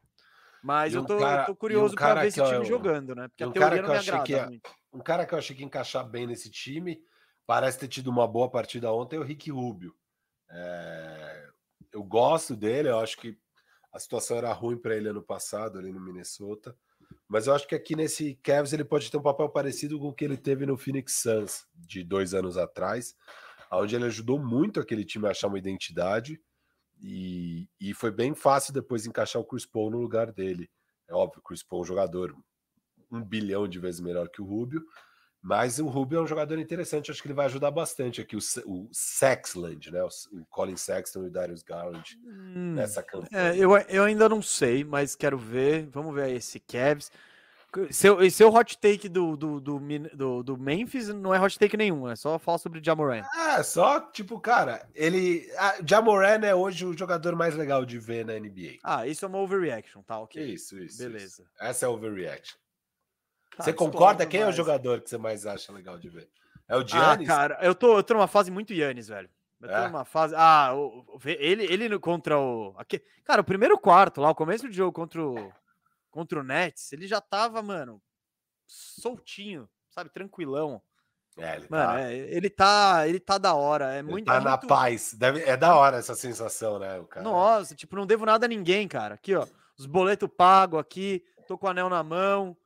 [0.66, 3.28] Mas um eu, tô, cara, eu, tô, curioso um para ver esse time jogando, né?
[3.28, 4.60] Porque um a teoria não me agrada ia,
[4.92, 7.00] Um cara que eu achei que ia encaixar bem nesse time,
[7.46, 9.94] parece ter tido uma boa partida ontem, é o Rick Rubio.
[10.50, 11.48] É,
[11.92, 13.38] eu gosto dele, eu acho que
[13.92, 16.76] a situação era ruim para ele ano passado ali no Minnesota.
[17.28, 20.12] Mas eu acho que aqui nesse Cavs ele pode ter um papel parecido com o
[20.12, 23.14] que ele teve no Phoenix Suns de dois anos atrás,
[23.70, 26.40] onde ele ajudou muito aquele time a achar uma identidade
[27.00, 30.70] e, e foi bem fácil depois encaixar o Chris Paul no lugar dele.
[31.08, 32.36] É óbvio, o Chris Paul é um jogador
[33.10, 34.82] um bilhão de vezes melhor que o Rubio,
[35.40, 38.40] mas o Rubio é um jogador interessante, acho que ele vai ajudar bastante aqui o,
[38.66, 40.02] o Sexland, né?
[40.02, 43.28] O, Colin Sexton e o Darius Garland hum, nessa campanha.
[43.32, 45.86] É, eu, eu ainda não sei, mas quero ver.
[45.86, 47.12] Vamos ver esse Cavs.
[47.90, 49.78] Seu, seu hot take do, do, do,
[50.14, 53.22] do, do Memphis não é hot take nenhum, é só falar sobre o Jamoran.
[53.34, 55.46] É, só, tipo, cara, ele.
[55.86, 58.78] Jamoran é hoje o jogador mais legal de ver na NBA.
[58.82, 60.18] Ah, isso é uma overreaction, tá?
[60.18, 60.42] Ok.
[60.42, 60.98] Isso, isso.
[60.98, 61.42] Beleza.
[61.42, 61.44] Isso.
[61.60, 62.56] Essa é overreaction.
[63.56, 64.24] Tá, você concorda?
[64.26, 64.50] Quem mais.
[64.50, 66.28] é o jogador que você mais acha legal de ver?
[66.68, 67.28] É o ah, Giannis?
[67.28, 69.28] Ah, cara, eu tô, eu tô numa fase muito Giannis, velho.
[69.60, 69.86] Eu tô é?
[69.86, 70.34] numa fase.
[70.36, 70.72] Ah,
[71.24, 72.74] ele, ele contra o.
[72.78, 73.02] Aqui...
[73.24, 75.52] Cara, o primeiro quarto lá, o começo do jogo contra o
[76.16, 78.02] contra o Nets, ele já tava, mano,
[78.66, 80.80] soltinho, sabe, tranquilão.
[81.36, 82.00] É, ele mano, tá...
[82.00, 84.66] É, ele tá, ele tá da hora, é ele muito tá é na muito...
[84.66, 85.12] paz.
[85.12, 87.22] Deve, é da hora essa sensação, né, o cara.
[87.22, 89.16] Nossa, tipo, não devo nada a ninguém, cara.
[89.16, 89.46] Aqui, ó,
[89.78, 92.56] os boletos pago aqui, tô com o anel na mão.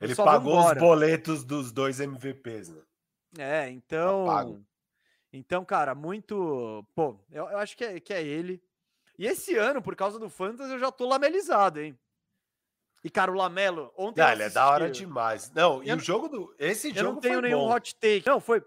[0.00, 2.82] Ele pagou os boletos dos dois MVPs, né?
[3.38, 4.64] É, tá então,
[5.32, 8.62] então, cara, muito, pô, eu, eu acho que é, que é ele.
[9.18, 11.98] E esse ano, por causa do Fantasy, eu já tô lamelizado, hein?
[13.02, 14.20] E, cara, o Lamelo, ontem.
[14.20, 15.50] Ah, ele é da hora demais.
[15.54, 16.54] Não, e o jogo do.
[16.58, 17.08] Esse eu jogo.
[17.08, 17.74] Eu não tenho nenhum bom.
[17.74, 18.26] hot take.
[18.26, 18.62] Não, foi,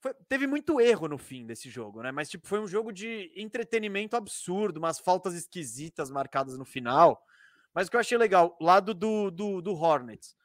[0.00, 0.12] foi.
[0.28, 2.10] Teve muito erro no fim desse jogo, né?
[2.10, 7.24] Mas, tipo, foi um jogo de entretenimento absurdo, umas faltas esquisitas marcadas no final.
[7.72, 10.36] Mas o que eu achei legal, lado do, do, do Hornets.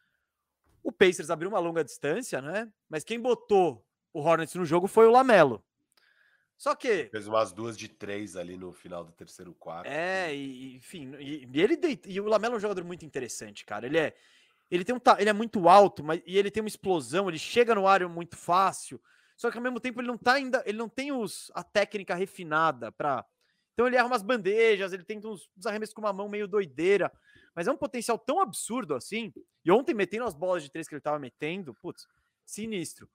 [0.84, 2.72] O Pacers abriu uma longa distância, né?
[2.88, 5.64] Mas quem botou o Hornets no jogo foi o Lamelo.
[6.58, 7.06] Só que.
[7.06, 9.88] Fez umas duas de três ali no final do terceiro quarto.
[9.88, 13.64] É, e, enfim, e, e ele deita, e o Lamelo é um jogador muito interessante,
[13.64, 13.86] cara.
[13.86, 14.16] Ele é.
[14.70, 17.74] Ele tem um ele é muito alto, mas e ele tem uma explosão, ele chega
[17.74, 19.00] no área muito fácil.
[19.38, 22.16] Só que ao mesmo tempo ele não tá ainda, ele não tem os, a técnica
[22.16, 23.24] refinada para
[23.74, 27.10] Então ele erra umas bandejas, ele tem uns, uns arremessos com uma mão meio doideira,
[27.56, 29.32] mas é um potencial tão absurdo assim.
[29.64, 32.08] E ontem metendo as bolas de três que ele tava metendo, putz,
[32.44, 33.08] sinistro.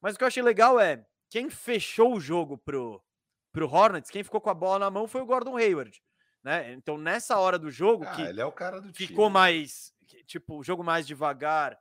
[0.00, 3.02] Mas o que eu achei legal é quem fechou o jogo pro,
[3.52, 6.02] pro Hornets, quem ficou com a bola na mão foi o Gordon Hayward.
[6.42, 6.72] Né?
[6.72, 9.34] Então, nessa hora do jogo, ah, que ele é o cara do ficou time.
[9.34, 9.92] mais,
[10.26, 11.78] tipo, o jogo mais devagar,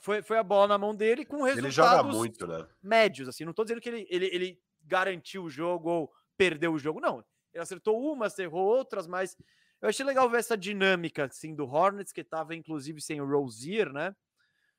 [0.00, 2.66] foi, foi a bola na mão dele com resultados ele joga muito, né?
[2.82, 3.28] médios.
[3.28, 7.00] Assim, não tô dizendo que ele, ele, ele garantiu o jogo ou perdeu o jogo,
[7.00, 7.24] não.
[7.52, 9.36] Ele acertou umas, errou outras, mas
[9.80, 13.92] eu achei legal ver essa dinâmica assim, do Hornets, que estava inclusive sem o Rozier,
[13.92, 14.14] né?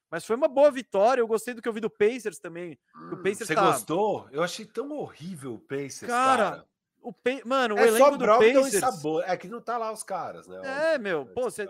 [0.09, 1.21] Mas foi uma boa vitória.
[1.21, 2.77] Eu gostei do que eu vi do Pacers também.
[2.95, 3.71] Hum, o Pacers você tá...
[3.71, 4.27] gostou?
[4.31, 6.51] Eu achei tão horrível o Pacers, cara.
[6.51, 6.65] cara.
[7.01, 7.31] O pa...
[7.45, 8.79] Mano, o é elenco do Pacers...
[8.79, 9.23] sabor.
[9.27, 10.93] É que não tá lá os caras, né?
[10.93, 11.25] É, meu.
[11.25, 11.67] Pô, você...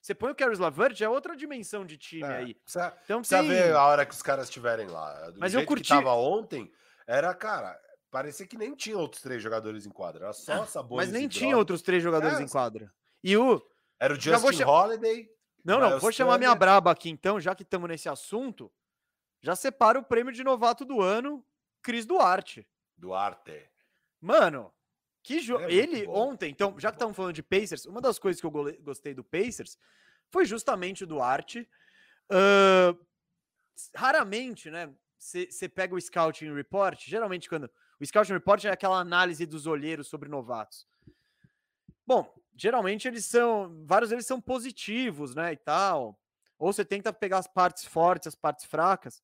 [0.00, 2.54] Você põe o Caris Lavert, é outra dimensão de time é, aí.
[2.54, 3.48] Precisa, então, precisa tem...
[3.48, 5.30] ver a hora que os caras estiverem lá.
[5.30, 5.84] Do Mas eu curti.
[5.84, 6.70] que tava ontem,
[7.06, 10.24] era, cara, parecia que nem tinha outros três jogadores em quadra.
[10.24, 12.92] Era só sabores Mas nem tinha outros três jogadores é, em quadra.
[13.22, 13.62] E o...
[13.98, 15.30] Era o Justin Holiday,
[15.64, 18.70] não, não, vou chamar minha braba aqui então, já que estamos nesse assunto.
[19.40, 21.44] Já separa o prêmio de novato do ano,
[21.82, 22.66] Cris Duarte.
[22.96, 23.68] Duarte.
[24.20, 24.72] Mano,
[25.22, 25.64] que jogo.
[25.64, 28.50] É ele ontem, então, já que estamos falando de Pacers, uma das coisas que eu
[28.50, 29.78] gostei do Pacers
[30.30, 31.68] foi justamente o Duarte.
[32.30, 32.98] Uh,
[33.94, 34.92] raramente, né?
[35.18, 37.70] Você pega o Scouting Report, geralmente quando.
[37.98, 40.86] O Scouting Report é aquela análise dos olheiros sobre novatos.
[42.06, 46.18] Bom, geralmente eles são, vários deles são positivos, né, e tal.
[46.58, 49.22] Ou você tenta pegar as partes fortes, as partes fracas.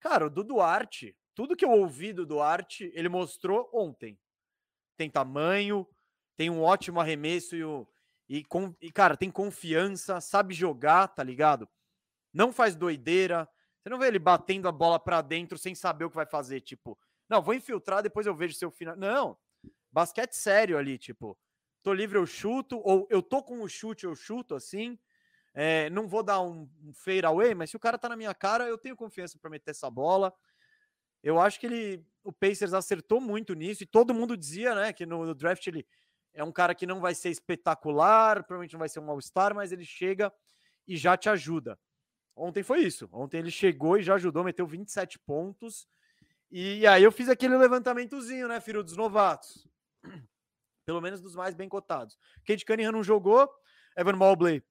[0.00, 4.18] Cara, o do Duarte, tudo que eu ouvi do Duarte, ele mostrou ontem.
[4.96, 5.86] Tem tamanho,
[6.36, 7.86] tem um ótimo arremesso e, o,
[8.28, 11.68] e, com, e cara, tem confiança, sabe jogar, tá ligado?
[12.32, 13.48] Não faz doideira.
[13.82, 16.60] Você não vê ele batendo a bola para dentro sem saber o que vai fazer,
[16.60, 18.96] tipo, não, vou infiltrar, depois eu vejo seu final.
[18.96, 19.36] Não,
[19.92, 21.38] basquete sério ali, tipo,
[21.84, 24.98] tô livre, eu chuto, ou eu tô com o chute, eu chuto assim.
[25.52, 28.34] É, não vou dar um, um fade away, mas se o cara tá na minha
[28.34, 30.34] cara, eu tenho confiança para meter essa bola.
[31.22, 35.06] Eu acho que ele, o Pacers acertou muito nisso e todo mundo dizia, né, que
[35.06, 35.86] no, no draft ele
[36.32, 39.70] é um cara que não vai ser espetacular, provavelmente não vai ser um All-Star, mas
[39.70, 40.32] ele chega
[40.88, 41.78] e já te ajuda.
[42.34, 43.08] Ontem foi isso.
[43.12, 45.86] Ontem ele chegou e já ajudou, meteu 27 pontos.
[46.50, 49.68] E aí eu fiz aquele levantamentozinho, né, filho dos novatos.
[50.84, 52.18] Pelo menos dos mais bem cotados.
[52.46, 53.48] Kate Cunningham não jogou.
[53.96, 54.62] Evan Mobley,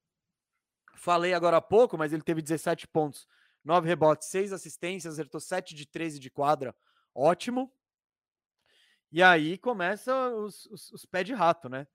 [0.96, 3.28] falei agora há pouco, mas ele teve 17 pontos,
[3.64, 6.76] 9 rebotes, 6 assistências, acertou 7 de 13 de quadra.
[7.16, 7.72] Ótimo.
[9.12, 11.88] E aí começa os, os, os pés de rato, né?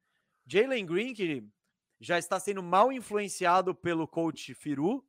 [0.47, 1.47] Jalen Green, que
[2.01, 5.07] já está sendo mal influenciado pelo coach Firu,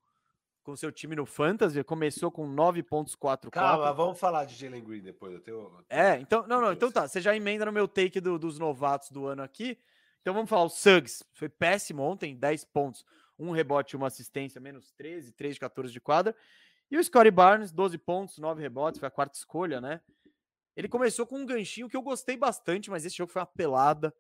[0.69, 3.49] com seu time no Fantasy, começou com 9.44.
[3.49, 5.33] Calma, vamos falar de Jalen Green depois.
[5.33, 5.83] Eu tenho...
[5.89, 9.09] É, então, não, não, então tá, você já emenda no meu take do, dos novatos
[9.09, 9.79] do ano aqui.
[10.21, 13.03] Então vamos falar, o Suggs foi péssimo ontem, 10 pontos,
[13.37, 16.35] um rebote, uma assistência, menos 13, 3 de 14 de quadra.
[16.91, 20.01] E o Scottie Barnes, 12 pontos, 9 rebotes, foi a quarta escolha, né?
[20.75, 24.13] Ele começou com um ganchinho que eu gostei bastante, mas esse jogo foi uma pelada.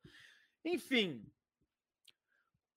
[0.65, 1.23] Enfim,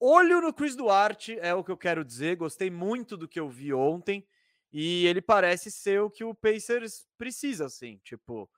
[0.05, 2.35] Olho no Chris Duarte, é o que eu quero dizer.
[2.35, 4.27] Gostei muito do que eu vi ontem.
[4.73, 8.01] E ele parece ser o que o Pacers precisa, assim.
[8.03, 8.51] Tipo,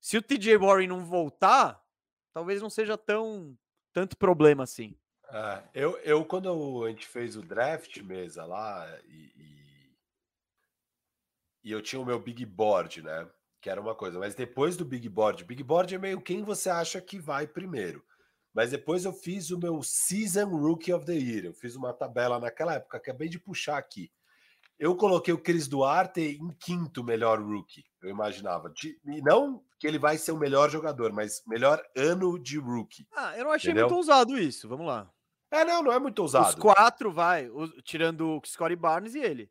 [0.00, 1.82] se o TJ Warren não voltar,
[2.32, 3.58] talvez não seja tão
[3.92, 4.96] tanto problema assim.
[5.30, 9.98] É, eu, eu, quando a gente fez o draft mesa lá, e, e,
[11.64, 13.28] e, eu tinha o meu big board, né?
[13.60, 16.70] Que era uma coisa, mas depois do big board, big board é meio quem você
[16.70, 18.04] acha que vai primeiro.
[18.54, 21.46] Mas depois eu fiz o meu Season Rookie of the Year.
[21.46, 24.12] Eu fiz uma tabela naquela época, acabei de puxar aqui.
[24.78, 28.72] Eu coloquei o Cris Duarte em quinto melhor rookie, eu imaginava.
[28.84, 33.06] E não que ele vai ser o melhor jogador, mas melhor ano de rookie.
[33.14, 33.88] Ah, eu não achei entendeu?
[33.88, 34.68] muito ousado isso.
[34.68, 35.10] Vamos lá.
[35.50, 36.48] É, não, não é muito ousado.
[36.48, 37.48] Os quatro, vai,
[37.84, 39.50] tirando o Scottie Barnes e ele.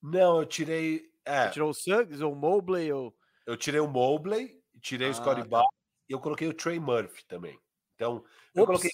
[0.00, 1.10] Não, eu tirei.
[1.24, 1.46] É.
[1.46, 2.92] Você tirou o Suggs ou o Mobley?
[2.92, 3.12] Ou...
[3.44, 5.48] Eu tirei o Mobley, tirei ah, o Scottie tá.
[5.48, 5.74] Barnes
[6.08, 7.58] e eu coloquei o Trey Murphy também.
[7.96, 8.24] Então,
[8.54, 8.66] eu Ops.
[8.66, 8.90] coloquei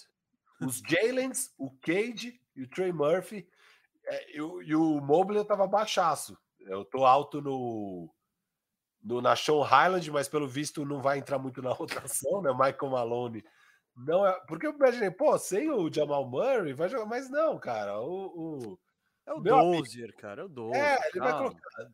[0.60, 3.46] os Jalen's, o Cade e o Trey Murphy.
[4.06, 6.38] É, eu, e o Mobley eu tava baixaço.
[6.60, 8.08] Eu tô alto no,
[9.02, 12.52] no na Show Highland, mas pelo visto não vai entrar muito na rotação, né?
[12.52, 13.44] Michael Malone.
[13.94, 18.00] Não é, porque eu imaginei, pô, sem o Jamal Murray vai jogar, mas não, cara.
[18.00, 18.78] O, o
[19.26, 20.82] é o Dozier, amigo, cara, é o Dozier.
[20.82, 21.30] É, ele calma.
[21.30, 21.92] vai colocar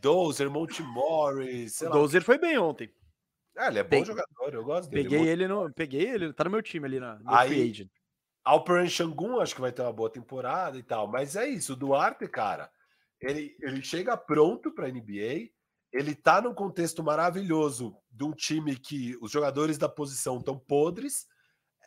[0.00, 1.80] Dozier, Monte Morris.
[1.82, 2.92] O Dozier foi bem ontem.
[3.58, 5.08] É, ele é bom jogador, eu gosto dele.
[5.08, 7.90] Peguei ele no, peguei ele, tá no meu time ali na no Aí, free agent.
[8.44, 11.76] Alperan Shangun acho que vai ter uma boa temporada e tal, mas é isso, o
[11.76, 12.70] Duarte, cara,
[13.20, 15.50] ele, ele chega pronto para NBA,
[15.92, 21.26] ele tá num contexto maravilhoso de um time que os jogadores da posição estão podres,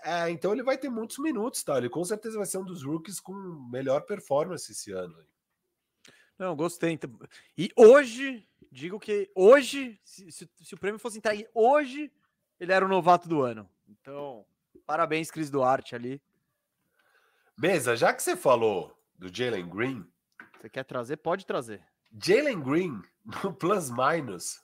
[0.03, 1.77] é, então ele vai ter muitos minutos, tá?
[1.77, 3.33] Ele com certeza vai ser um dos rookies com
[3.71, 5.15] melhor performance esse ano.
[6.37, 6.91] Não, gostei.
[6.91, 7.09] Então,
[7.55, 12.11] e hoje digo que hoje, se, se, se, o prêmio fosse entregue hoje,
[12.59, 13.69] ele era o novato do ano.
[13.87, 14.45] Então,
[14.85, 16.21] parabéns, Cris Duarte ali.
[17.57, 20.05] Mesa, já que você falou do Jalen Green.
[20.59, 21.17] Você quer trazer?
[21.17, 21.83] Pode trazer.
[22.11, 23.01] Jalen Green,
[23.43, 24.63] no plus minus,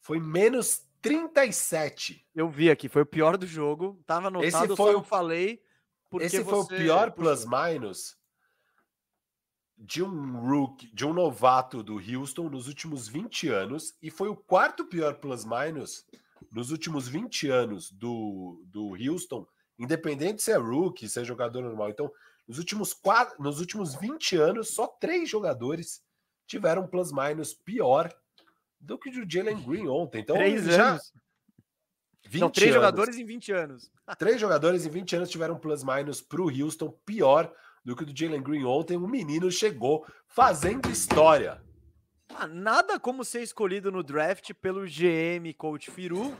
[0.00, 2.26] foi menos 37.
[2.34, 4.02] Eu vi aqui, foi o pior do jogo.
[4.06, 4.98] Tava anotado, esse foi o...
[4.98, 5.62] eu falei.
[6.20, 8.16] Esse foi o pior plus minus
[9.76, 14.36] de um rookie, de um novato do Houston nos últimos 20 anos e foi o
[14.36, 16.06] quarto pior plus-minus
[16.50, 19.46] nos últimos 20 anos do, do Houston,
[19.78, 21.90] independente se é rookie, se é jogador normal.
[21.90, 22.10] Então,
[22.48, 26.02] nos últimos, quatro, nos últimos 20 anos, só três jogadores
[26.46, 28.14] tiveram plus-minus pior
[28.80, 30.20] do que o Jalen Green ontem.
[30.20, 30.90] Então, três já...
[30.90, 31.12] anos.
[32.28, 32.84] 20 Não, três anos.
[32.84, 33.90] jogadores em 20 anos.
[34.18, 37.52] Três jogadores em 20 anos tiveram plus-minus para o Houston pior
[37.86, 38.96] do que o do Jalen Green ontem.
[38.96, 41.62] O menino chegou fazendo história.
[42.34, 46.36] Ah, nada como ser escolhido no draft pelo GM Coach Firu.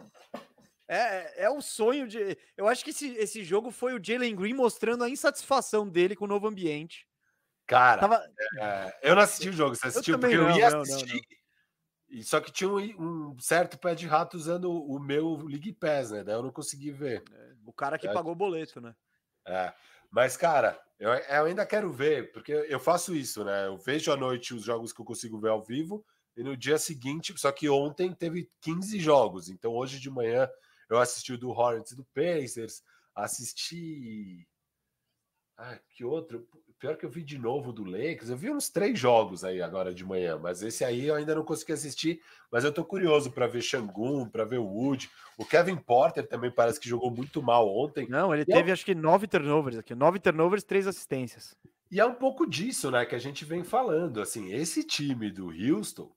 [0.89, 2.37] É, é o sonho de.
[2.57, 6.25] Eu acho que esse, esse jogo foi o Jalen Green mostrando a insatisfação dele com
[6.25, 7.07] o novo ambiente.
[7.65, 8.29] Cara, Tava...
[8.61, 10.17] é, eu não assisti o jogo, você assistiu?
[10.17, 11.15] Eu porque não, eu ia assistir.
[12.09, 15.73] Não, não, só que tinha um, um, certo pé de rato usando o meu League
[15.73, 16.25] Pass, né?
[16.25, 17.23] Daí eu não consegui ver.
[17.33, 18.13] É, o cara que é.
[18.13, 18.95] pagou o boleto, né?
[19.47, 19.73] É.
[20.17, 23.67] Mas, cara, eu, eu, ainda quero ver, porque eu faço isso, né?
[23.67, 26.03] Eu vejo à noite os jogos que eu consigo ver ao vivo
[26.35, 30.49] e no dia seguinte, só que ontem teve 15 jogos, então hoje de manhã
[30.89, 32.83] eu assisti o do Hornets do Pacers,
[33.15, 34.49] assisti.
[35.59, 36.49] Ah, que outro?
[36.79, 38.29] Pior que eu vi de novo do Lakers.
[38.29, 41.43] Eu vi uns três jogos aí agora de manhã, mas esse aí eu ainda não
[41.43, 42.21] consegui assistir.
[42.51, 45.11] Mas eu tô curioso para ver Shangun, para ver o Wood.
[45.39, 48.07] O Kevin Porter também parece que jogou muito mal ontem.
[48.09, 48.73] Não, ele e é teve é...
[48.75, 51.57] acho que nove turnovers aqui, nove turnovers, três assistências.
[51.91, 54.21] E é um pouco disso, né, que a gente vem falando.
[54.21, 56.11] Assim, esse time do Houston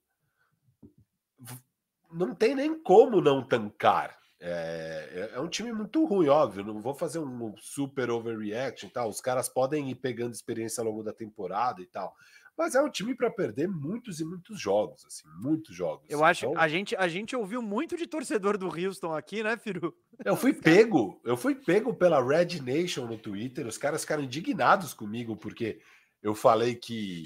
[2.12, 4.19] não tem nem como não tancar.
[4.40, 6.64] É, é, é um time muito ruim, óbvio.
[6.64, 9.08] Não vou fazer um super overreaction e tal.
[9.08, 12.14] Os caras podem ir pegando experiência ao longo da temporada e tal.
[12.56, 16.04] Mas é um time para perder muitos e muitos jogos, assim, muitos jogos.
[16.10, 19.56] Eu acho então, a gente a gente ouviu muito de torcedor do Houston aqui, né,
[19.56, 19.94] Firu?
[20.22, 23.66] Eu fui pego, eu fui pego pela Red Nation no Twitter.
[23.66, 25.80] Os caras ficaram indignados comigo porque
[26.22, 27.24] eu falei que,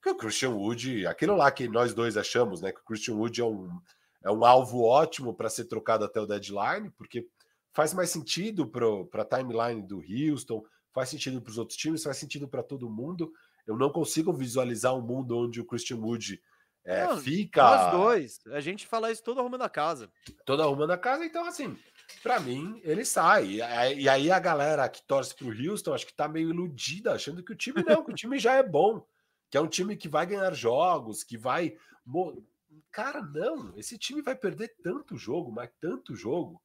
[0.00, 3.40] que o Christian Wood, aquilo lá que nós dois achamos, né, que o Christian Wood
[3.40, 3.80] é um
[4.22, 7.26] é um alvo ótimo para ser trocado até o deadline, porque
[7.72, 10.62] faz mais sentido para a timeline do Houston,
[10.92, 13.32] faz sentido para os outros times, faz sentido para todo mundo.
[13.66, 16.40] Eu não consigo visualizar um mundo onde o Christian Wood
[16.84, 17.62] é, não, fica.
[17.62, 18.40] Nós dois.
[18.46, 20.10] A gente fala isso todo arrumando a casa.
[20.46, 21.76] Todo arrumando a casa, então, assim,
[22.22, 23.60] para mim, ele sai.
[23.96, 27.44] E aí a galera que torce para o Houston, acho que tá meio iludida, achando
[27.44, 29.06] que o time não, que o time já é bom,
[29.50, 31.76] que é um time que vai ganhar jogos, que vai.
[32.90, 36.60] Cara, não, esse time vai perder tanto jogo, mas tanto jogo.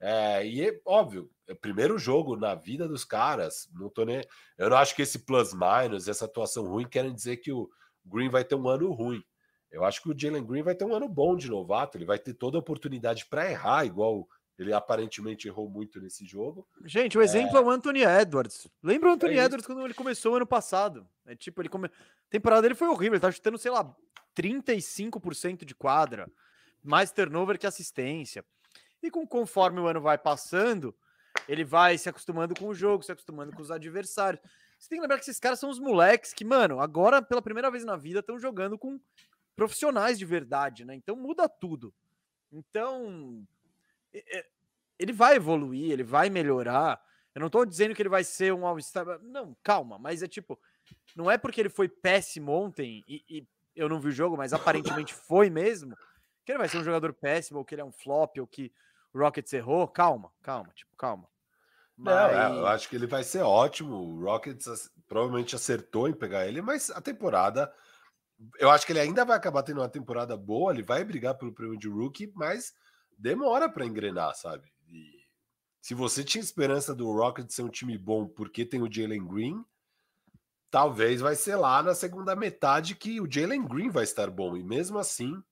[0.00, 3.68] É, e é óbvio, é o primeiro jogo na vida dos caras.
[3.74, 4.22] Não tô nem.
[4.56, 7.68] Eu não acho que esse plus minus, essa atuação ruim, querem dizer que o
[8.04, 9.22] Green vai ter um ano ruim.
[9.70, 11.98] Eu acho que o Jalen Green vai ter um ano bom de novato.
[11.98, 14.26] Ele vai ter toda a oportunidade para errar, igual
[14.58, 16.66] ele aparentemente errou muito nesse jogo.
[16.84, 18.66] Gente, o exemplo é, é o Anthony Edwards.
[18.82, 21.06] Lembra o Anthony é Edwards quando ele começou ano passado?
[21.26, 21.86] É tipo, ele come...
[21.86, 23.14] a temporada dele foi horrível.
[23.14, 23.94] Ele tá chutando, sei lá,
[24.38, 26.30] 35% de quadra,
[26.82, 28.44] mais turnover que assistência.
[29.02, 30.94] E com, conforme o ano vai passando,
[31.48, 34.40] ele vai se acostumando com o jogo, se acostumando com os adversários.
[34.78, 37.70] Você tem que lembrar que esses caras são os moleques que, mano, agora pela primeira
[37.70, 39.00] vez na vida estão jogando com
[39.56, 40.94] profissionais de verdade, né?
[40.94, 41.92] Então muda tudo.
[42.52, 43.44] Então
[44.98, 47.00] ele vai evoluir, ele vai melhorar.
[47.34, 49.20] Eu não tô dizendo que ele vai ser um All-Star.
[49.20, 50.58] Não, calma, mas é tipo,
[51.14, 53.46] não é porque ele foi péssimo ontem e, e
[53.78, 55.96] eu não vi o jogo, mas aparentemente foi mesmo,
[56.44, 58.72] que ele vai ser um jogador péssimo, ou que ele é um flop, ou que
[59.12, 59.86] o Rockets errou.
[59.86, 61.28] Calma, calma, tipo, calma.
[61.96, 62.14] Mas...
[62.14, 63.96] Não, é, eu acho que ele vai ser ótimo.
[63.96, 67.72] O Rockets provavelmente acertou em pegar ele, mas a temporada.
[68.58, 71.52] Eu acho que ele ainda vai acabar tendo uma temporada boa, ele vai brigar pelo
[71.52, 72.72] prêmio de rookie, mas
[73.18, 74.70] demora para engrenar, sabe?
[74.86, 75.24] E
[75.80, 79.64] se você tinha esperança do Rockets ser um time bom porque tem o Jalen Green,
[80.70, 84.56] talvez vai ser lá na segunda metade que o Jalen Green vai estar bom.
[84.56, 85.42] E mesmo assim,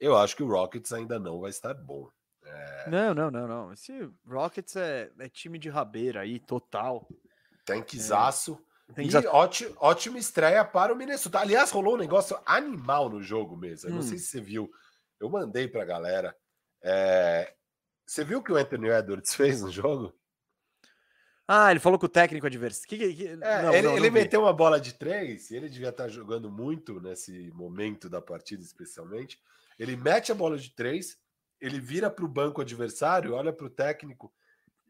[0.00, 2.08] eu acho que o Rockets ainda não vai estar bom.
[2.44, 2.90] É...
[2.90, 3.72] Não, não, não, não.
[3.72, 7.08] Esse Rockets é, é time de rabeira aí, total.
[7.64, 8.58] Tankzaço.
[8.96, 9.02] É...
[9.02, 11.40] E ótimo, ótima estreia para o Minnesota.
[11.40, 13.88] Aliás, rolou um negócio animal no jogo mesmo.
[13.88, 13.96] Eu hum.
[13.96, 14.70] não sei se você viu.
[15.18, 16.36] Eu mandei para a galera.
[16.82, 17.54] É...
[18.06, 20.14] Você viu o que o Anthony Edwards fez no jogo?
[21.46, 23.42] Ah, ele falou que o técnico adversário.
[23.42, 27.50] É, não, ele, ele meteu uma bola de três ele devia estar jogando muito nesse
[27.52, 29.38] momento da partida, especialmente.
[29.78, 31.18] Ele mete a bola de três,
[31.60, 34.32] ele vira para o banco adversário, olha para o técnico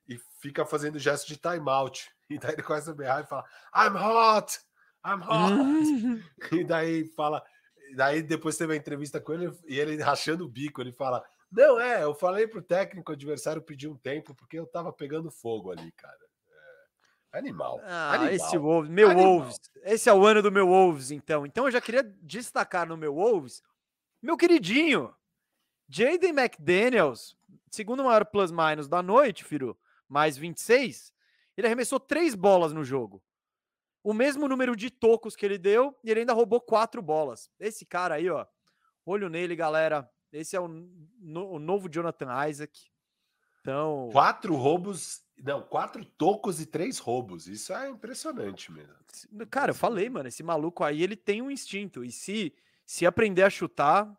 [0.09, 2.11] e fica fazendo gesto de timeout.
[2.31, 3.45] E daí ele começa a berrar e fala:
[3.77, 4.59] I'm hot!
[5.05, 6.25] I'm hot!
[6.57, 7.45] e daí fala.
[7.95, 11.23] Daí depois teve a entrevista com ele e ele rachando o bico, ele fala:
[11.53, 15.71] Não, é, eu falei pro técnico adversário pedir um tempo porque eu tava pegando fogo
[15.71, 16.17] ali, cara.
[17.35, 17.81] Animal.
[17.83, 18.33] Ah, Animal.
[18.33, 19.39] esse Wolves, meu Animal.
[19.41, 19.61] Wolves.
[19.83, 21.45] Esse é o ano do meu Wolves, então.
[21.45, 23.63] Então eu já queria destacar no meu Wolves,
[24.23, 25.13] meu queridinho,
[25.89, 27.37] Jaden McDaniels,
[27.71, 29.77] segundo maior plus-minus da noite, Firu,
[30.09, 31.13] mais 26.
[31.57, 33.23] Ele arremessou três bolas no jogo.
[34.03, 37.51] O mesmo número de tocos que ele deu e ele ainda roubou quatro bolas.
[37.59, 38.47] Esse cara aí, ó.
[39.05, 40.09] Olho nele, galera.
[40.33, 42.91] Esse é o, no, o novo Jonathan Isaac.
[43.61, 44.11] Então.
[44.13, 47.47] Quatro roubos não, quatro tocos e três roubos.
[47.47, 48.95] Isso é impressionante mesmo.
[49.51, 52.05] Cara, eu falei, mano, esse maluco aí, ele tem um instinto.
[52.05, 52.55] E se,
[52.85, 54.11] se aprender a chutar,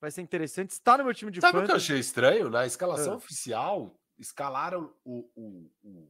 [0.00, 0.70] vai ser interessante.
[0.70, 2.50] Está no meu time de Sabe o que eu achei estranho?
[2.50, 3.16] Na escalação é.
[3.16, 6.08] oficial, escalaram o, o, o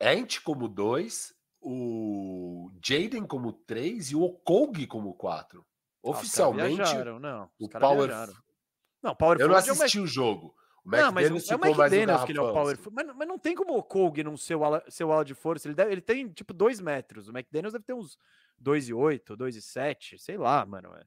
[0.00, 5.64] Ent como dois, o Jaden como três e o Okog como quatro.
[6.02, 7.50] Ah, Oficialmente, viajaram, não.
[7.58, 8.08] o Power.
[8.08, 8.34] Viajaram.
[9.02, 10.54] Não, Power Eu não assisti é o jogo.
[10.84, 13.54] O não, mas é o McDaniels que ele é o power mas, mas, não tem
[13.54, 15.68] como o Colg não ser o ala, seu ala de força.
[15.68, 17.28] Ele, deve, ele tem, tipo, dois metros.
[17.28, 18.18] O McDaniels deve ter uns
[18.62, 20.94] 2,8, 2,7, sei lá, mano.
[20.96, 21.04] É.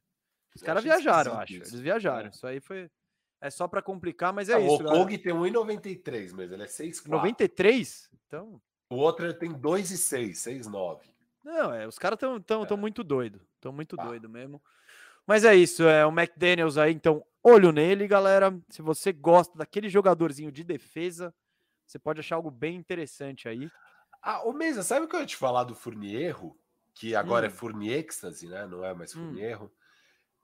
[0.56, 1.54] Os caras viajaram, acho.
[1.54, 1.72] Isso.
[1.72, 2.28] Eles viajaram.
[2.28, 2.30] É.
[2.30, 2.90] Isso aí foi...
[3.42, 4.76] É só para complicar, mas é, isso.
[4.76, 7.08] O Colg tem 1,93, mas ele é 6,4.
[7.08, 8.10] 93?
[8.28, 8.62] Então...
[8.90, 11.00] O outro tem 2,6, 6,9.
[11.44, 12.80] Não, é, os caras estão tão, tão é.
[12.80, 13.42] muito doido.
[13.56, 14.06] Estão muito ah.
[14.06, 14.62] doido mesmo.
[15.26, 18.58] Mas é isso, é o McDaniels aí, então olho nele, galera.
[18.70, 21.34] Se você gosta daquele jogadorzinho de defesa,
[21.86, 23.70] você pode achar algo bem interessante aí.
[24.22, 26.58] Ah, o Mesa, sabe o que eu ia te falar do Furnierro?
[26.96, 27.52] Que agora é hum.
[27.52, 28.66] é Furniextase, né?
[28.66, 29.66] Não é mais Furnierro.
[29.66, 29.84] Hum.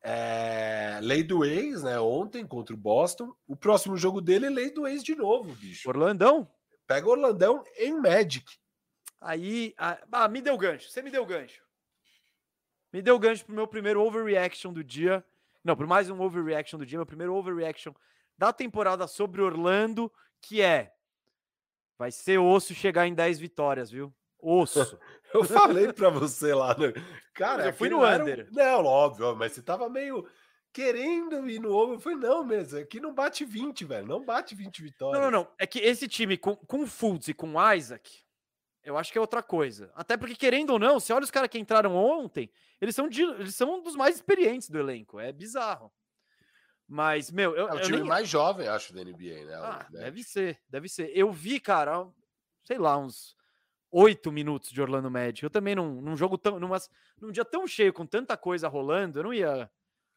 [0.01, 1.99] É, lei do ex, né?
[1.99, 3.33] Ontem contra o Boston.
[3.47, 5.87] O próximo jogo dele é lei do ex de novo, bicho.
[5.87, 6.49] Orlandão?
[6.87, 8.57] Pega Orlandão em Magic.
[9.21, 10.89] Aí, ah, me deu gancho.
[10.89, 11.61] Você me deu gancho.
[12.91, 15.23] Me deu gancho pro meu primeiro overreaction do dia.
[15.63, 16.97] Não, por mais um overreaction do dia.
[16.97, 17.93] Meu primeiro overreaction
[18.37, 20.11] da temporada sobre Orlando,
[20.41, 20.93] que é
[21.97, 24.13] vai ser osso chegar em 10 vitórias, viu?
[24.39, 24.97] Osso.
[25.33, 26.93] eu falei para você lá, né?
[27.33, 28.47] cara, eu fui no under.
[28.49, 28.55] Um...
[28.55, 30.25] Não, óbvio, mas você tava meio
[30.71, 31.95] querendo ir no over.
[31.95, 34.07] Eu falei, não mesmo, aqui não bate 20, velho.
[34.07, 35.21] Não bate 20 vitórias.
[35.21, 35.51] Não, não, não.
[35.59, 38.23] É que esse time com, com Fultz e com Isaac,
[38.83, 39.91] eu acho que é outra coisa.
[39.95, 42.49] Até porque, querendo ou não, você olha os caras que entraram ontem,
[42.79, 45.19] eles são, de, eles são um dos mais experientes do elenco.
[45.19, 45.91] É bizarro.
[46.87, 47.67] Mas, meu, eu.
[47.69, 48.07] É o time nem...
[48.07, 49.55] mais jovem, acho, da NBA, né?
[49.55, 51.11] Ah, deve ser, deve ser.
[51.15, 52.07] Eu vi, cara,
[52.63, 53.35] sei lá, uns
[53.91, 55.43] oito minutos de Orlando Magic.
[55.43, 56.59] Eu também não, num jogo tão.
[56.59, 56.89] Numas,
[57.21, 59.69] num dia tão cheio, com tanta coisa rolando, eu não ia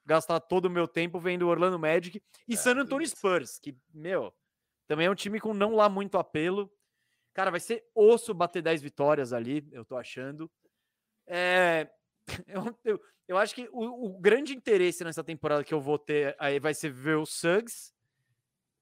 [0.05, 4.35] gastar todo o meu tempo vendo Orlando Magic e é, San Antonio Spurs, que, meu,
[4.87, 6.73] também é um time com não lá muito apelo.
[7.35, 10.51] Cara, vai ser osso bater 10 vitórias ali, eu tô achando.
[11.27, 11.91] É,
[12.47, 16.37] eu, eu, eu acho que o, o, grande interesse nessa temporada que eu vou ter
[16.39, 17.93] aí vai ser ver o Suggs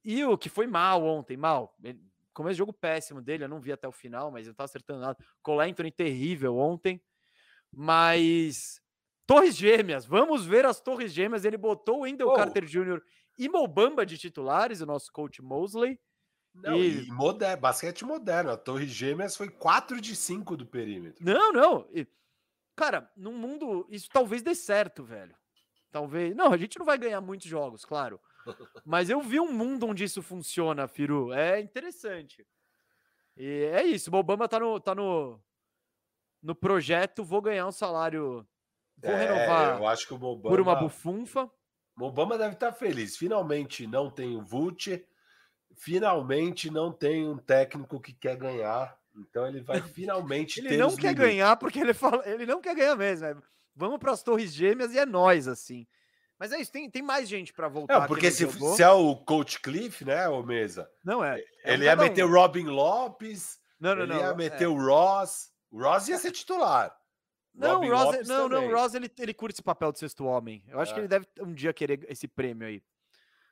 [0.04, 1.76] e o que foi mal ontem, mal.
[1.82, 2.00] Ele,
[2.32, 5.00] começo de jogo péssimo dele, eu não vi até o final, mas eu tava acertando
[5.00, 5.18] nada.
[5.42, 7.00] Cole Anthony terrível ontem,
[7.72, 8.80] mas
[9.26, 11.44] Torres Gêmeas, vamos ver as Torres Gêmeas.
[11.44, 12.34] Ele botou o Wendell oh.
[12.34, 13.00] Carter Jr.
[13.38, 16.00] e Mobamba de titulares, o nosso coach Mosley.
[16.62, 18.50] Não, e, e moderno, basquete moderno.
[18.50, 21.24] A Torre Gêmeas foi 4 de 5 do perímetro.
[21.24, 21.86] Não, não.
[21.92, 22.06] E,
[22.76, 23.86] cara, num mundo.
[23.90, 25.34] Isso talvez dê certo, velho.
[25.90, 26.34] Talvez.
[26.36, 28.20] Não, a gente não vai ganhar muitos jogos, claro.
[28.84, 31.32] Mas eu vi um mundo onde isso funciona, Firu.
[31.32, 32.46] É interessante.
[33.36, 34.10] E é isso.
[34.14, 35.40] O Obama tá no, tá no,
[36.42, 37.24] no projeto.
[37.24, 38.46] Vou ganhar um salário.
[38.98, 41.50] Vou é, renovar eu acho que o Obama, por uma bufunfa.
[41.98, 43.16] O Obama deve estar tá feliz.
[43.16, 44.88] Finalmente não tem o Vult
[45.80, 48.96] finalmente não tem um técnico que quer ganhar.
[49.16, 51.26] Então ele vai finalmente ele não quer minutos.
[51.26, 53.26] ganhar porque ele fala, ele não quer ganhar mesmo.
[53.26, 53.36] É,
[53.74, 55.86] vamos para as Torres Gêmeas e é nós assim.
[56.38, 58.00] Mas é isso, tem, tem mais gente para voltar.
[58.00, 60.90] Não, porque se, se, é o Coach Cliff, né, o Mesa?
[61.04, 61.38] Não é.
[61.64, 63.58] é ele ia meter o Robin Lopes.
[63.78, 64.20] Não, não, ele não.
[64.20, 64.68] ia meter é.
[64.68, 65.50] o Ross.
[65.70, 66.96] O Ross ia ser titular.
[67.54, 70.62] Não, o Ross, não, não, o Ross ele, ele curte esse papel de sexto homem.
[70.68, 71.02] Eu acho que é.
[71.02, 72.82] ele deve um dia querer esse prêmio aí.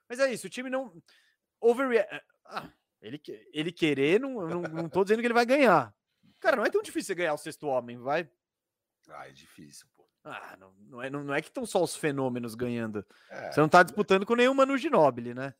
[0.09, 0.91] Mas é isso, o time não
[1.61, 2.15] overreact.
[2.15, 2.71] Eh, ah,
[3.01, 3.21] ele,
[3.53, 5.95] ele querer, não, não, não tô dizendo que ele vai ganhar.
[6.41, 8.29] Cara, não é tão difícil ganhar o sexto homem, vai?
[9.09, 10.09] Ah, é difícil, pô.
[10.25, 13.05] Ah, não, não, é, não, não é que estão só os fenômenos ganhando.
[13.31, 15.55] É, Você não tá disputando com nenhuma no Ginobili, né?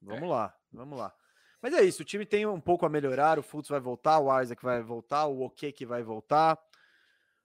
[0.00, 0.26] Vamos é.
[0.26, 1.12] lá, vamos lá.
[1.60, 4.40] Mas é isso, o time tem um pouco a melhorar, o Fultz vai voltar, o
[4.40, 6.56] Isaac vai voltar, o OK que vai voltar.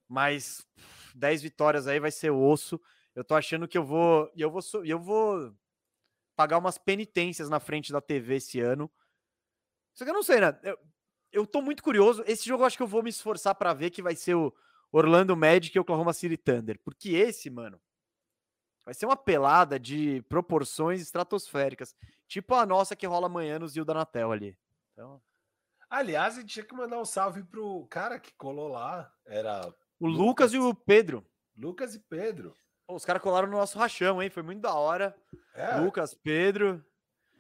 [0.08, 0.64] Mas
[1.16, 2.80] 10 vitórias aí vai ser osso.
[3.16, 5.56] Eu tô achando que eu vou, eu vou, eu vou
[6.36, 8.92] pagar umas penitências na frente da TV esse ano.
[9.94, 10.60] Só que eu não sei, né?
[10.64, 10.78] Eu,
[11.32, 12.24] eu tô muito curioso.
[12.26, 14.54] Esse jogo eu acho que eu vou me esforçar para ver que vai ser o
[14.92, 16.80] Orlando Magic e Oklahoma City Thunder.
[16.84, 17.82] Porque esse, mano,
[18.86, 21.96] vai ser uma pelada de proporções estratosféricas.
[22.28, 24.58] Tipo a nossa que rola amanhã no Zil da Natel ali.
[24.92, 25.22] Então...
[25.90, 29.14] Aliás, a gente tinha que mandar um salve pro cara que colou lá.
[29.28, 29.72] Era.
[30.00, 31.24] O Lucas, Lucas e o Pedro.
[31.56, 32.58] Lucas e Pedro.
[32.88, 34.30] Os caras colaram no nosso rachão, hein?
[34.30, 35.16] Foi muito da hora.
[35.56, 35.78] É.
[35.78, 36.84] Lucas, Pedro.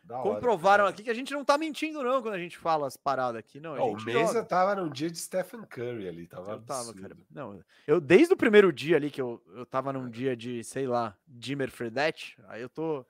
[0.03, 2.85] Da comprovaram hora, aqui que a gente não tá mentindo, não, quando a gente fala
[2.85, 3.77] as paradas aqui, não.
[3.79, 4.43] Oh, o Mesa joga.
[4.43, 6.51] tava num dia de Stephen Curry ali, tava.
[6.51, 7.15] Eu tava, cara.
[7.31, 10.87] Não, eu, desde o primeiro dia ali, que eu, eu tava num dia de, sei
[10.87, 13.05] lá, Jimmer Fredette, aí eu tô,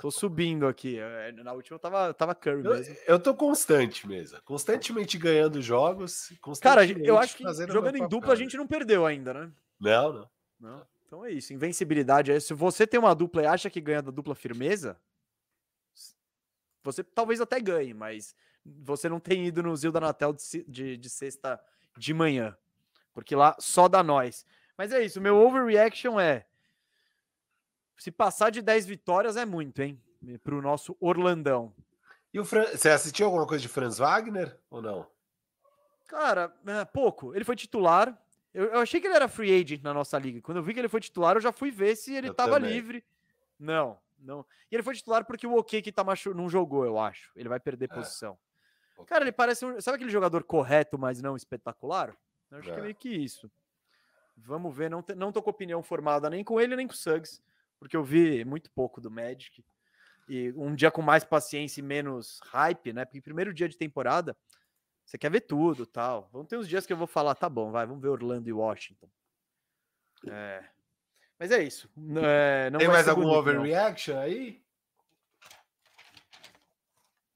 [0.00, 0.98] tô subindo aqui.
[0.98, 2.92] É, na última eu tava, tava Curry mesmo.
[3.06, 4.42] Eu, eu tô constante, Mesa.
[4.44, 6.32] Constantemente ganhando jogos.
[6.60, 9.52] Cara, eu acho que jogando em dupla a gente não perdeu ainda, né?
[9.78, 10.30] Não, não.
[10.58, 10.91] Não.
[11.12, 12.40] Então é isso, invencibilidade.
[12.40, 14.98] Se você tem uma dupla e acha que ganha da dupla firmeza,
[16.82, 18.34] você talvez até ganhe, mas
[18.64, 21.62] você não tem ido no Zil da Natel de, de, de, sexta
[21.98, 22.56] de manhã,
[23.12, 24.46] porque lá só dá nós.
[24.74, 26.46] Mas é isso, meu overreaction é
[27.98, 30.02] se passar de 10 vitórias é muito, hein?
[30.42, 31.74] Para o nosso Orlandão.
[32.32, 32.64] E o Fran...
[32.64, 35.06] Você assistiu alguma coisa de Franz Wagner ou não?
[36.08, 37.34] Cara, é, pouco.
[37.34, 38.18] Ele foi titular,
[38.54, 40.40] eu, eu, achei que ele era free agent na nossa liga.
[40.40, 43.04] Quando eu vi que ele foi titular, eu já fui ver se ele estava livre.
[43.58, 44.44] Não, não.
[44.70, 46.34] E ele foi titular porque o OK que tá machu...
[46.34, 47.32] não jogou, eu acho.
[47.34, 47.94] Ele vai perder é.
[47.94, 48.38] posição.
[49.06, 49.80] Cara, ele parece um.
[49.80, 52.14] Sabe aquele jogador correto, mas não espetacular?
[52.50, 52.74] Eu acho é.
[52.74, 53.50] que é meio que isso.
[54.36, 54.90] Vamos ver.
[54.90, 55.14] Não, te...
[55.14, 57.42] não tô com opinião formada nem com ele, nem com o Suggs,
[57.78, 59.64] porque eu vi muito pouco do Magic.
[60.28, 63.04] E um dia com mais paciência e menos hype, né?
[63.04, 64.36] Porque primeiro dia de temporada,
[65.04, 66.28] você quer ver tudo tal.
[66.32, 68.52] Vão ter uns dias que eu vou falar, tá bom, vai, vamos ver Orlando e
[68.52, 69.08] Washington.
[70.26, 70.64] É.
[71.38, 71.90] Mas é isso.
[72.22, 74.22] É, Tem mais algum bonito, overreaction não.
[74.22, 74.62] aí?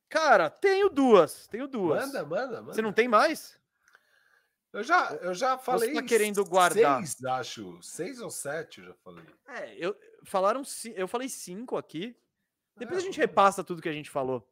[0.08, 1.46] Cara, tenho duas.
[1.48, 2.06] Tenho duas.
[2.06, 2.72] Manda, manda, manda.
[2.72, 3.60] Você não tem mais?
[4.72, 5.88] Eu já, eu já falei.
[5.88, 7.04] Você tá querendo guardar?
[7.04, 7.82] Seis, acho.
[7.82, 9.24] Seis ou sete, eu já falei.
[9.48, 10.62] É, eu, falaram,
[10.94, 12.16] eu falei cinco aqui.
[12.76, 14.46] Depois é, a gente repassa tudo que a gente falou.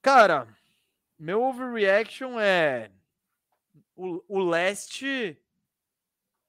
[0.00, 0.48] Cara,
[1.18, 2.90] meu overreaction é.
[3.96, 5.38] O, o leste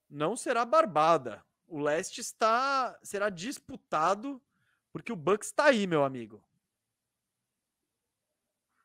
[0.09, 1.43] não será barbada.
[1.67, 4.41] O leste está será disputado
[4.91, 6.41] porque o Bucks está aí, meu amigo.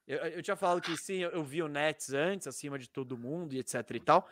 [0.06, 3.16] Eu, eu, tinha falado que sim, eu, eu vi o Nets antes, acima de todo
[3.16, 4.28] mundo e etc e tal.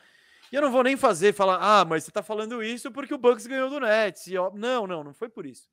[0.50, 3.18] E eu não vou nem fazer, falar, ah, mas você tá falando isso porque o
[3.18, 4.26] Bucks ganhou do Nets.
[4.26, 5.70] E, ó, não, não, não foi por isso.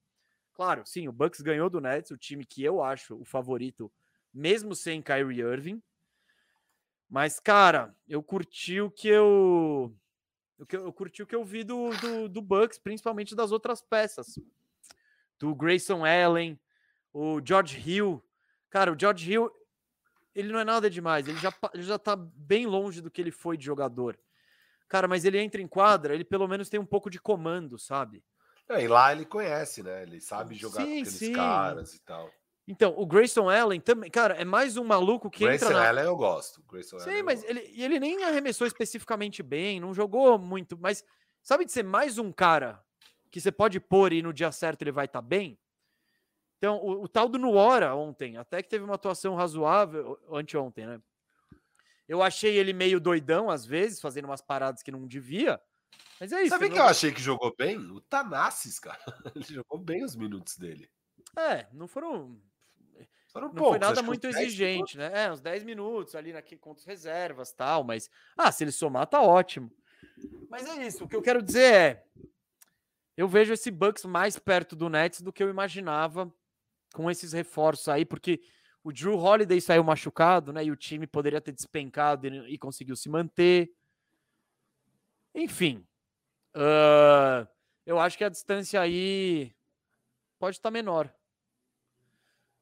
[0.54, 3.92] Claro, sim, o Bucks ganhou do Nets, o time que eu acho o favorito,
[4.36, 5.82] mesmo sem Kyrie Irving.
[7.10, 9.96] Mas, cara, eu curti o que eu.
[10.60, 13.52] O que eu, eu curti o que eu vi do, do, do Bucks, principalmente das
[13.52, 14.40] outras peças.
[15.40, 16.60] Do Grayson Allen,
[17.14, 18.24] o George Hill.
[18.70, 19.52] Cara, o George Hill,
[20.34, 21.28] ele não é nada demais.
[21.28, 24.20] Ele já, ele já tá bem longe do que ele foi de jogador.
[24.88, 28.24] Cara, mas ele entra em quadra, ele pelo menos tem um pouco de comando, sabe?
[28.70, 30.04] É, e lá ele conhece, né?
[30.04, 31.34] Ele sabe jogar sim, com aqueles sim.
[31.34, 32.32] caras e tal.
[32.68, 35.88] Então, o Grayson Allen também, cara, é mais um maluco que Grayson entra na...
[35.88, 36.64] Allen eu gosto.
[36.64, 41.04] Grayson Sim, Allen mas ele, ele nem arremessou especificamente bem, não jogou muito, mas
[41.44, 42.84] sabe de ser mais um cara
[43.30, 45.60] que você pode pôr e no dia certo ele vai estar tá bem?
[46.58, 51.02] Então, o, o, tal do Nuora ontem, até que teve uma atuação razoável, anteontem, né?
[52.08, 55.62] Eu achei ele meio doidão às vezes, fazendo umas paradas que não devia.
[56.20, 56.50] Mas é isso.
[56.50, 56.76] Sabe não...
[56.76, 57.78] que eu achei que jogou bem?
[57.78, 59.00] O Tanassis, cara.
[59.36, 60.90] Ele jogou bem os minutos dele.
[61.38, 62.40] É, não foram.
[63.36, 65.12] Foram não poucos, foi nada muito exigente, né?
[65.14, 68.10] É, uns 10 minutos ali naquele, contra as reservas tal, mas.
[68.38, 69.70] Ah, se ele somar, tá ótimo.
[70.50, 71.04] Mas é isso.
[71.04, 72.04] O que eu quero dizer é.
[73.18, 76.34] Eu vejo esse Bucks mais perto do Nets do que eu imaginava
[76.94, 78.40] com esses reforços aí, porque
[78.82, 80.64] o Drew Holiday saiu machucado, né?
[80.64, 83.70] E o time poderia ter despencado e, e conseguiu se manter.
[85.34, 85.86] Enfim,
[86.56, 87.46] uh,
[87.86, 89.54] eu acho que a distância aí
[90.40, 91.14] pode estar tá menor.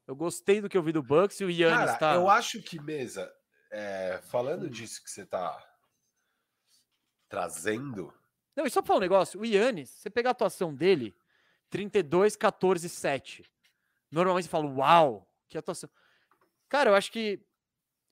[0.06, 2.14] Eu gostei do que eu vi do Bucks e o Yannis Cara, tá...
[2.14, 3.32] eu acho que, Mesa,
[3.70, 4.70] é, falando hum.
[4.70, 5.58] disso que você tá
[7.28, 8.12] trazendo...
[8.54, 11.16] Não, e só pra falar um negócio, o Yannis, você pegar a atuação dele,
[11.70, 13.50] 32, 14, 7.
[14.10, 15.90] Normalmente você fala, uau, que atuação.
[16.68, 17.44] Cara, eu acho que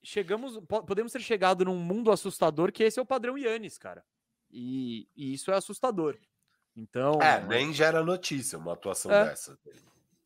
[0.03, 4.03] chegamos, podemos ter chegado num mundo assustador que esse é o padrão Yannis, cara.
[4.51, 6.19] E, e isso é assustador.
[6.75, 7.21] Então.
[7.21, 9.29] É, nem gera notícia uma atuação é.
[9.29, 9.57] dessa.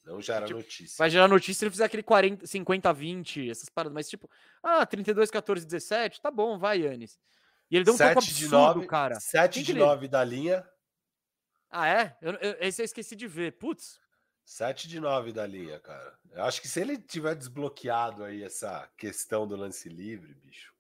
[0.08, 0.96] Não gera tipo, notícia.
[0.98, 3.94] Vai gerar notícia se ele fizer aquele 40, 50, 20, essas paradas.
[3.94, 4.30] Mas tipo,
[4.64, 7.20] ah, 32, 14, 17, tá bom, vai, Yannis.
[7.70, 9.20] E ele deu um pouco absurdo, de 9, cara.
[9.20, 10.08] 7 de 9 ele...
[10.08, 10.66] da linha.
[11.70, 12.18] Ah, é?
[12.22, 13.58] Eu, eu, esse eu esqueci de ver.
[13.58, 14.00] Putz,
[14.46, 16.18] 7 de 9 da linha, cara.
[16.32, 20.74] Eu acho que se ele tiver desbloqueado aí essa questão do lance livre, bicho.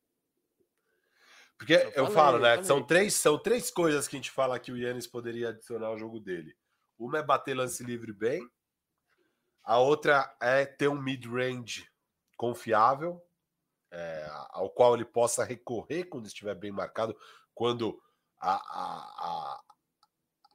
[1.57, 2.63] Porque eu, eu falei, falo, né?
[2.63, 5.97] São três, são três coisas que a gente fala que o Yannis poderia adicionar ao
[5.97, 6.55] jogo dele.
[6.97, 8.47] Uma é bater lance livre bem,
[9.67, 11.85] a outra é ter um mid-range
[12.37, 13.21] confiável,
[13.91, 17.13] é, ao qual ele possa recorrer quando estiver bem marcado,
[17.53, 18.01] quando
[18.39, 19.59] a, a,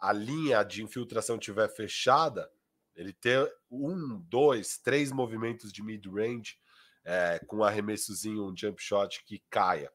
[0.00, 2.50] a, a linha de infiltração estiver fechada
[2.96, 6.56] ele ter um, dois, três movimentos de mid-range
[7.04, 9.92] é, com um arremessozinho, um jump shot que caia.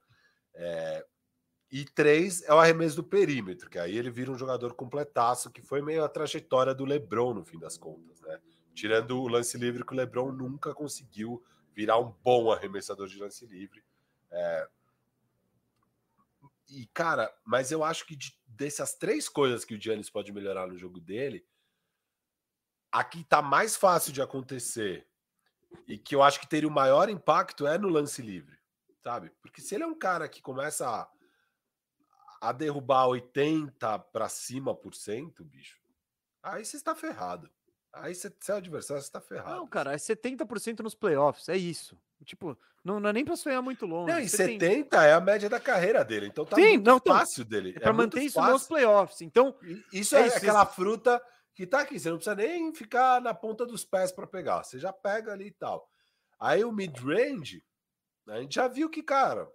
[0.54, 1.04] É,
[1.72, 5.64] e três é o arremesso do perímetro, que aí ele vira um jogador completaço, que
[5.64, 8.40] foi meio a trajetória do LeBron no fim das contas, né?
[8.78, 11.44] Tirando o lance livre que o LeBron nunca conseguiu
[11.74, 13.84] virar um bom arremessador de lance livre.
[14.30, 14.70] É...
[16.70, 20.68] E cara, mas eu acho que de, dessas três coisas que o Giannis pode melhorar
[20.68, 21.44] no jogo dele,
[22.92, 25.08] aqui está mais fácil de acontecer
[25.88, 28.60] e que eu acho que teria o maior impacto é no lance livre,
[29.02, 29.32] sabe?
[29.42, 31.10] Porque se ele é um cara que começa a,
[32.40, 35.82] a derrubar 80 para cima por cento, bicho,
[36.44, 37.50] aí você está ferrado.
[38.02, 39.56] Aí você, é o adversário, você está ferrado.
[39.56, 41.98] Não, cara, é 70% nos playoffs, é isso.
[42.26, 44.12] Tipo, não, não é nem para sonhar muito longe.
[44.12, 45.00] Não, e 70 tem...
[45.00, 47.74] é a média da carreira dele, então tá Sim, muito não, fácil dele.
[47.76, 48.54] É para manter isso fácil.
[48.54, 49.22] nos playoffs.
[49.22, 49.56] Então,
[49.92, 51.22] isso é, é aquela fruta
[51.54, 54.80] que tá aqui, você não precisa nem ficar na ponta dos pés para pegar, você
[54.80, 55.90] já pega ali e tal.
[56.40, 57.64] Aí o mid-range,
[58.28, 59.48] a gente já viu que, cara,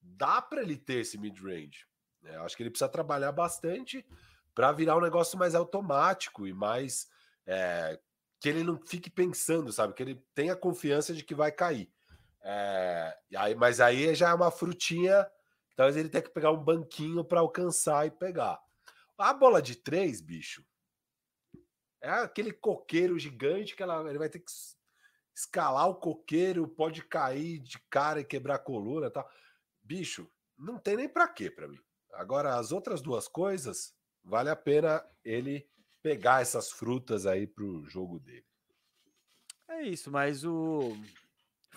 [0.00, 1.86] dá para ele ter esse mid-range.
[2.20, 2.36] Né?
[2.38, 4.04] Acho que ele precisa trabalhar bastante
[4.54, 7.08] para virar um negócio mais automático e mais
[7.46, 7.98] é,
[8.40, 9.94] que ele não fique pensando, sabe?
[9.94, 11.90] Que ele tenha confiança de que vai cair.
[12.42, 15.26] É, aí, mas aí já é uma frutinha,
[15.74, 18.60] talvez ele tenha que pegar um banquinho para alcançar e pegar.
[19.16, 20.64] A bola de três, bicho,
[22.02, 24.50] é aquele coqueiro gigante que ela, ele vai ter que
[25.34, 29.28] escalar o coqueiro, pode cair de cara e quebrar a coluna, tal.
[29.82, 31.80] Bicho, não tem nem para quê para mim.
[32.12, 35.66] Agora as outras duas coisas, vale a pena ele
[36.04, 38.44] pegar essas frutas aí pro jogo dele.
[39.66, 40.94] É isso, mas o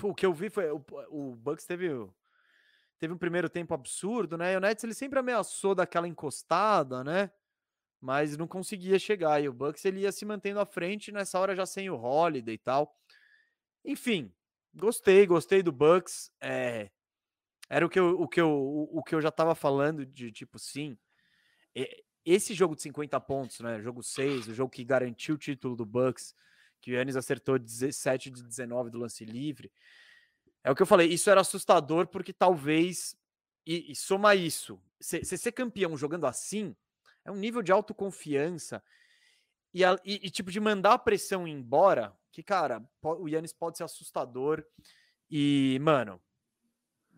[0.04, 1.88] o que eu vi foi o, o Bucks teve
[3.00, 4.52] teve um primeiro tempo absurdo, né?
[4.52, 7.32] E o Nets ele sempre ameaçou daquela encostada, né?
[8.02, 9.42] Mas não conseguia chegar.
[9.42, 12.56] E o Bucks ele ia se mantendo à frente nessa hora já sem o Holiday
[12.56, 12.94] e tal.
[13.86, 14.34] Enfim,
[14.76, 16.30] gostei, gostei do Bucks.
[16.42, 16.92] É,
[17.70, 20.34] era o que eu, o que eu, o, o que eu já tava falando de
[20.34, 20.98] tipo, sim.
[22.30, 23.82] Esse jogo de 50 pontos, né?
[23.82, 26.36] Jogo 6, o jogo que garantiu o título do Bucks,
[26.82, 29.72] que o Yannis acertou 17 de 19 do lance livre.
[30.62, 33.16] É o que eu falei, isso era assustador porque talvez.
[33.66, 34.78] E, e soma isso.
[35.00, 36.76] Você ser campeão jogando assim
[37.24, 38.84] é um nível de autoconfiança
[39.74, 42.14] e, a, e, e, tipo de mandar a pressão embora.
[42.32, 44.66] Que, cara, o Yannis pode ser assustador.
[45.30, 46.22] E, mano,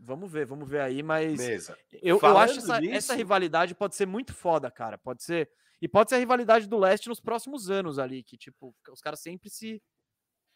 [0.02, 1.78] Vamos ver, vamos ver aí, mas Mesa.
[2.02, 4.98] eu, eu acho essa, essa rivalidade pode ser muito foda, cara.
[4.98, 5.50] Pode ser.
[5.82, 9.20] E pode ser a rivalidade do leste nos próximos anos ali, que, tipo, os caras
[9.20, 9.82] sempre se.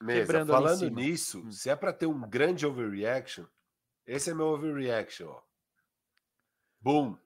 [0.01, 1.51] Mesa, falando nisso, hum.
[1.51, 3.45] se é para ter um grande overreaction,
[4.05, 5.41] esse é meu overreaction, ó.
[6.81, 7.17] Boom.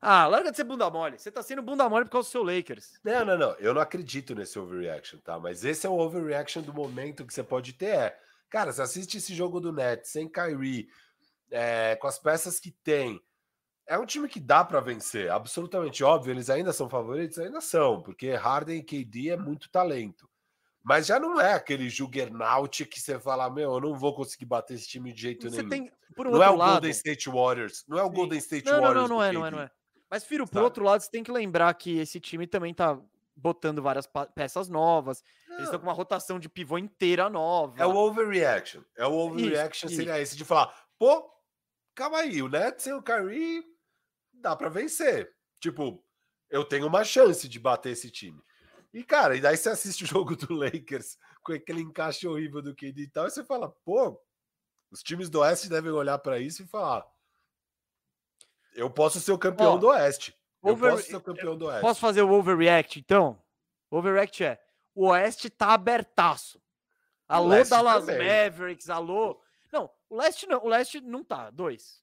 [0.00, 1.18] Ah, larga de ser bunda mole.
[1.18, 3.00] Você tá sendo bunda mole por causa do seu Lakers.
[3.02, 3.52] Não, não, não.
[3.54, 5.38] Eu não acredito nesse overreaction, tá?
[5.40, 7.86] Mas esse é o overreaction do momento que você pode ter.
[7.86, 10.88] É Cara, você assiste esse jogo do Nets sem Kyrie,
[11.50, 13.20] é, com as peças que tem.
[13.86, 16.32] É um time que dá para vencer, absolutamente óbvio.
[16.32, 20.28] Eles ainda são favoritos, ainda são, porque Harden e KD é muito talento.
[20.82, 24.74] Mas já não é aquele juggernaut que você fala, meu, eu não vou conseguir bater
[24.74, 25.68] esse time de jeito você nenhum.
[25.68, 28.10] Tem, por um não é o lado, Golden State Warriors, não é o.
[28.10, 28.94] Golden State não, Warriors.
[28.94, 29.70] Não, não, não é, não é, não é.
[30.08, 33.00] Mas, Firo, por outro lado, você tem que lembrar que esse time também tá
[33.36, 35.22] botando várias peças novas.
[35.46, 35.56] Não.
[35.56, 37.80] Eles estão com uma rotação de pivô inteira nova.
[37.80, 38.82] É o overreaction.
[38.96, 40.22] É o overreaction isso, seria isso.
[40.22, 41.30] esse de falar, pô,
[41.94, 43.64] calma aí, o Nets e o Kyrie
[44.32, 45.32] dá para vencer.
[45.60, 46.02] Tipo,
[46.48, 48.42] eu tenho uma chance de bater esse time.
[48.92, 52.74] E, cara, e daí você assiste o jogo do Lakers com aquele encaixe horrível do
[52.74, 54.20] KD e tal, e você fala, pô,
[54.90, 57.06] os times do Oeste devem olhar para isso e falar:
[58.74, 60.34] eu posso ser o campeão Ó, do Oeste.
[60.70, 60.90] Over...
[60.90, 61.80] Eu posso ser campeão do Oeste.
[61.80, 63.38] Posso fazer o overreact, então?
[63.90, 64.60] Overreact é:
[64.94, 66.60] o Oeste tá abertaço.
[67.28, 68.26] Alô, Dallas também.
[68.26, 69.40] Mavericks, alô.
[69.72, 71.50] Não, o Leste não, o Leste não tá.
[71.50, 72.02] Dois.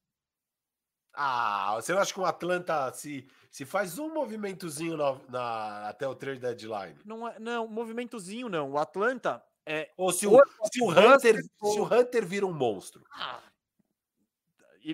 [1.14, 6.07] Ah, você não acha que o Atlanta se, se faz um movimentozinho na, na, até
[6.07, 6.98] o trade deadline?
[7.06, 8.72] Não, é, não, movimentozinho não.
[8.72, 9.91] O Atlanta é.
[9.95, 10.41] Ou se o,
[10.72, 13.03] se o, Hunter, se o Hunter vira um monstro.
[13.11, 13.41] Ah,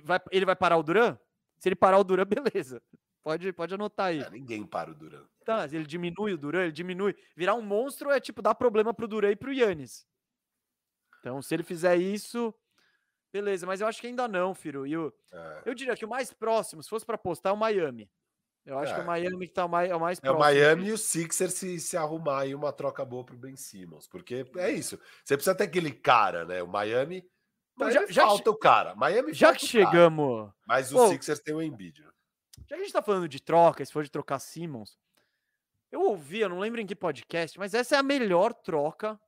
[0.04, 1.18] vai, ele vai parar o Duran?
[1.58, 2.82] Se ele parar o Duran, beleza.
[3.30, 4.22] Pode, pode anotar aí.
[4.22, 5.24] É, ninguém para o Duran.
[5.46, 7.16] Tá, ele diminui o Duran, ele diminui.
[7.36, 10.04] Virar um monstro é tipo dar problema pro Duran e pro Yannis.
[11.20, 12.52] Então, se ele fizer isso,
[13.32, 13.68] beleza.
[13.68, 14.88] Mas eu acho que ainda não, Firo.
[14.88, 15.62] E eu, é.
[15.64, 18.10] eu diria que o mais próximo, se fosse para postar, é o Miami.
[18.66, 18.96] Eu acho é.
[18.96, 19.06] que o é.
[19.06, 20.44] Miami que tá mais, é o mais próximo.
[20.44, 23.56] É o Miami e o Sixers se, se arrumar aí uma troca boa pro Ben
[23.56, 24.08] Simmons.
[24.08, 25.00] Porque é isso.
[25.24, 26.64] Você precisa ter aquele cara, né?
[26.64, 27.24] O Miami.
[27.78, 28.96] Miami já, já falta o cara.
[28.96, 30.52] Miami já que chegamos.
[30.66, 32.02] Mas o Pô, Sixers tem o Embiid.
[32.02, 32.10] Né?
[32.68, 34.98] Já que a gente tá falando de troca, se for de trocar Simmons,
[35.92, 39.20] eu ouvi, eu não lembro em que podcast, mas essa é a melhor troca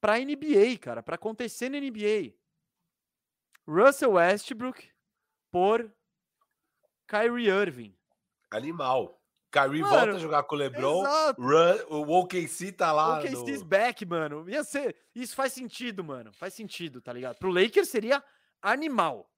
[0.00, 2.34] pra NBA, cara, para acontecer na NBA.
[3.66, 4.90] Russell Westbrook
[5.50, 5.90] por
[7.06, 7.94] Kyrie Irving.
[8.50, 9.18] Animal.
[9.50, 11.04] Kyrie mano, volta a jogar com o LeBron.
[11.38, 13.16] Run, o OKC tá lá.
[13.16, 13.64] O OKC's no...
[13.64, 14.48] back, mano.
[14.48, 16.32] Ia ser, isso faz sentido, mano.
[16.32, 17.38] Faz sentido, tá ligado?
[17.38, 18.22] Pro Lakers seria
[18.60, 19.30] animal.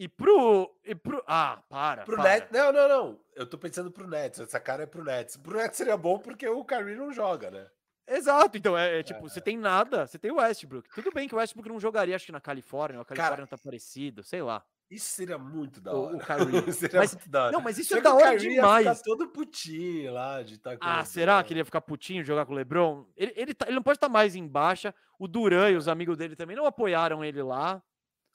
[0.00, 0.74] E pro.
[0.82, 2.04] E pro ah, para.
[2.04, 2.30] Pro para.
[2.30, 2.48] Nets.
[2.50, 3.20] Não, não, não.
[3.36, 4.40] Eu tô pensando pro Nets.
[4.40, 5.36] Essa cara é pro Nets.
[5.36, 7.66] Pro Nets seria bom porque o Kyrie não joga, né?
[8.08, 9.28] Exato, então é, é tipo, é.
[9.28, 10.88] você tem nada, você tem o Westbrook.
[10.94, 13.58] Tudo bem que o Westbrook não jogaria, acho que na Califórnia, a Califórnia Cara, tá
[13.58, 14.64] parecido, sei lá.
[14.90, 16.16] Isso seria muito da hora.
[16.16, 16.72] O, o Kyrie.
[16.72, 17.52] seria mas, muito da hora.
[17.52, 18.88] Não, mas isso é da hora demais.
[18.88, 22.46] Ficar todo putinho lá de estar tá Ah, será que ele ia ficar putinho jogar
[22.46, 23.04] com o LeBron?
[23.14, 24.94] Ele, ele, tá, ele não pode estar tá mais em baixa.
[25.18, 27.82] O Duran e os amigos dele também não apoiaram ele lá.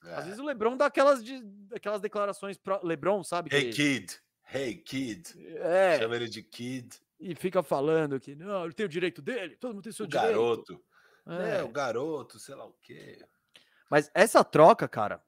[0.05, 0.15] É.
[0.15, 3.53] Às vezes o LeBron dá aquelas, de, aquelas declarações pro LeBron, sabe?
[3.53, 3.99] Hey que...
[3.99, 4.21] kid,
[4.53, 5.33] hey kid.
[5.57, 5.99] É.
[5.99, 7.01] Chama ele de kid.
[7.19, 10.09] E fica falando que não, ele tem o direito dele, todo mundo tem seu o
[10.09, 10.27] direito.
[10.27, 10.83] Garoto.
[11.27, 11.57] É.
[11.57, 13.25] é, o garoto, sei lá o quê.
[13.89, 15.23] Mas essa troca, cara,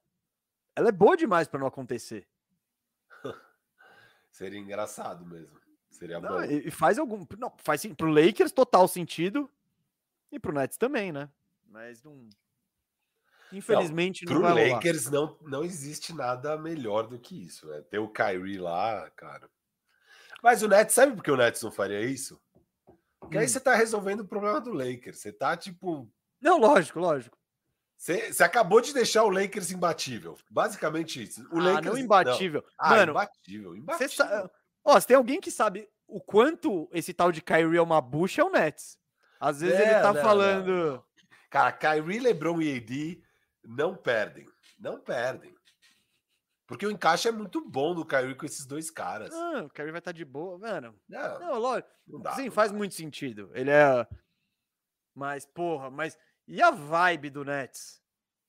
[0.76, 2.28] ela é boa demais para não acontecer.
[4.30, 5.58] Seria engraçado mesmo.
[5.90, 6.44] Seria não, bom.
[6.44, 7.26] E faz algum.
[7.40, 7.96] Não, faz sim.
[7.96, 9.50] Pro Lakers, total sentido.
[10.32, 11.30] E pro Nets também, né?
[11.66, 12.30] Mas não.
[13.52, 17.68] Infelizmente não, não pro Lakers não, não existe nada melhor do que isso.
[17.68, 17.82] Né?
[17.90, 19.50] Ter o Kyrie lá, cara.
[20.44, 22.40] Mas o Nets, sabe por que o Nets não faria isso?
[23.20, 23.42] Porque hum.
[23.42, 25.20] aí você tá resolvendo o problema do Lakers.
[25.20, 26.10] Você tá tipo.
[26.42, 27.38] Não, lógico, lógico.
[27.98, 30.38] Você, você acabou de deixar o Lakers imbatível.
[30.52, 31.42] Basicamente isso.
[31.52, 32.62] O ah, Lakers, não imbatível.
[32.62, 32.70] Não.
[32.78, 34.10] Ah, Mano, imbatível, imbatível.
[34.10, 34.52] Sa...
[34.86, 38.42] Ó, se tem alguém que sabe o quanto esse tal de Kyrie é uma bucha,
[38.42, 38.98] é o Nets.
[39.40, 40.72] Às vezes é, ele tá não, falando.
[40.72, 41.04] Não.
[41.50, 43.24] Cara, Kyrie, LeBron e AD
[43.68, 44.48] não perdem.
[44.80, 45.54] Não perdem.
[46.66, 49.34] Porque o encaixe é muito bom do Kyrie com esses dois caras.
[49.34, 50.98] Ah, o Kyrie vai estar tá de boa, mano.
[51.08, 51.90] Não, não lógico.
[52.08, 52.78] Não dá, Sim, faz dá.
[52.78, 53.52] muito sentido.
[53.54, 54.08] Ele é.
[55.14, 56.18] Mas, porra, mas.
[56.48, 58.02] E a vibe do Nets?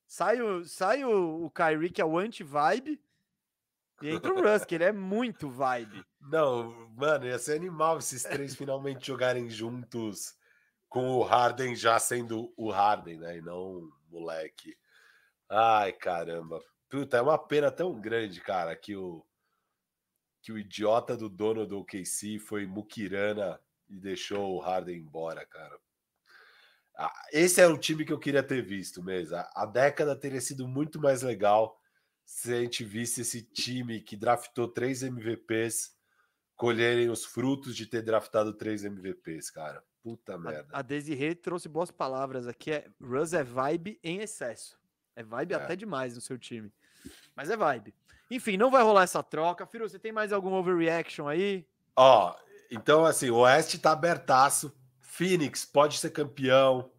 [0.07, 2.99] Sai o, sai o, o Kyrie, que é o anti-vibe,
[4.01, 6.03] e entra o Russ, que ele é muito vibe.
[6.19, 10.35] Não, mano, ia ser animal esses três finalmente jogarem juntos
[10.87, 13.37] com o Harden já sendo o Harden, né?
[13.37, 14.75] E não moleque.
[15.49, 16.61] Ai, caramba.
[16.89, 19.25] Puta, é uma pena tão grande, cara, que o
[20.41, 23.59] que o idiota do dono do OKC foi Mukirana
[23.89, 25.77] e deixou o Harden embora, cara.
[26.97, 29.35] Ah, esse é o time que eu queria ter visto mesmo.
[29.53, 31.77] A década teria sido muito mais legal
[32.25, 35.97] se a gente visse esse time que draftou três MVPs
[36.55, 39.83] colherem os frutos de ter draftado três MVPs, cara.
[40.01, 40.69] Puta merda.
[40.71, 42.71] A, a Desirê trouxe boas palavras aqui.
[42.71, 44.78] É, Russ é vibe em excesso.
[45.19, 45.57] É vibe é.
[45.57, 46.71] até demais no seu time.
[47.35, 47.93] Mas é vibe.
[48.31, 49.65] Enfim, não vai rolar essa troca.
[49.65, 51.67] Firo, você tem mais algum overreaction aí?
[51.93, 52.33] Ó,
[52.71, 54.73] então assim, o Oeste tá abertaço.
[55.01, 56.89] Phoenix pode ser campeão.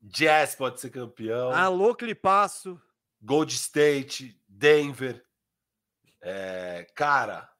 [0.00, 1.50] Jazz pode ser campeão.
[1.50, 2.80] Alô, Clipasso.
[3.20, 5.24] Gold State, Denver.
[6.20, 7.50] É, cara.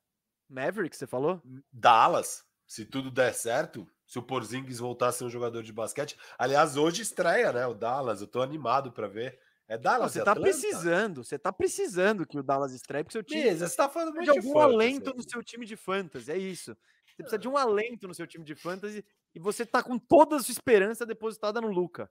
[0.48, 1.42] Maverick, você falou?
[1.72, 2.44] Dallas.
[2.68, 3.84] Se tudo der certo,
[4.14, 6.16] se o Porzingis voltar a ser um jogador de basquete.
[6.38, 7.66] Aliás, hoje estreia, né?
[7.66, 8.20] O Dallas.
[8.20, 9.40] Eu tô animado para ver.
[9.66, 10.12] É Dallas.
[10.12, 10.50] Você tá Atlanta?
[10.50, 13.42] precisando, você tá precisando que o Dallas estreie, porque seu time.
[13.42, 16.38] Beleza, você tá falando muito de algum fantasy, alento no seu time de fantasy, é
[16.38, 16.76] isso.
[17.06, 19.04] Você precisa de um alento no seu time de fantasy
[19.34, 22.08] e você tá com toda a sua esperança depositada no Luca.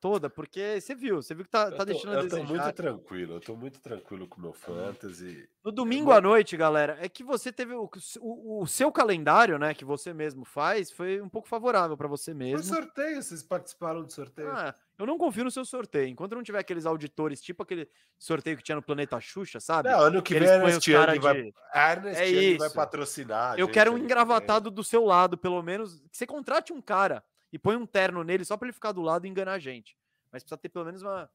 [0.00, 2.42] Toda, porque você viu, você viu que tá, tá deixando eu a desejar.
[2.42, 5.48] Eu tô muito tranquilo, eu tô muito tranquilo com o meu fantasy.
[5.64, 9.74] No domingo à noite, galera, é que você teve o, o, o, seu calendário, né,
[9.74, 12.62] que você mesmo faz, foi um pouco favorável para você mesmo.
[12.62, 14.48] Foi sorteio, vocês participaram do sorteio.
[14.48, 16.06] Ah, eu não confio no seu sorteio.
[16.06, 19.90] Enquanto não tiver aqueles auditores, tipo aquele sorteio que tinha no Planeta Xuxa, sabe?
[19.90, 21.52] Não, ano que vem a Ernest Young vai, de...
[21.74, 23.58] é vai patrocinar.
[23.58, 26.00] Eu quero um engravatado do seu lado, pelo menos.
[26.08, 29.02] Que você contrate um cara e põe um terno nele só para ele ficar do
[29.02, 29.96] lado e enganar a gente.
[30.30, 31.30] Mas precisa ter pelo menos uma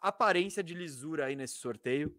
[0.00, 2.14] aparência de lisura aí nesse sorteio.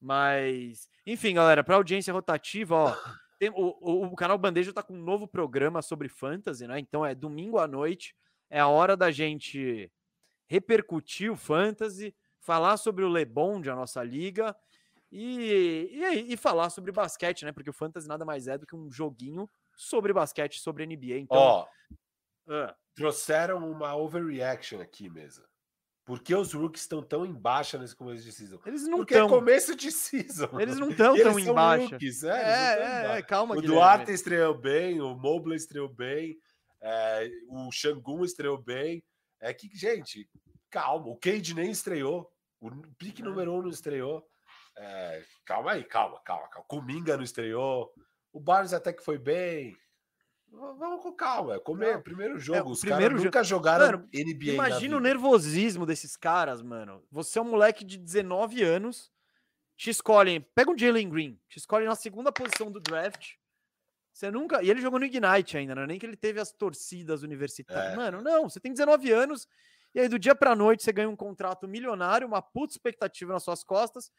[0.00, 2.94] Mas, enfim, galera, para audiência rotativa, ó,
[3.38, 6.78] tem, o, o, o, canal Bandeja tá com um novo programa sobre fantasy, né?
[6.78, 8.14] Então é domingo à noite,
[8.48, 9.90] é a hora da gente
[10.46, 14.56] repercutir o fantasy, falar sobre o Lebond, a nossa liga,
[15.10, 17.52] e, e, e, falar sobre basquete, né?
[17.52, 21.18] Porque o fantasy nada mais é do que um joguinho sobre basquete, sobre NBA.
[21.18, 21.66] Então, ó,
[22.48, 25.46] Uh, trouxeram uma overreaction aqui, mesa.
[26.08, 28.58] Por que os rookies estão tão em baixa nesse começo de season?
[28.64, 29.26] Eles não Porque é tão.
[29.26, 30.58] é começo de season.
[30.58, 31.88] Eles não estão tão em baixa.
[31.90, 33.54] Rookies, é, é, é, é, calma.
[33.54, 33.76] O Guilherme.
[33.76, 36.38] Duarte estreou bem, o Mobley estreou bem,
[36.80, 39.04] é, o Xangun estreou bem.
[39.38, 40.26] É que, gente,
[40.70, 41.08] calma.
[41.08, 42.32] O Cade nem estreou.
[42.58, 44.26] O pique número um não estreou.
[44.78, 46.66] É, calma aí, calma, calma, calma.
[46.68, 47.92] Cominga não estreou.
[48.32, 49.76] O Barnes até que foi bem.
[50.50, 52.70] Vamos com calma, é comer não, primeiro é, jogo.
[52.70, 54.52] É, Os primeiro caras nunca jogaram mano, NBA.
[54.52, 57.04] Imagina o nervosismo desses caras, mano.
[57.10, 59.12] Você é um moleque de 19 anos,
[59.76, 63.34] te escolhem, pega um Jalen Green, te escolhem na segunda posição do draft.
[64.12, 64.62] Você nunca.
[64.62, 67.92] E ele jogou no Ignite ainda, não é nem que ele teve as torcidas universitárias.
[67.92, 67.96] É.
[67.96, 69.46] Mano, não, você tem 19 anos,
[69.94, 73.44] e aí do dia pra noite você ganha um contrato milionário, uma puta expectativa nas
[73.44, 74.10] suas costas,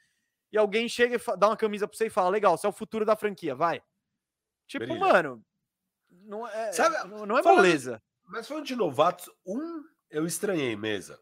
[0.53, 2.73] e alguém chega e dá uma camisa pra você e fala: legal, você é o
[2.73, 3.81] futuro da franquia, vai.
[4.67, 4.99] Tipo, Brilha.
[4.99, 5.45] mano,
[6.29, 6.95] não é, Sabe,
[7.25, 8.01] não é moleza.
[8.25, 11.19] Mas falando de novatos, um eu estranhei mesa.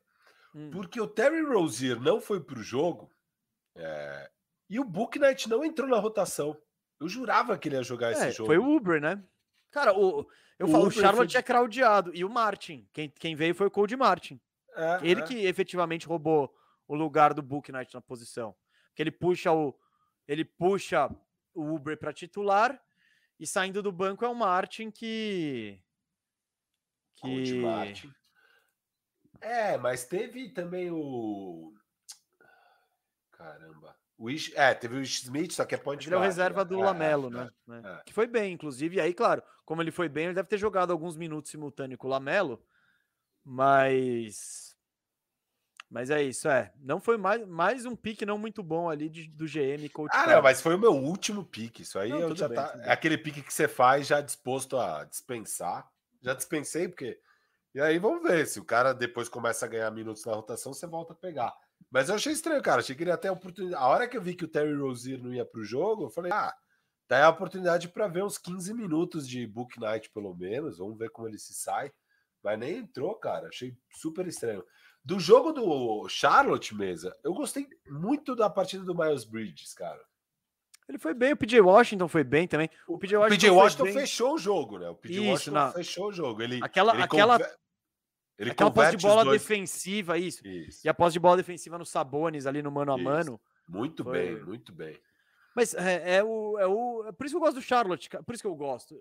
[0.53, 0.69] Hum.
[0.71, 3.09] Porque o Terry Rozier não foi pro jogo
[3.73, 4.29] é,
[4.69, 6.59] e o Book Knight não entrou na rotação.
[6.99, 8.47] Eu jurava que ele ia jogar é, esse jogo.
[8.47, 9.23] Foi o Uber, né?
[9.71, 10.27] Cara, o,
[10.59, 11.39] eu o falo, Uber o Charlotte foi...
[11.39, 12.11] é craudiado.
[12.13, 12.87] E o Martin.
[12.91, 14.41] Quem, quem veio foi o Cody Martin.
[14.75, 15.23] É, ele é.
[15.23, 16.53] que efetivamente roubou
[16.87, 18.53] o lugar do Book Knight na posição.
[18.89, 19.73] Porque ele puxa o.
[20.27, 21.09] Ele puxa
[21.53, 22.81] o Uber para titular
[23.39, 25.79] e saindo do banco é o Martin que.
[27.15, 27.53] que...
[27.59, 28.11] Martin.
[29.41, 31.73] É, mas teve também o.
[33.31, 33.95] Caramba.
[34.17, 34.51] O Ish...
[34.55, 37.27] É, teve o Smith, só que é point Ele é o reserva do é, Lamelo,
[37.27, 37.99] é, né?
[37.99, 38.03] É.
[38.03, 38.95] Que foi bem, inclusive.
[38.95, 42.07] E aí, claro, como ele foi bem, ele deve ter jogado alguns minutos simultâneos com
[42.07, 42.63] o Lamelo.
[43.43, 44.66] Mas.
[45.89, 46.73] Mas é isso, é.
[46.81, 50.11] Não foi mais, mais um pique não muito bom ali de, do GM Coach.
[50.13, 51.83] Ah, não, mas foi o meu último pique.
[51.83, 52.77] Isso aí não, eu já bem, tá.
[52.83, 55.89] É aquele pique que você faz já disposto a dispensar.
[56.21, 57.17] Já dispensei, porque.
[57.73, 58.45] E aí vamos ver.
[58.47, 61.53] Se o cara depois começa a ganhar minutos na rotação, você volta a pegar.
[61.89, 62.81] Mas eu achei estranho, cara.
[62.81, 63.81] Achei que ele ia ter a oportunidade.
[63.81, 66.31] A hora que eu vi que o Terry Rozier não ia pro jogo, eu falei,
[66.33, 66.53] ah,
[67.07, 70.79] tá a oportunidade para ver uns 15 minutos de Book Night, pelo menos.
[70.79, 71.93] Vamos ver como ele se sai.
[72.43, 73.47] Mas nem entrou, cara.
[73.47, 74.63] Achei super estranho.
[75.07, 80.03] Do jogo do Charlotte, mesa, eu gostei muito da partida do Miles Bridges, cara.
[80.85, 82.69] Ele foi bem, o PJ Washington foi bem também.
[82.85, 84.89] O PJ Washington, PJ Washington fechou o jogo, né?
[84.89, 85.71] O PJ isso, Washington na...
[85.71, 86.41] fechou o jogo.
[86.41, 87.57] Ele, aquela, ele aquela, conver...
[88.37, 89.41] ele aquela posse de bola dois...
[89.41, 90.45] defensiva, isso.
[90.45, 90.85] isso.
[90.85, 93.39] E a posse de bola defensiva no Sabones ali no mano a mano.
[93.65, 94.11] Muito foi...
[94.11, 94.99] bem, muito bem.
[95.55, 97.05] Mas é, é, o, é o.
[97.07, 98.93] É por isso que eu gosto do Charlotte, por isso que eu gosto.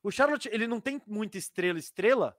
[0.00, 2.36] O Charlotte, ele não tem muita estrela, estrela,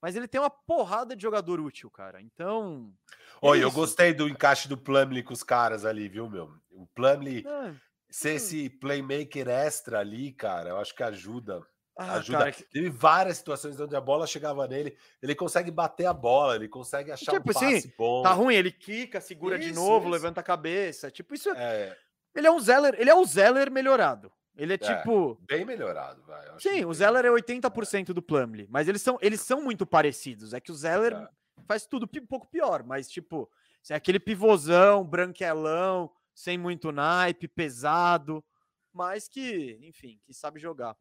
[0.00, 2.20] mas ele tem uma porrada de jogador útil, cara.
[2.20, 2.92] Então.
[3.40, 6.52] Olha, é eu gostei do encaixe do Plumlee com os caras ali, viu, meu?
[6.70, 7.74] O Plumlee é.
[8.08, 8.36] ser hum.
[8.36, 11.62] esse playmaker extra ali, cara, eu acho que ajuda.
[11.96, 12.38] Ah, ajuda.
[12.38, 12.62] Cara, que...
[12.64, 17.12] Teve várias situações onde a bola chegava nele, ele consegue bater a bola, ele consegue
[17.12, 18.22] achar tipo, um passe assim, bom.
[18.22, 20.12] Tá ruim, ele quica, segura isso, de novo, isso.
[20.12, 21.10] levanta a cabeça.
[21.10, 21.94] Tipo, isso é...
[22.34, 24.32] Ele é um Zeller, ele é o Zeller melhorado.
[24.56, 25.38] Ele é, é tipo.
[25.42, 26.46] Bem melhorado, vai.
[26.58, 30.52] Sim, o Zeller é 80% do Plumlee, mas eles são, eles são muito parecidos.
[30.52, 31.28] É que o Zeller é.
[31.66, 33.50] faz tudo um pouco pior, mas tipo,
[33.88, 38.44] é aquele pivôzão, branquelão, sem muito naipe, pesado,
[38.92, 40.96] mas que, enfim, que sabe jogar.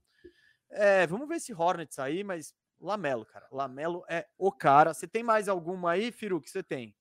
[0.69, 3.47] É, vamos ver esse Hornets aí, mas Lamelo, cara.
[3.51, 4.93] Lamelo é o cara.
[4.93, 6.95] Você tem mais alguma aí, Firu, que você tem?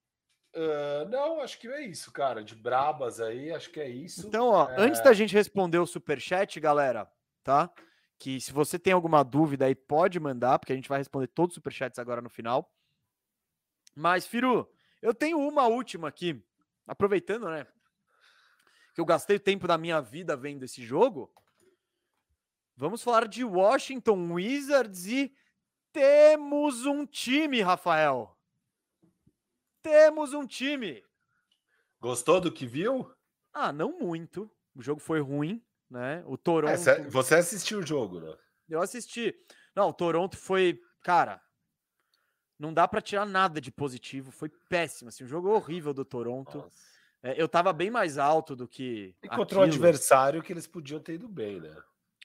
[0.54, 2.42] Uh, não, acho que é isso, cara.
[2.42, 4.26] De brabas aí, acho que é isso.
[4.26, 4.80] Então, ó, é...
[4.80, 7.10] antes da gente responder o super chat, galera,
[7.42, 7.70] tá?
[8.18, 11.52] Que se você tem alguma dúvida aí, pode mandar, porque a gente vai responder todos
[11.52, 12.72] os superchats agora no final.
[13.94, 14.68] Mas, Firu,
[15.02, 16.42] eu tenho uma última aqui.
[16.86, 17.66] Aproveitando, né?
[18.94, 21.32] Que eu gastei o tempo da minha vida vendo esse jogo.
[22.76, 25.32] Vamos falar de Washington Wizards e
[25.92, 28.38] temos um time, Rafael.
[29.89, 31.02] Temos um time.
[31.98, 33.10] Gostou do que viu?
[33.55, 34.51] Ah, não muito.
[34.77, 36.23] O jogo foi ruim, né?
[36.27, 36.70] O Toronto.
[36.70, 38.36] É, você assistiu o jogo, né?
[38.69, 39.35] Eu assisti.
[39.74, 41.40] Não, o Toronto foi, cara,
[42.59, 44.31] não dá para tirar nada de positivo.
[44.31, 46.70] Foi péssimo, assim, um jogo horrível do Toronto.
[47.23, 49.16] É, eu tava bem mais alto do que.
[49.24, 51.74] Encontrou um adversário que eles podiam ter ido bem, né?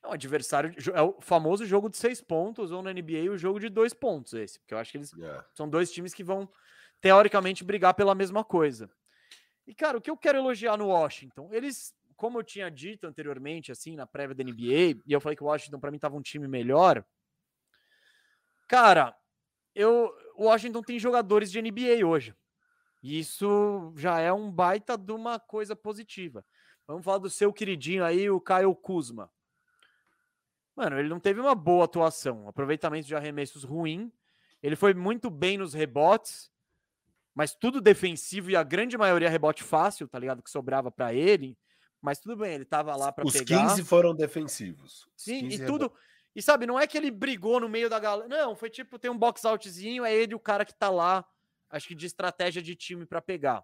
[0.04, 0.76] É um adversário.
[0.94, 4.34] É o famoso jogo de seis pontos, ou na NBA o jogo de dois pontos,
[4.34, 4.60] esse.
[4.60, 5.40] Porque eu acho que eles yeah.
[5.40, 5.46] É.
[5.54, 6.50] são dois times que vão
[7.04, 8.90] teoricamente brigar pela mesma coisa.
[9.68, 13.74] E, cara, o que eu quero elogiar no Washington, eles, como eu tinha dito anteriormente,
[13.74, 16.22] assim, na prévia da NBA, e eu falei que o Washington para mim tava um
[16.22, 17.04] time melhor.
[18.70, 19.14] Cara,
[19.76, 22.34] eu, o Washington tem jogadores de NBA hoje.
[23.02, 26.46] E isso já é um baita de uma coisa positiva.
[26.88, 29.30] Vamos falar do seu queridinho aí, o Kyle Kuzma.
[30.74, 34.10] Mano, ele não teve uma boa atuação, aproveitamento de arremessos ruim.
[34.62, 36.53] Ele foi muito bem nos rebotes,
[37.36, 40.44] mas tudo defensivo e a grande maioria rebote fácil, tá ligado?
[40.44, 41.58] Que sobrava para ele.
[42.02, 43.66] Mas tudo bem, ele tava lá para pegar.
[43.66, 45.08] Os 15 foram defensivos.
[45.16, 45.92] Sim, e tudo.
[46.36, 48.28] E sabe, não é que ele brigou no meio da galera.
[48.28, 51.26] Não, foi tipo, tem um box outzinho, é ele o cara que tá lá,
[51.70, 53.64] acho que de estratégia de time para pegar.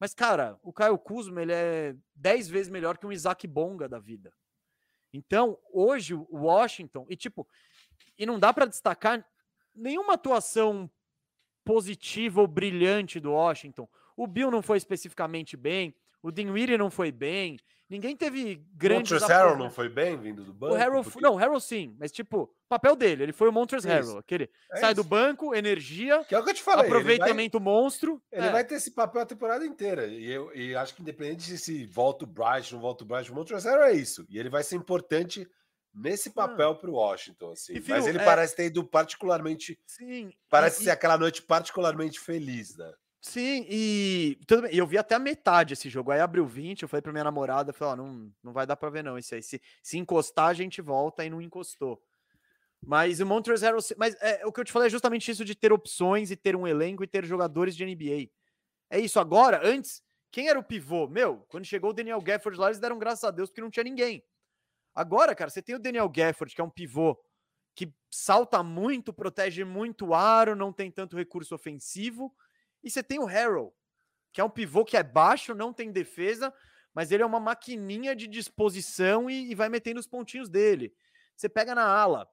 [0.00, 3.98] Mas, cara, o Caio Kuzma, ele é 10 vezes melhor que um Isaac Bonga da
[3.98, 4.32] vida.
[5.12, 7.46] Então, hoje, o Washington, e tipo,
[8.18, 9.24] e não dá para destacar
[9.74, 10.90] nenhuma atuação
[11.64, 13.88] positiva ou brilhante do Washington.
[14.16, 17.58] O Bill não foi especificamente bem, o Dinwiddie não foi bem,
[17.88, 19.10] ninguém teve grandes...
[19.22, 20.74] O Harrell não foi bem vindo do banco?
[20.74, 21.20] O Harrell, porque...
[21.20, 24.92] Não, Harrell sim, mas tipo, papel dele, ele foi o Montrezl Harrell, aquele é sai
[24.92, 25.02] isso.
[25.02, 28.22] do banco, energia, que é o que eu te falei, aproveitamento ele vai, monstro.
[28.30, 28.52] Ele é.
[28.52, 31.84] vai ter esse papel a temporada inteira, e eu e acho que independente de se
[31.86, 34.62] volta o Bright, não volta o Bright, o Montrezl Harrell é isso, e ele vai
[34.62, 35.48] ser importante
[35.94, 36.74] nesse papel ah.
[36.74, 37.74] para o Washington, assim.
[37.74, 38.24] Filho, Mas ele é...
[38.24, 39.78] parece ter ido particularmente.
[39.86, 40.32] Sim.
[40.48, 42.92] Parece e, ser aquela noite particularmente feliz, né?
[43.20, 44.74] Sim, e tudo bem.
[44.74, 46.10] Eu vi até a metade esse jogo.
[46.10, 48.90] Aí abriu 20, eu falei para minha namorada, falei, ó, não, não vai dar para
[48.90, 49.42] ver não isso aí.
[49.42, 52.02] Se, se encostar, a gente volta e não encostou.
[52.86, 55.54] Mas o Montrezl Harrell, mas é, o que eu te falei é justamente isso de
[55.54, 58.30] ter opções e ter um elenco e ter jogadores de NBA.
[58.90, 61.08] É isso agora, antes, quem era o pivô?
[61.08, 63.84] Meu, quando chegou o Daniel Gafford lá, eles deram graças a Deus porque não tinha
[63.84, 64.22] ninguém.
[64.94, 67.18] Agora, cara, você tem o Daniel Gafford, que é um pivô
[67.74, 72.34] que salta muito, protege muito o aro, não tem tanto recurso ofensivo.
[72.82, 73.74] E você tem o Harrell,
[74.32, 76.54] que é um pivô que é baixo, não tem defesa,
[76.94, 80.94] mas ele é uma maquininha de disposição e, e vai metendo os pontinhos dele.
[81.34, 82.28] Você pega na ala.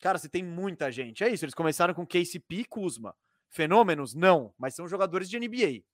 [0.00, 1.22] Cara, você tem muita gente.
[1.22, 3.14] É isso, eles começaram com KCP e Kuzma.
[3.48, 4.14] fenômenos?
[4.14, 5.84] Não, mas são jogadores de NBA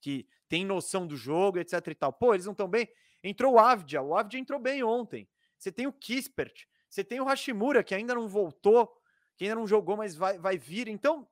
[0.00, 2.12] que tem noção do jogo, etc e tal.
[2.12, 2.88] Pô, eles não estão bem.
[3.22, 5.28] Entrou o Avdia, o Avdia entrou bem ontem.
[5.58, 8.96] Você tem o Kispert, você tem o Hashimura, que ainda não voltou,
[9.36, 10.88] que ainda não jogou, mas vai, vai vir.
[10.88, 11.28] Então,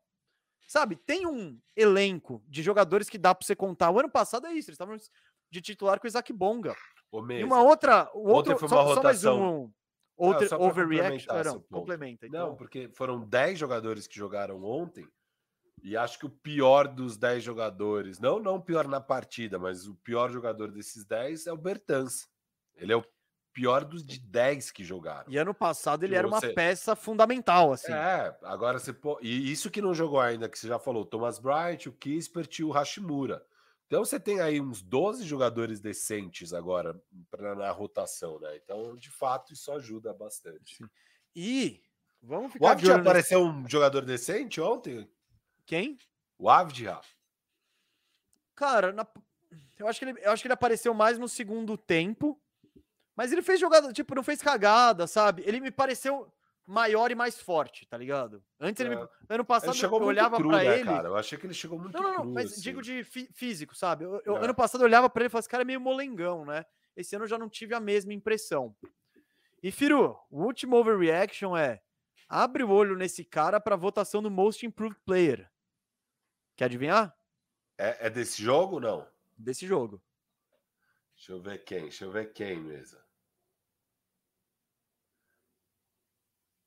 [0.67, 3.91] sabe, tem um elenco de jogadores que dá para você contar.
[3.91, 4.97] O ano passado é isso, eles estavam
[5.51, 6.75] de titular com o Isaac Bonga.
[7.31, 8.11] e uma outra.
[8.15, 9.37] O outro, foi uma só, rotação.
[9.37, 9.71] Só mais um.
[10.17, 11.35] Outro overreaction.
[11.45, 12.27] Não, complementa.
[12.27, 12.49] Então.
[12.49, 15.07] Não, porque foram 10 jogadores que jogaram ontem
[15.83, 19.95] e acho que o pior dos 10 jogadores, não não pior na partida, mas o
[19.97, 22.29] pior jogador desses 10 é o Bertans.
[22.77, 23.05] Ele é o
[23.57, 25.33] pior dos de 10 que jogaram.
[25.33, 26.49] E ano passado ele era você...
[26.49, 27.91] uma peça fundamental, assim.
[27.91, 28.95] É, agora você.
[29.23, 32.65] E isso que não jogou ainda, que você já falou, Thomas Bryant, o Kispert e
[32.65, 33.43] o Hashimura.
[33.87, 37.01] Então você tem aí uns 12 jogadores decentes agora
[37.31, 38.61] pra, na rotação, né?
[38.63, 40.77] Então, de fato, isso ajuda bastante.
[40.77, 40.85] Sim.
[41.35, 41.83] E
[42.23, 42.77] vamos ficar.
[42.77, 45.09] O apareceu um jogador decente ontem?
[45.65, 45.97] Quem?
[46.39, 47.01] O Avdia.
[48.55, 49.07] Cara, na...
[49.79, 52.39] eu, acho que ele, eu acho que ele apareceu mais no segundo tempo.
[53.17, 55.43] Mas ele fez jogada, tipo, não fez cagada, sabe?
[55.47, 56.31] Ele me pareceu
[56.67, 58.45] maior e mais forte, tá ligado?
[58.61, 58.87] Antes é.
[58.87, 59.09] ele me...
[59.29, 61.09] ano passado ele eu olhava para né, ele, cara.
[61.09, 62.61] Eu achei que ele chegou muito Não, não, não, cru, mas assim.
[62.61, 64.05] digo de fí físico, sabe?
[64.05, 64.45] Eu, eu, é.
[64.45, 66.67] ano passado eu olhava para ele e falava, esse cara é meio molengão, né?
[66.97, 68.75] Esse ano eu já não tive a mesma impressão.
[69.63, 71.81] E Firu, o último overreaction é:
[72.29, 75.51] abre o olho nesse cara para votação do Most Improved Player.
[76.57, 77.17] Quer adivinhar?
[77.79, 79.07] É, é desse jogo não?
[79.37, 80.03] Desse jogo.
[81.15, 83.06] Deixa eu ver quem, deixa eu ver quem mesmo.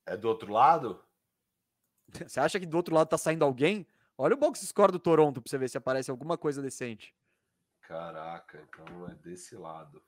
[0.06, 1.04] É do outro lado?
[2.26, 3.86] Você acha que do outro lado tá saindo alguém?
[4.18, 7.14] Olha o box score do Toronto pra você ver se aparece alguma coisa decente.
[7.80, 10.02] Caraca, então é desse lado.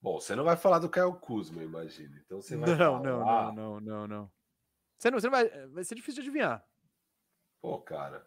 [0.00, 2.20] Bom, você não vai falar do Kyle Kuzma, imagina.
[2.24, 3.02] Então você vai não, falar...
[3.02, 4.32] não, não, não, não, não.
[4.98, 6.64] Você não, você não vai, vai ser difícil de adivinhar.
[7.60, 8.26] Pô, cara.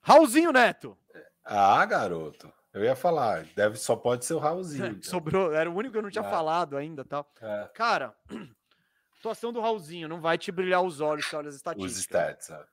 [0.00, 0.96] Raulzinho Neto.
[1.44, 2.52] Ah, garoto.
[2.74, 4.86] Eu ia falar, deve só pode ser o Raulzinho.
[4.86, 5.02] Então.
[5.08, 6.30] Sobrou, era o único que eu não tinha é.
[6.30, 7.32] falado ainda, tal.
[7.40, 7.70] É.
[7.72, 8.14] Cara,
[9.20, 11.92] atuação do Raulzinho não vai te brilhar os olhos, olha as estatísticas.
[11.92, 12.66] Os stats, é.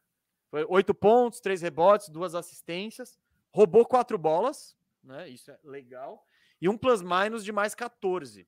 [0.50, 3.18] Foi oito pontos, três rebotes, duas assistências,
[3.52, 5.30] roubou quatro bolas, né?
[5.30, 6.28] Isso é legal.
[6.60, 8.48] E um plus minus de mais 14.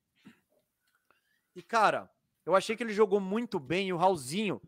[1.56, 2.10] E cara,
[2.46, 4.60] eu achei que ele jogou muito bem e o Raulzinho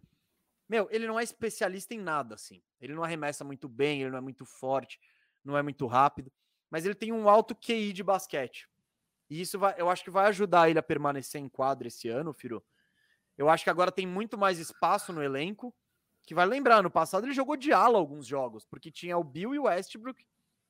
[0.67, 2.61] meu, ele não é especialista em nada, assim.
[2.81, 4.99] Ele não arremessa muito bem, ele não é muito forte,
[5.43, 6.31] não é muito rápido,
[6.75, 8.67] mas ele tem um alto QI de basquete.
[9.29, 12.33] E isso vai, eu acho que vai ajudar ele a permanecer em quadra esse ano,
[12.33, 12.61] Firo.
[13.37, 15.73] Eu acho que agora tem muito mais espaço no elenco,
[16.23, 19.55] que vai lembrar, no passado ele jogou de ala alguns jogos, porque tinha o Bill
[19.55, 20.21] e o Westbrook,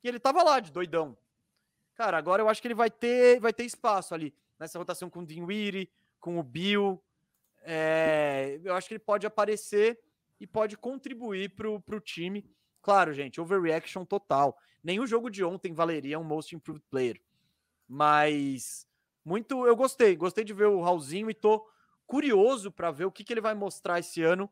[0.03, 1.17] e ele tava lá de doidão.
[1.95, 5.21] Cara, agora eu acho que ele vai ter, vai ter espaço ali nessa rotação com
[5.21, 7.03] o Dinwiddie, com o Bill,
[7.63, 9.99] é, eu acho que ele pode aparecer
[10.39, 12.47] e pode contribuir para o time.
[12.85, 14.55] Claro, gente, overreaction total.
[14.83, 17.19] Nenhum jogo de ontem valeria um Most Improved Player.
[17.87, 18.87] Mas
[19.25, 20.15] muito eu gostei.
[20.15, 21.67] Gostei de ver o Raulzinho e tô
[22.05, 24.47] curioso para ver o que, que ele vai mostrar esse ano.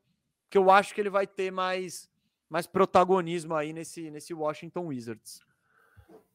[0.49, 2.09] Que eu acho que ele vai ter mais,
[2.49, 5.39] mais protagonismo aí nesse, nesse Washington Wizards.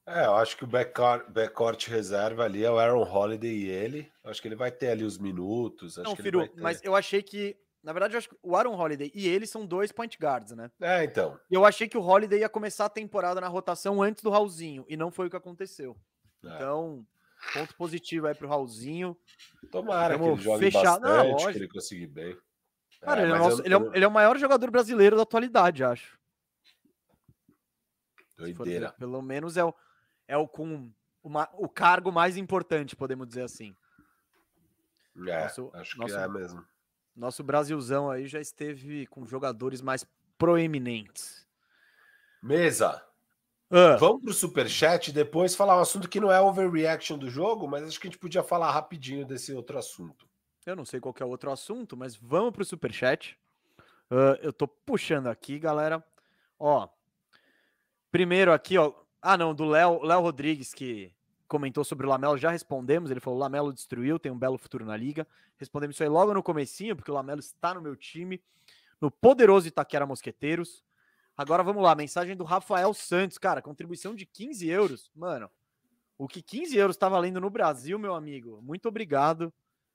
[0.07, 4.13] É, eu acho que o backcourt, backcourt reserva ali é o Aaron Holiday e ele.
[4.23, 5.99] Eu acho que ele vai ter ali os minutos.
[5.99, 6.61] Acho Não, que Firu, ter...
[6.61, 7.57] mas eu achei que.
[7.83, 10.71] Na verdade, eu acho que o Aaron Holiday e ele são dois point guards, né?
[10.81, 11.39] É, então.
[11.51, 14.97] Eu achei que o Holiday ia começar a temporada na rotação antes do Raulzinho, e
[14.97, 15.97] não foi o que aconteceu.
[16.45, 16.55] É.
[16.55, 17.07] Então,
[17.55, 19.17] ponto positivo aí pro Raulzinho.
[19.71, 20.99] Tomara Vamos que ele jogue fechar...
[21.01, 22.37] bastante, não, que ele consiga bem.
[23.01, 23.65] Cara, é, ele, é nosso, eu...
[23.65, 26.19] ele, é, ele, é o maior jogador brasileiro da atualidade, acho.
[28.37, 28.93] Doideira.
[28.93, 29.75] pelo menos é o
[30.29, 30.93] é o com
[31.23, 33.75] uma, o cargo mais importante, podemos dizer assim.
[35.27, 36.65] É, nosso, acho nosso, que é mesmo.
[37.19, 40.07] Nosso Brasilzão aí já esteve com jogadores mais
[40.39, 41.45] proeminentes.
[42.41, 43.05] Mesa.
[43.69, 43.99] Uh.
[43.99, 47.83] Vamos pro superchat e depois falar um assunto que não é overreaction do jogo, mas
[47.83, 50.29] acho que a gente podia falar rapidinho desse outro assunto.
[50.65, 53.37] Eu não sei qual é o outro assunto, mas vamos pro superchat.
[54.11, 56.03] Uh, eu tô puxando aqui, galera.
[56.57, 56.89] Ó,
[58.13, 61.13] primeiro aqui, ó, ah, não, do Léo Rodrigues, que
[61.49, 63.11] comentou sobre o Lamelo, já respondemos.
[63.11, 65.27] Ele falou: o Lamelo destruiu, tem um belo futuro na liga.
[65.57, 68.41] Respondemos isso aí logo no comecinho, porque o Lamelo está no meu time,
[69.01, 70.85] no poderoso Itaquera Mosqueteiros.
[71.37, 75.11] Agora vamos lá, mensagem do Rafael Santos, cara, contribuição de 15 euros.
[75.15, 75.51] Mano,
[76.19, 78.61] o que 15 euros está valendo no Brasil, meu amigo?
[78.61, 79.53] Muito obrigado,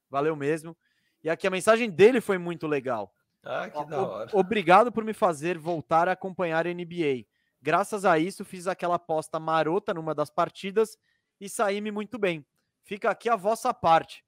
[0.09, 0.75] valeu mesmo.
[1.21, 3.13] E aqui a mensagem dele foi muito legal.
[3.43, 4.30] Ah, que da hora.
[4.34, 7.25] Obrigado por me fazer voltar a acompanhar a NBA.
[7.61, 10.97] Graças a isso, fiz aquela aposta marota numa das partidas
[11.44, 12.45] e saí-me muito bem.
[12.84, 14.24] Fica aqui a vossa parte.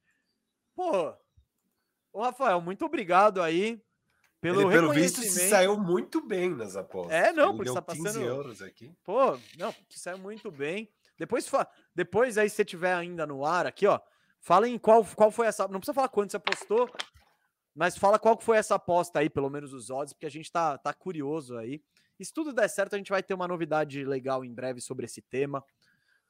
[0.76, 1.14] Pô,
[2.12, 3.82] ô Rafael, muito obrigado aí
[4.42, 7.14] pelo Ele, pelo visto, se saiu muito bem nas apostas.
[7.14, 8.94] É, não, porque está passando euros aqui.
[9.04, 10.90] Pô, não, que saiu muito bem.
[11.18, 11.50] Depois,
[11.96, 14.00] depois aí, se você tiver ainda no ar aqui, ó,
[14.42, 15.68] fala em qual, qual foi essa.
[15.70, 16.90] Não precisa falar quanto você apostou,
[17.74, 20.78] mas fala qual foi essa aposta aí, pelo menos os odds, porque a gente tá,
[20.78, 21.82] tá curioso aí.
[22.20, 25.06] E se tudo der certo, a gente vai ter uma novidade legal em breve sobre
[25.06, 25.64] esse tema.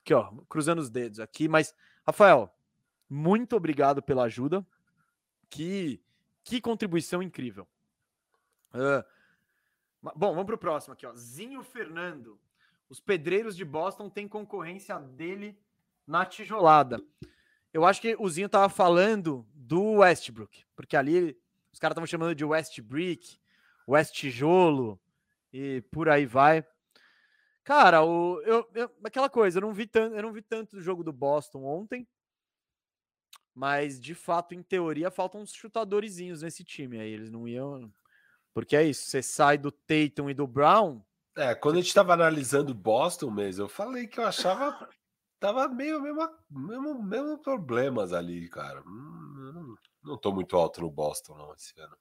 [0.06, 1.48] Aqui, ó, cruzando os dedos aqui.
[1.48, 1.74] Mas,
[2.06, 2.56] Rafael,
[3.10, 4.64] muito obrigado pela ajuda.
[5.50, 6.00] Que,
[6.44, 7.68] que contribuição incrível.
[8.72, 9.04] Uh,
[10.16, 11.16] bom, vamos para o próximo aqui, ó.
[11.16, 12.40] Zinho Fernando.
[12.88, 15.58] Os pedreiros de Boston têm concorrência dele
[16.06, 17.02] na tijolada.
[17.74, 21.36] Eu acho que o Zinho tava falando do Westbrook, porque ali
[21.74, 23.40] os caras estavam chamando de West Brick,
[23.88, 25.00] West Tijolo
[25.52, 26.64] e por aí vai.
[27.66, 30.82] Cara, o, eu, eu, aquela coisa, eu não vi tanto, eu não vi tanto do
[30.82, 32.08] jogo do Boston ontem,
[33.54, 37.12] mas de fato, em teoria, faltam uns chutadorzinhos nesse time aí.
[37.12, 37.92] Eles não iam,
[38.54, 39.10] porque é isso.
[39.10, 41.02] Você sai do Tatum e do Brown,
[41.38, 44.88] é, quando a gente estava analisando Boston mesmo, eu falei que eu achava
[45.38, 48.82] tava meio mesmo, mesmo, mesmo problemas ali, cara.
[48.88, 51.98] Hum, não, não tô muito alto no Boston não esse ano.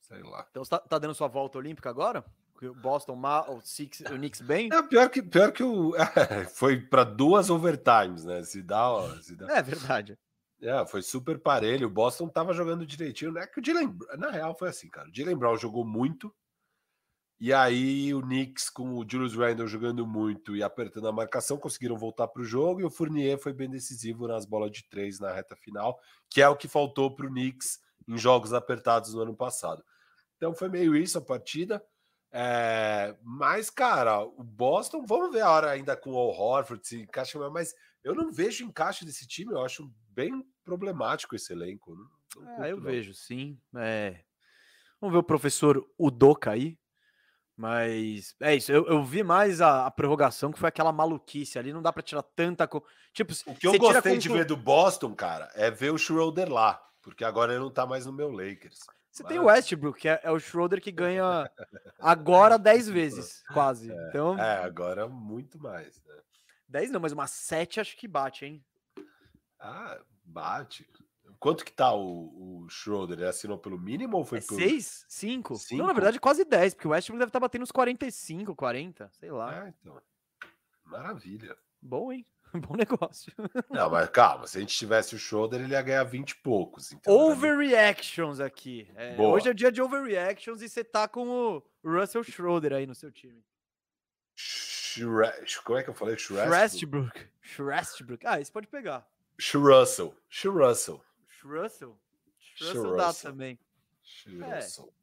[0.00, 0.44] Sei lá.
[0.50, 2.24] Então você tá, tá dando sua volta olímpica agora?
[2.62, 4.68] O Boston, o, Six, o Knicks bem?
[4.72, 8.42] É pior que pior que o é, foi para duas overtimes, né?
[8.42, 9.58] Se dá, ó, se dá.
[9.58, 10.18] É verdade.
[10.62, 11.88] É, foi super parelho.
[11.88, 13.46] O Boston tava jogando direitinho, né?
[13.46, 15.08] Que o Dylan, na real foi assim, cara.
[15.08, 16.34] O Dylan Brown jogou muito
[17.40, 21.98] e aí o Knicks com o Julius Randle jogando muito e apertando a marcação conseguiram
[21.98, 25.32] voltar para o jogo e o Fournier foi bem decisivo nas bolas de três na
[25.32, 26.00] reta final,
[26.30, 29.84] que é o que faltou para o Knicks em jogos apertados no ano passado.
[30.36, 31.84] Então foi meio isso a partida.
[32.36, 37.38] É, mas, cara, o Boston, vamos ver a hora ainda com o Horford se encaixa,
[37.48, 41.94] mas eu não vejo encaixe desse time, eu acho bem problemático esse elenco.
[41.94, 42.82] Não, não ah, eu não.
[42.82, 43.56] vejo, sim.
[43.76, 44.20] É...
[45.00, 46.76] Vamos ver o professor Udoka aí,
[47.56, 51.72] mas é isso, eu, eu vi mais a, a, prorrogação, que foi aquela maluquice ali,
[51.72, 52.84] não dá para tirar tanta coisa.
[53.12, 56.84] Tipo, o que eu gostei de ver do Boston, cara, é ver o Schroeder lá,
[57.00, 58.80] porque agora ele não tá mais no meu Lakers.
[59.14, 59.30] Você Mas...
[59.30, 61.48] tem o Westbrook, que é, é, o Schroeder que ganha
[62.00, 63.92] agora 10 vezes, quase.
[63.92, 64.36] É, então...
[64.36, 66.02] é, agora muito mais.
[66.02, 66.14] Né?
[66.68, 68.64] 10 não, mas uma 7 acho que bate, hein?
[69.60, 70.90] Ah, bate.
[71.38, 73.18] Quanto que tá o, o Schroeder?
[73.18, 74.56] Ele assinou pelo mínimo ou foi é por...
[74.56, 75.06] 6?
[75.08, 75.54] 5?
[75.74, 79.10] Não, na verdade quase 10, porque o Westbrook deve estar tá batendo uns 45, 40,
[79.12, 79.64] sei lá.
[79.64, 80.02] É, então.
[80.84, 81.56] Maravilha.
[81.80, 82.26] Bom, hein?
[82.68, 83.32] Bom negócio.
[83.68, 86.92] Não, mas calma, se a gente tivesse o Schroeder, ele ia ganhar 20 e poucos.
[86.92, 88.88] Então, overreactions aqui.
[88.94, 92.94] É, hoje é dia de overreactions e você tá com o Russell Schroeder aí no
[92.94, 93.44] seu time.
[95.64, 96.16] Como é que eu falei?
[96.16, 97.26] Shrestbrook.
[97.42, 98.24] Shrestbrook.
[98.24, 99.04] Ah, esse pode pegar.
[99.52, 100.14] Russell.
[100.44, 101.04] Russell.
[101.42, 101.98] Russell?
[102.60, 103.58] Russell dá também.
[104.26, 104.94] Russell.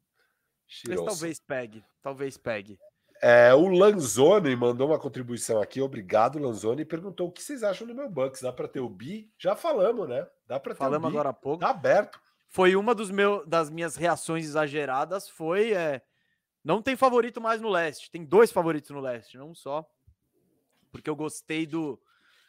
[0.86, 0.88] É.
[0.88, 1.84] Mas talvez pegue.
[2.00, 2.78] Talvez pegue.
[3.24, 5.80] É, o Lanzoni mandou uma contribuição aqui.
[5.80, 6.84] Obrigado, Lanzoni.
[6.84, 8.42] Perguntou o que vocês acham do meu Bucks.
[8.42, 9.30] Dá para ter o bi?
[9.38, 10.26] Já falamos, né?
[10.44, 11.16] Dá para ter falamos o bi.
[11.16, 11.60] agora há pouco.
[11.60, 12.20] Tá aberto.
[12.48, 15.28] Foi uma dos meu, das minhas reações exageradas.
[15.28, 15.72] Foi.
[15.72, 16.02] É,
[16.64, 18.10] não tem favorito mais no leste.
[18.10, 19.88] Tem dois favoritos no leste, não só.
[20.90, 22.02] Porque eu gostei do.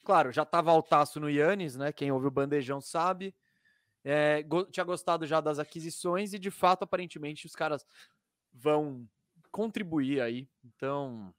[0.03, 1.93] Claro, já tava altaço no Yannis, né?
[1.93, 3.35] Quem ouve o bandejão sabe.
[4.03, 7.85] É, go tinha gostado já das aquisições e de fato, aparentemente, os caras
[8.51, 9.07] vão
[9.53, 10.49] contribuir aí.
[10.65, 11.33] Então,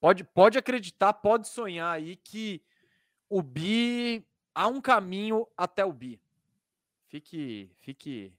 [0.00, 2.62] pode, pode acreditar, pode sonhar aí que
[3.28, 4.24] o Bi
[4.54, 6.18] há um caminho até o Bi.
[7.08, 8.32] Fique, fique,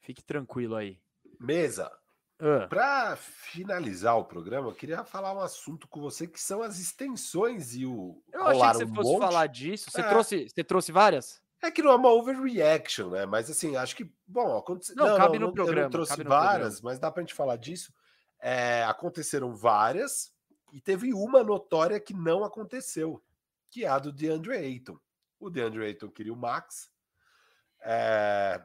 [0.00, 1.00] fique tranquilo aí.
[1.40, 1.90] Mesa.
[2.38, 2.68] Uh.
[2.68, 7.74] Para finalizar o programa, eu queria falar um assunto com você que são as extensões
[7.74, 8.22] e o.
[8.30, 9.20] Eu achei que você um fosse monte.
[9.20, 9.90] falar disso.
[9.90, 10.08] Você, é.
[10.08, 11.42] trouxe, você trouxe várias?
[11.62, 13.26] É que não é uma overreaction, né?
[13.26, 14.94] Mas assim, acho que, bom, aconteceu.
[14.94, 15.80] Não, não, cabe não, no programa.
[15.80, 17.92] Eu não trouxe várias, mas dá pra gente falar disso.
[18.38, 20.32] É, aconteceram várias
[20.72, 23.22] e teve uma notória que não aconteceu,
[23.70, 24.98] que é a do DeAndre Ayton.
[25.40, 26.90] O DeAndre Ayton queria o Max.
[27.80, 28.62] É,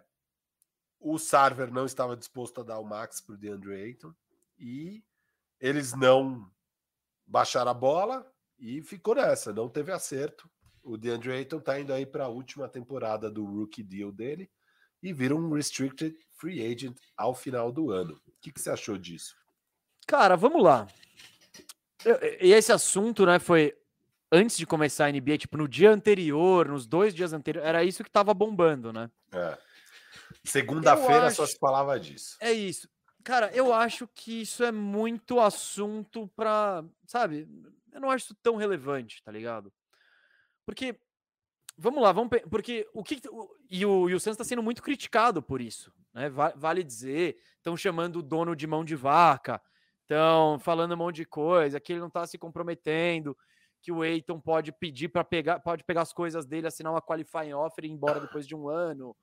[1.00, 4.14] o Sarver não estava disposto a dar o Max para o DeAndre Ayton
[4.60, 5.04] e
[5.60, 6.50] eles não
[7.26, 10.50] baixaram a bola e ficou nessa, não teve acerto.
[10.84, 14.50] O DeAndre Ayton tá indo aí para a última temporada do rookie deal dele
[15.02, 18.20] e vira um restricted free agent ao final do ano.
[18.28, 19.36] O que, que você achou disso?
[20.08, 20.88] Cara, vamos lá.
[22.40, 23.78] E esse assunto, né, foi
[24.32, 28.04] antes de começar a NBA, tipo, no dia anterior, nos dois dias anteriores, era isso
[28.04, 29.10] que tava bombando, né?
[29.32, 29.58] É.
[30.44, 31.38] Segunda-feira acho...
[31.38, 32.38] só se falava disso.
[32.40, 32.90] É isso.
[33.24, 37.48] Cara, eu acho que isso é muito assunto pra, sabe?
[37.92, 39.72] Eu não acho isso tão relevante, tá ligado?
[40.72, 40.98] Porque
[41.78, 43.20] vamos lá, vamos porque o que
[43.70, 46.30] e o, e o Santos está sendo muito criticado por isso, né?
[46.30, 49.62] Vale dizer, estão chamando o dono de mão de vaca,
[50.00, 53.38] estão falando um monte de coisa, que ele não está se comprometendo,
[53.82, 57.52] que o Eiton pode pedir para pegar, pode pegar as coisas dele, assinar uma qualifying
[57.52, 59.14] offer e ir embora depois de um ano.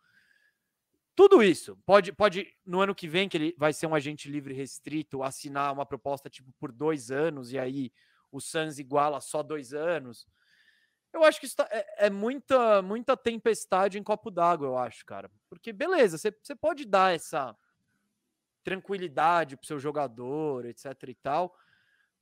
[1.16, 4.53] Tudo isso pode, pode no ano que vem que ele vai ser um agente livre
[4.53, 7.91] restrito, assinar uma proposta tipo por dois anos e aí
[8.31, 10.27] o Suns iguala só dois anos.
[11.13, 15.05] Eu acho que isso tá, é, é, muita, muita tempestade em copo d'água, eu acho,
[15.05, 15.31] cara.
[15.49, 17.57] Porque, beleza, você pode dar essa
[18.63, 21.57] tranquilidade pro seu jogador, etc e tal,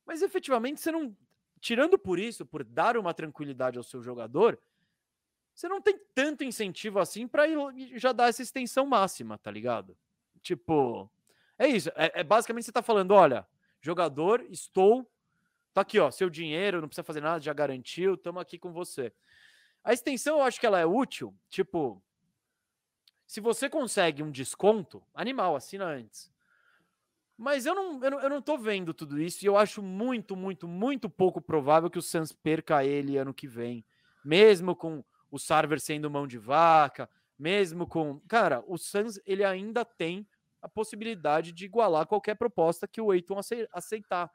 [0.05, 1.15] mas efetivamente você não.
[1.59, 4.59] Tirando por isso, por dar uma tranquilidade ao seu jogador,
[5.53, 7.43] você não tem tanto incentivo assim para
[7.95, 9.97] já dar essa extensão máxima, tá ligado?
[10.41, 11.11] Tipo,
[11.57, 11.89] é isso.
[11.95, 13.45] É, é basicamente você tá falando: olha,
[13.81, 15.09] jogador, estou
[15.77, 19.13] Tá aqui, ó, seu dinheiro, não precisa fazer nada, já garantiu, estamos aqui com você.
[19.83, 22.01] A extensão, eu acho que ela é útil, tipo,
[23.27, 26.33] se você consegue um desconto, animal, assina antes.
[27.37, 30.35] Mas eu não, eu não, eu não tô vendo tudo isso e eu acho muito,
[30.35, 33.85] muito, muito pouco provável que o Suns perca ele ano que vem.
[34.25, 38.19] Mesmo com o Sarver sendo mão de vaca, mesmo com.
[38.21, 40.27] Cara, o Suns ele ainda tem
[40.59, 43.39] a possibilidade de igualar qualquer proposta que o Eiton
[43.71, 44.31] aceitar.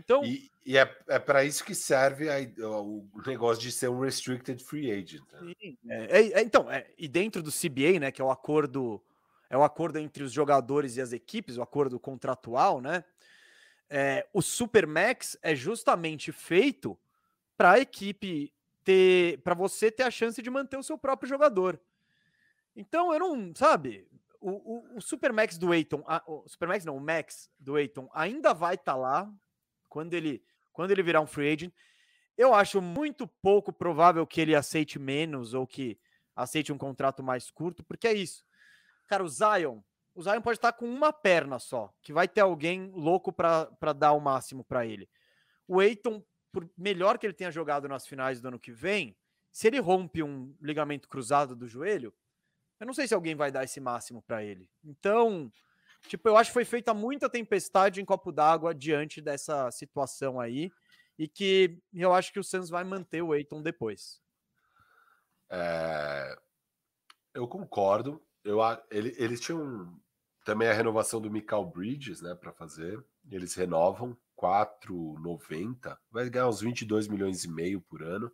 [0.00, 2.38] Então, e, e é, é para isso que serve a,
[2.80, 5.22] o negócio de ser um restricted free agent.
[5.32, 5.54] Né?
[5.60, 9.02] Sim, é, é, então, é, e dentro do CBA, né, que é o acordo
[9.50, 13.04] é o acordo entre os jogadores e as equipes, o acordo contratual, né?
[13.88, 16.96] É, o Supermax é justamente feito
[17.56, 18.54] para a equipe
[18.84, 21.80] ter, para você ter a chance de manter o seu próprio jogador.
[22.76, 24.06] Então, eu não, sabe,
[24.40, 28.76] o, o, o Supermax do Eiton, o Supermax não, o Max do Eiton ainda vai
[28.76, 29.32] estar tá lá,
[29.90, 30.42] quando ele,
[30.72, 31.74] quando ele virar um free agent.
[32.38, 36.00] Eu acho muito pouco provável que ele aceite menos ou que
[36.34, 38.42] aceite um contrato mais curto, porque é isso.
[39.06, 39.82] Cara, o Zion,
[40.14, 44.12] o Zion pode estar com uma perna só, que vai ter alguém louco para dar
[44.12, 45.10] o máximo para ele.
[45.68, 49.14] O Eiton, por melhor que ele tenha jogado nas finais do ano que vem,
[49.52, 52.14] se ele rompe um ligamento cruzado do joelho,
[52.78, 54.70] eu não sei se alguém vai dar esse máximo para ele.
[54.82, 55.52] Então,
[56.08, 60.70] Tipo, eu acho que foi feita muita tempestade em copo d'água diante dessa situação aí.
[61.18, 64.20] E que eu acho que o Suns vai manter o Eiton depois.
[65.50, 66.36] É...
[67.34, 68.22] Eu concordo.
[68.42, 68.58] Eu,
[68.90, 69.94] ele, eles tinham
[70.44, 73.04] também a renovação do Michael Bridges, né, para fazer.
[73.30, 75.96] Eles renovam 4,90.
[76.10, 78.32] Vai ganhar uns 22 milhões e meio por ano.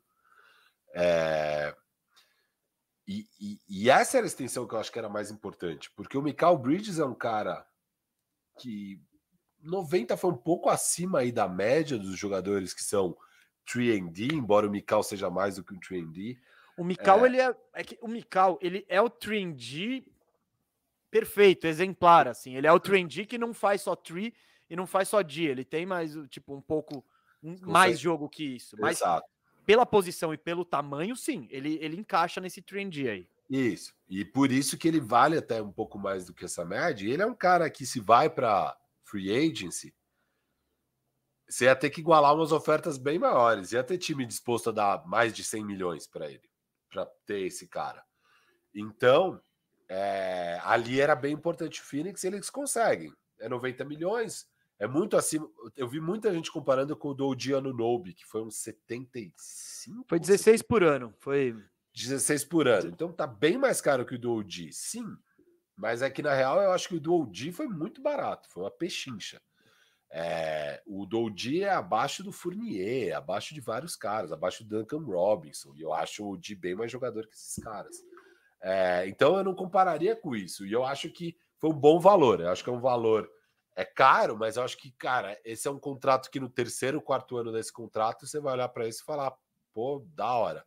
[0.95, 1.77] É...
[3.07, 6.19] E, e, e, essa era a extensão que eu acho que era mais importante, porque
[6.19, 7.65] o Michael Bridges é um cara
[8.59, 9.01] que
[9.63, 13.17] 90 foi um pouco acima aí da média dos jogadores que são
[13.65, 16.37] 3D, embora o Mikal seja mais do que um 3D.
[16.77, 17.29] O Mikal, é...
[17.29, 20.05] ele é, é que o Mikal, ele é o 3D
[21.09, 22.57] perfeito, exemplar, assim.
[22.57, 24.33] Ele é o 3D que não faz só 3
[24.69, 25.45] e não faz só D.
[25.45, 27.05] Ele tem mais, tipo, um pouco
[27.63, 28.77] mais jogo que isso.
[28.85, 29.36] Exato
[29.67, 33.29] pela posição e pelo tamanho, sim, ele, ele encaixa nesse trend aí.
[33.51, 33.93] Isso.
[34.09, 37.13] E por isso que ele vale até um pouco mais do que essa média.
[37.13, 39.95] Ele é um cara que, se vai para free agency,
[41.49, 43.73] você ia ter que igualar umas ofertas bem maiores.
[43.73, 46.49] Ia ter time disposto a dar mais de 100 milhões para ele,
[46.89, 48.05] para ter esse cara.
[48.75, 49.41] Então,
[49.89, 53.13] é, ali era bem importante o Phoenix, eles conseguem.
[53.41, 54.47] É 90 milhões,
[54.79, 55.49] é muito acima.
[55.77, 60.05] Eu vi muita gente comparando com o do ano Nobe, que foi uns 75.
[60.09, 61.15] Foi 16 por ano.
[61.19, 61.57] Foi
[61.95, 62.89] 16 por ano.
[62.89, 64.73] Então tá bem mais caro que o do OG.
[64.73, 65.17] Sim.
[65.75, 68.49] Mas é que na real eu acho que o do OG foi muito barato.
[68.51, 69.41] Foi uma pechincha.
[70.11, 75.75] É, o Doldi é abaixo do Fournier, abaixo de vários caras, abaixo do Duncan Robinson.
[75.75, 77.97] E eu acho o Doldi bem mais jogador que esses caras.
[78.63, 80.67] É, então eu não compararia com isso.
[80.67, 82.41] E eu acho que foi um bom valor.
[82.41, 83.31] Eu acho que é um valor
[83.77, 87.37] é caro, mas eu acho que, cara, esse é um contrato que no terceiro, quarto
[87.37, 89.37] ano desse contrato, você vai olhar para isso e falar,
[89.75, 90.67] pô, da hora.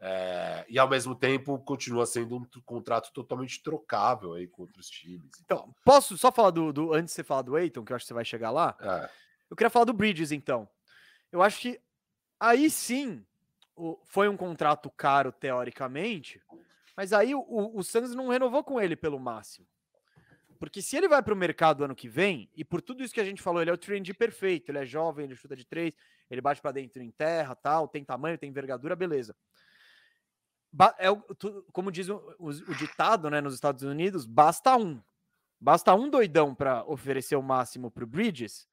[0.00, 5.28] É, e ao mesmo tempo continua sendo um contrato totalmente trocável aí com outros times.
[5.44, 8.04] Então, posso só falar do, do antes de você falar do Eiton, que eu acho
[8.04, 8.76] que você vai chegar lá?
[8.80, 9.10] É.
[9.50, 10.68] Eu queria falar do Bridges, então.
[11.32, 11.80] Eu acho que
[12.38, 13.26] aí sim
[13.74, 16.40] o, foi um contrato caro, teoricamente,
[16.96, 17.44] mas aí o,
[17.74, 19.66] o Santos não renovou com ele pelo máximo.
[20.58, 23.20] Porque se ele vai para o mercado ano que vem, e por tudo isso que
[23.20, 25.92] a gente falou, ele é o trend perfeito, ele é jovem, ele chuta de três,
[26.28, 29.36] ele bate para dentro em terra, tal, tem tamanho, tem envergadura, beleza.
[30.98, 31.06] É
[31.72, 35.00] como diz o, o, o ditado né, nos Estados Unidos, basta um.
[35.60, 38.68] Basta um doidão para oferecer o máximo para o Bridges,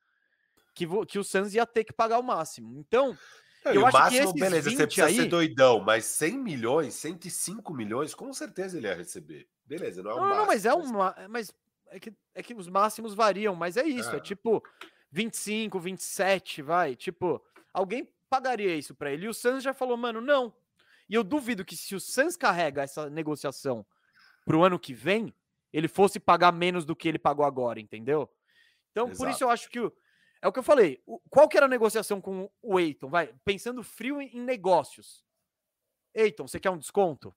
[0.74, 2.78] que, que o Suns ia ter que pagar o máximo.
[2.78, 3.18] Então,
[3.66, 5.16] eu o acho máximo, que beleza, você precisa aí...
[5.16, 9.48] ser doidão, mas 100 milhões, 105 milhões, com certeza ele ia receber.
[9.66, 11.16] Beleza, não é um Não, máximo, não, mas é uma.
[11.30, 11.54] Mas
[11.88, 14.12] é que, é que os máximos variam, mas é isso.
[14.12, 14.64] É, é tipo
[15.12, 16.96] 25, 27, vai.
[16.96, 17.42] Tipo,
[17.74, 19.26] alguém pagaria isso para ele.
[19.26, 20.54] E o Suns já falou, mano, não.
[21.10, 23.86] E eu duvido que se o Suns carrega essa negociação
[24.46, 25.34] pro ano que vem,
[25.72, 28.30] ele fosse pagar menos do que ele pagou agora, entendeu?
[28.92, 29.18] Então, Exato.
[29.18, 29.94] por isso eu acho que o,
[30.42, 31.02] é o que eu falei.
[31.06, 33.10] O, qual que era a negociação com o Eiton?
[33.10, 35.24] Vai, pensando frio em, em negócios.
[36.14, 37.36] Eiton, você quer um desconto?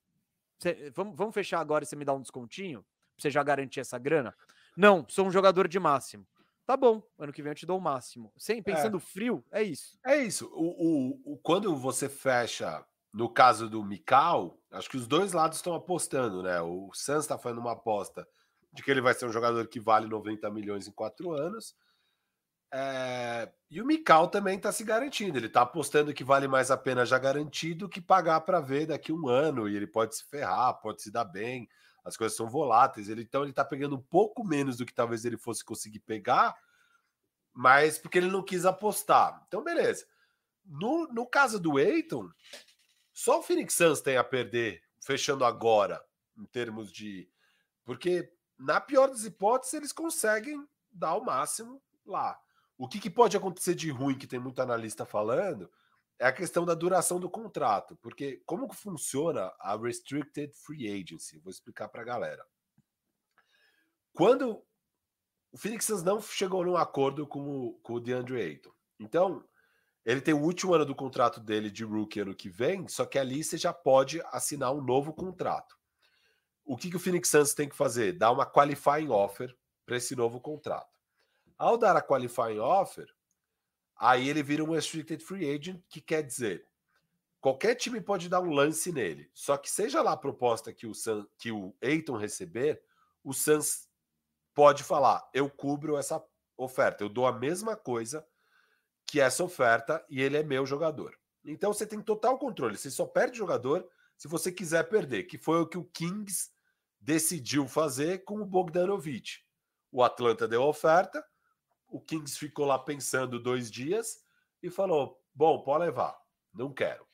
[0.58, 2.84] Você, vamos, vamos fechar agora e você me dá um descontinho?
[3.18, 4.34] Você já garantir essa grana?
[4.76, 6.26] Não, sou um jogador de máximo.
[6.64, 8.32] Tá bom, ano que vem eu te dou o máximo.
[8.36, 9.00] Sem pensando é.
[9.00, 9.98] frio, é isso.
[10.04, 10.46] É isso.
[10.52, 15.58] O, o, o, quando você fecha, no caso do Mikal, acho que os dois lados
[15.58, 16.60] estão apostando, né?
[16.60, 18.28] O Suns está fazendo uma aposta
[18.72, 21.74] de que ele vai ser um jogador que vale 90 milhões em quatro anos.
[22.70, 23.50] É...
[23.70, 25.38] E o Mikal também está se garantindo.
[25.38, 29.10] Ele está apostando que vale mais a pena já garantido que pagar para ver daqui
[29.10, 29.68] um ano.
[29.68, 31.68] E ele pode se ferrar, pode se dar bem.
[32.04, 33.08] As coisas são voláteis.
[33.08, 36.56] Ele, então ele está pegando um pouco menos do que talvez ele fosse conseguir pegar,
[37.52, 39.44] mas porque ele não quis apostar.
[39.46, 40.06] Então, beleza.
[40.64, 42.30] No, no caso do Eiton,
[43.12, 46.00] só o Phoenix Suns tem a perder, fechando agora,
[46.36, 47.28] em termos de.
[47.84, 52.38] Porque, na pior das hipóteses, eles conseguem dar o máximo lá.
[52.76, 55.68] O que, que, pode acontecer de ruim, que tem muito analista falando,
[56.18, 57.96] é a questão da duração do contrato.
[57.96, 61.38] Porque como que funciona a Restricted Free Agency?
[61.38, 62.44] Vou explicar para a galera.
[64.12, 64.64] Quando
[65.52, 68.72] o Phoenix Suns não chegou num acordo com o, com o DeAndre Ayton.
[68.98, 69.44] Então,
[70.04, 73.18] ele tem o último ano do contrato dele de rookie ano que vem, só que
[73.18, 75.76] ali você já pode assinar um novo contrato.
[76.64, 78.12] O que, que o Phoenix Suns tem que fazer?
[78.12, 80.98] Dar uma qualifying offer para esse novo contrato.
[81.56, 83.08] Ao dar a qualifying offer,
[83.98, 86.68] aí ele vira um restricted free agent, que quer dizer
[87.40, 89.30] qualquer time pode dar um lance nele.
[89.32, 92.82] Só que seja lá a proposta que o Sun, que o Aiton receber,
[93.22, 93.88] o Suns
[94.54, 96.22] pode falar: eu cubro essa
[96.56, 98.26] oferta, eu dou a mesma coisa
[99.06, 101.16] que essa oferta e ele é meu jogador.
[101.44, 102.76] Então você tem total controle.
[102.76, 106.50] Você só perde jogador se você quiser perder, que foi o que o Kings
[107.00, 109.46] decidiu fazer com o Bogdanovich.
[109.90, 111.24] O Atlanta deu a oferta,
[111.88, 114.24] o Kings ficou lá pensando dois dias
[114.62, 116.18] e falou: bom, pode levar,
[116.52, 117.06] não quero.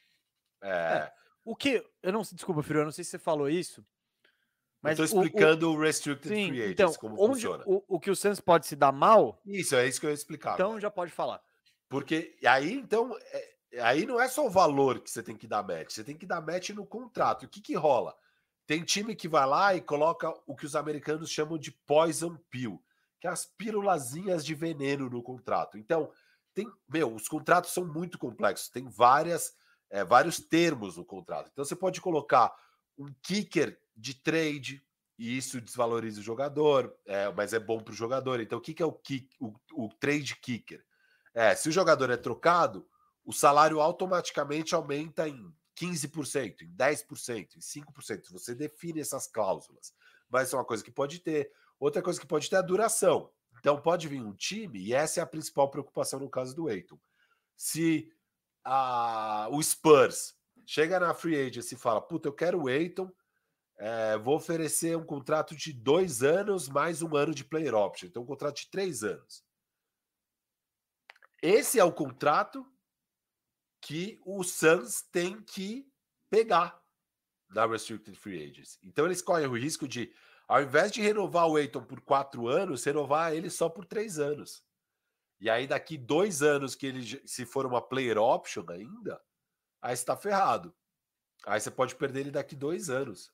[0.61, 0.69] É...
[0.69, 1.13] É,
[1.45, 1.85] o que.
[2.03, 3.85] Eu não desculpa, filho, eu não sei se você falou isso.
[4.81, 7.65] Mas Estou explicando o, o, Restricted Sim, Free Agents, então, como onde, funciona.
[7.67, 9.41] O, o que o Santos pode se dar mal.
[9.47, 10.55] Isso, é isso que eu ia explicar.
[10.55, 11.43] Então já pode falar.
[11.89, 13.17] Porque aí, então,
[13.73, 16.17] é, aí não é só o valor que você tem que dar match, você tem
[16.17, 17.45] que dar match no contrato.
[17.45, 18.15] O que, que rola?
[18.67, 22.83] Tem time que vai lá e coloca o que os americanos chamam de poison pill
[23.25, 25.79] que é as pílulazinhas de veneno no contrato.
[25.79, 26.13] Então,
[26.53, 29.57] tem, meu, os contratos são muito complexos, tem várias,
[29.89, 31.49] é, vários termos no contrato.
[31.51, 32.55] Então, você pode colocar
[32.99, 34.85] um kicker de trade,
[35.19, 38.41] e isso desvaloriza o jogador, é, mas é bom para o jogador.
[38.41, 40.85] Então, o que, que é o, kick, o, o trade kicker?
[41.33, 42.87] É, se o jogador é trocado,
[43.25, 48.33] o salário automaticamente aumenta em 15%, em 10%, em 5%.
[48.33, 49.95] Você define essas cláusulas.
[50.29, 51.51] Mas é uma coisa que pode ter.
[51.79, 53.31] Outra coisa que pode ter é a duração.
[53.59, 56.99] Então pode vir um time, e essa é a principal preocupação no caso do Eiton.
[57.57, 58.13] Se
[58.63, 60.35] a, o Spurs
[60.67, 63.11] chega na free agency e fala: Puta, eu quero o Eiton,
[63.77, 68.07] é, vou oferecer um contrato de dois anos mais um ano de player option.
[68.07, 69.45] Então, um contrato de três anos.
[71.43, 72.67] Esse é o contrato
[73.81, 75.87] que o Suns tem que
[76.31, 76.83] pegar
[77.51, 78.79] na Restricted Free Agents.
[78.83, 80.15] Então, eles correm o risco de
[80.47, 84.63] ao invés de renovar o Eiton por quatro anos, renovar ele só por três anos.
[85.41, 89.21] E aí, daqui dois anos, que ele, se for uma player option ainda,
[89.83, 90.75] aí está ferrado.
[91.47, 93.33] Aí você pode perder ele daqui dois anos.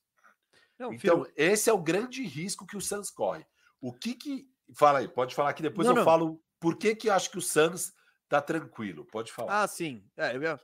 [0.77, 1.33] Não, então, filho...
[1.35, 3.45] esse é o grande risco que o Suns corre.
[3.79, 4.49] O que que.
[4.73, 6.05] Fala aí, pode falar que depois não, eu não.
[6.05, 7.93] falo por que, que acho que o Suns
[8.27, 9.05] tá tranquilo.
[9.05, 9.63] Pode falar.
[9.63, 10.03] Ah, sim.
[10.17, 10.59] É, eu, ia,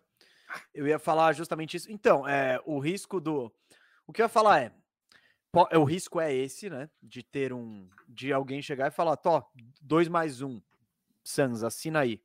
[0.74, 1.92] eu ia falar justamente isso.
[1.92, 3.54] Então, é, o risco do.
[4.06, 4.74] O que eu ia falar é
[5.54, 6.90] o risco é esse, né?
[7.02, 7.90] De ter um.
[8.08, 9.50] De alguém chegar e falar, Tó,
[9.82, 10.62] dois mais um.
[11.24, 12.22] Sans, assina aí.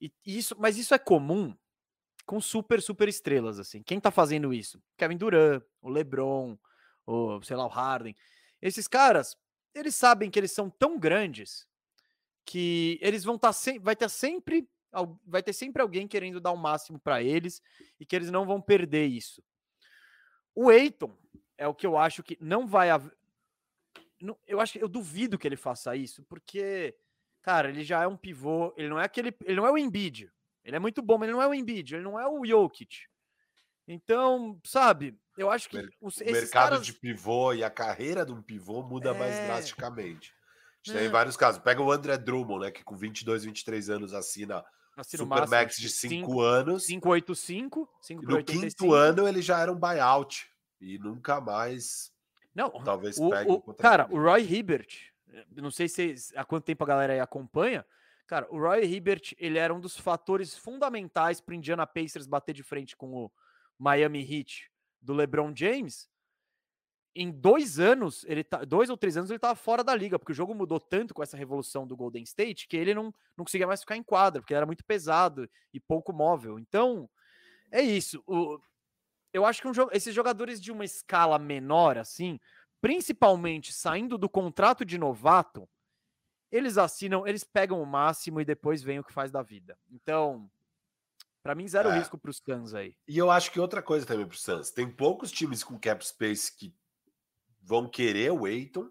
[0.00, 1.56] E isso, mas isso é comum
[2.26, 3.82] com super, super estrelas, assim.
[3.82, 4.82] Quem tá fazendo isso?
[4.96, 6.58] Kevin Durant, o LeBron,
[7.06, 8.16] o, sei lá, o Harden.
[8.60, 9.36] Esses caras,
[9.74, 11.66] eles sabem que eles são tão grandes
[12.44, 13.80] que eles vão estar tá sempre.
[13.80, 14.68] Vai ter sempre.
[15.24, 17.62] Vai ter sempre alguém querendo dar o máximo para eles
[17.98, 19.42] e que eles não vão perder isso.
[20.54, 21.16] O Eiton,
[21.56, 23.12] é o que eu acho que não vai haver.
[24.46, 26.94] Eu acho que eu duvido que ele faça isso, porque,
[27.42, 30.30] cara, ele já é um pivô, ele não é aquele, ele não é o Embiid,
[30.64, 33.06] Ele é muito bom, mas ele não é o Embiid, ele não é o Jokic.
[33.88, 36.86] Então, sabe, eu acho que os, o mercado caras...
[36.86, 39.18] de pivô e a carreira de um pivô muda é...
[39.18, 40.32] mais drasticamente.
[40.32, 41.00] A gente é.
[41.00, 41.60] tem vários casos.
[41.60, 44.64] Pega o André Drummond, né, que com 22, 23 anos assina
[45.02, 46.86] Supermax de 5 anos.
[46.86, 50.51] 585, 5 No quinto ano ele já era um buyout
[50.82, 52.12] e nunca mais
[52.54, 54.88] não, talvez o, pegue o, Cara, o Roy Hibbert,
[55.50, 57.86] não sei se há quanto tempo a galera aí acompanha,
[58.26, 62.54] cara, o Roy Hibbert, ele era um dos fatores fundamentais para o Indiana Pacers bater
[62.54, 63.32] de frente com o
[63.78, 66.10] Miami Heat do LeBron James.
[67.14, 70.32] Em dois anos, ele tá, dois ou três anos, ele estava fora da liga, porque
[70.32, 73.66] o jogo mudou tanto com essa revolução do Golden State que ele não, não conseguia
[73.66, 76.58] mais ficar em quadra, porque ele era muito pesado e pouco móvel.
[76.58, 77.08] Então,
[77.70, 78.22] é isso.
[78.26, 78.58] O,
[79.32, 82.38] eu acho que um, esses jogadores de uma escala menor, assim,
[82.80, 85.68] principalmente saindo do contrato de novato,
[86.50, 89.78] eles assinam, eles pegam o máximo e depois vem o que faz da vida.
[89.90, 90.50] Então,
[91.42, 91.98] para mim, zero é.
[91.98, 92.94] risco para os Suns aí.
[93.08, 96.06] E eu acho que outra coisa também para os Suns, tem poucos times com cap
[96.06, 96.74] space que
[97.62, 98.90] vão querer o Eiton,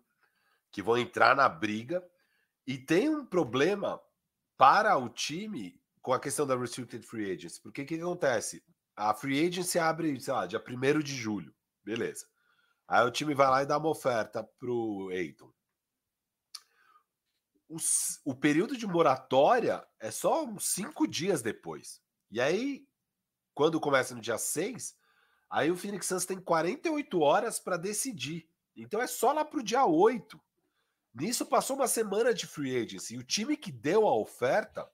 [0.71, 2.03] que vão entrar na briga,
[2.65, 4.01] e tem um problema
[4.57, 8.63] para o time com a questão da restricted free agents, porque o que, que acontece?
[9.01, 11.51] A free agency abre, sei lá, dia 1 de julho.
[11.83, 12.27] Beleza.
[12.87, 15.51] Aí o time vai lá e dá uma oferta pro Eiton.
[17.67, 17.77] O,
[18.25, 21.99] o período de moratória é só uns cinco dias depois.
[22.29, 22.85] E aí,
[23.55, 24.95] quando começa no dia 6,
[25.49, 28.47] aí o Phoenix Suns tem 48 horas para decidir.
[28.75, 30.39] Então é só lá pro dia 8.
[31.11, 33.15] Nisso passou uma semana de free agency.
[33.15, 34.87] E o time que deu a oferta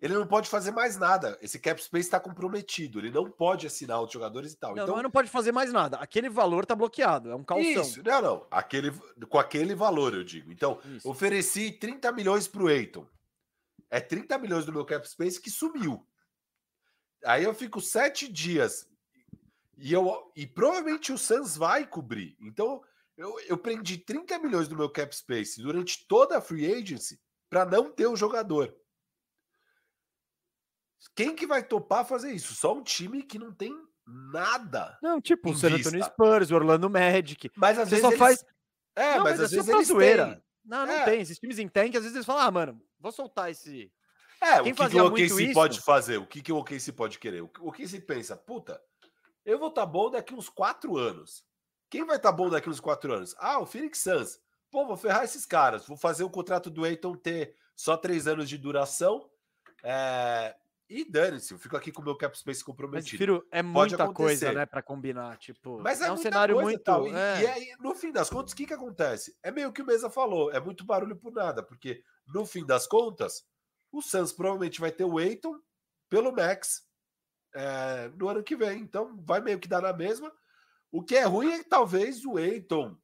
[0.00, 1.38] ele não pode fazer mais nada.
[1.40, 2.98] Esse cap space está comprometido.
[2.98, 4.74] Ele não pode assinar os jogadores e tal.
[4.74, 5.96] Não, então não pode fazer mais nada.
[5.98, 7.30] Aquele valor está bloqueado.
[7.30, 7.82] É um calção.
[7.82, 8.46] Isso, não, não.
[8.50, 8.92] Aquele,
[9.28, 10.52] com aquele valor, eu digo.
[10.52, 11.08] Então, Isso.
[11.08, 13.06] ofereci 30 milhões para o Eiton.
[13.90, 16.06] É 30 milhões do meu cap space que sumiu.
[17.24, 18.86] Aí eu fico sete dias
[19.78, 22.36] e, eu, e provavelmente o Suns vai cobrir.
[22.40, 22.82] Então,
[23.16, 27.64] eu, eu prendi 30 milhões do meu cap space durante toda a free agency para
[27.64, 28.74] não ter o jogador.
[31.14, 32.54] Quem que vai topar fazer isso?
[32.54, 33.74] Só um time que não tem
[34.06, 34.98] nada.
[35.02, 37.50] Não, tipo o San Antonio Spurs, o Orlando Magic.
[37.56, 38.18] Mas às Você vezes só eles...
[38.18, 38.44] faz.
[38.94, 40.26] É, não, mas, mas, às vezes eles zoeira.
[40.26, 40.42] Têm.
[40.64, 41.04] Não, não é.
[41.04, 41.20] tem.
[41.20, 43.92] Esses times em tank, às vezes eles falam, ah, mano, vou soltar esse.
[44.40, 45.54] É, Quem o que, que o OKC isso...
[45.54, 46.18] pode fazer?
[46.18, 47.42] O que, que o OKC pode querer?
[47.42, 48.36] O que se pensa?
[48.36, 48.80] Puta,
[49.44, 51.44] eu vou estar tá bom daqui uns quatro anos.
[51.88, 53.34] Quem vai estar tá bom daqui uns quatro anos?
[53.38, 54.38] Ah, o Phoenix Suns.
[54.70, 55.86] Pô, vou ferrar esses caras.
[55.86, 59.30] Vou fazer o contrato do Eiton ter só três anos de duração.
[59.82, 60.54] É,
[60.88, 63.10] e dane-se, eu fico aqui com o meu cap space comprometido.
[63.10, 65.80] Mas, Firo, é muita coisa, né, para combinar, tipo.
[65.80, 66.82] Mas é, é um cenário muito.
[66.82, 67.08] Tal.
[67.08, 67.42] E, é.
[67.42, 69.36] e aí, no fim das contas, o que que acontece?
[69.42, 72.86] É meio que o Mesa falou, é muito barulho por nada, porque no fim das
[72.86, 73.44] contas,
[73.90, 75.58] o Suns provavelmente vai ter o Eiton
[76.08, 76.84] pelo Max
[77.52, 80.32] é, no ano que vem, então vai meio que dar na mesma.
[80.92, 82.96] O que é ruim é que talvez o Eiton.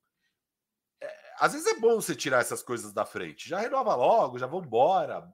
[1.01, 3.49] É, às vezes é bom você tirar essas coisas da frente.
[3.49, 5.29] Já renova logo, já vamos embora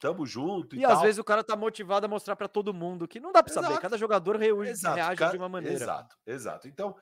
[0.00, 0.74] tamo junto.
[0.74, 1.02] E, e às tal.
[1.02, 3.78] vezes o cara tá motivado a mostrar para todo mundo que não dá para saber,
[3.78, 5.76] cada jogador reage, exato, reage cara, de uma maneira.
[5.76, 6.66] Exato, exato.
[6.66, 6.96] Então,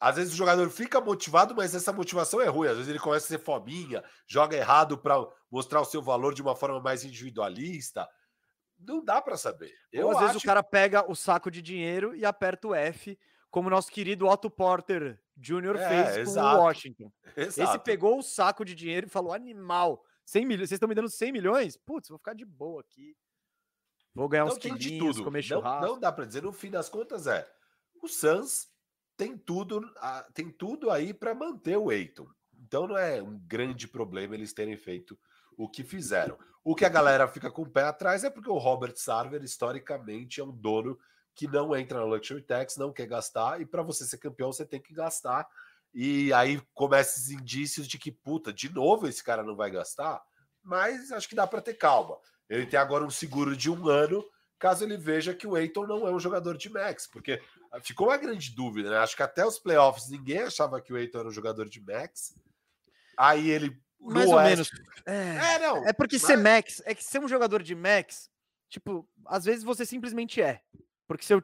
[0.00, 2.68] às vezes o jogador fica motivado, mas essa motivação é ruim.
[2.68, 5.16] Às vezes ele começa a ser fominha, joga errado para
[5.48, 8.08] mostrar o seu valor de uma forma mais individualista.
[8.76, 9.72] Não dá para saber.
[9.92, 10.26] Eu Ou às acho...
[10.26, 13.16] vezes o cara pega o saco de dinheiro e aperta o F,
[13.48, 15.76] como nosso querido Otto Porter Jr.
[15.76, 16.56] É, fez exato.
[16.56, 17.12] com o Washington.
[17.36, 17.70] Exato.
[17.70, 21.08] Esse pegou o saco de dinheiro e falou: animal 100 milhões, vocês estão me dando
[21.08, 21.76] 100 milhões?
[21.76, 23.16] Putz, vou ficar de boa aqui.
[24.14, 25.86] Vou ganhar uns quilinhos, comer churrasco.
[25.86, 27.50] Não, não dá para dizer, no fim das contas é,
[28.02, 28.68] o Suns
[29.16, 29.80] tem tudo,
[30.34, 32.28] tem tudo aí para manter o Eiton.
[32.58, 35.18] Então não é um grande problema eles terem feito
[35.56, 36.38] o que fizeram.
[36.64, 40.40] O que a galera fica com o pé atrás é porque o Robert Sarver, historicamente,
[40.40, 40.98] é um dono
[41.34, 44.66] que não entra na Luxury Tax, não quer gastar, e para você ser campeão, você
[44.66, 45.48] tem que gastar.
[45.94, 50.22] E aí começam esses indícios de que, puta, de novo esse cara não vai gastar,
[50.62, 52.16] mas acho que dá para ter calma.
[52.48, 54.24] Ele tem agora um seguro de um ano,
[54.58, 57.42] caso ele veja que o Eiton não é um jogador de max, porque
[57.82, 58.98] ficou uma grande dúvida, né?
[58.98, 62.34] Acho que até os playoffs ninguém achava que o Eiton era um jogador de max.
[63.16, 63.78] Aí ele.
[64.00, 64.50] Mais ou Oeste...
[64.50, 64.70] menos.
[65.06, 65.86] É, é, não.
[65.86, 66.22] É porque mas...
[66.22, 68.30] ser max, é que ser um jogador de max,
[68.68, 70.60] tipo, às vezes você simplesmente é.
[71.06, 71.42] Porque se eu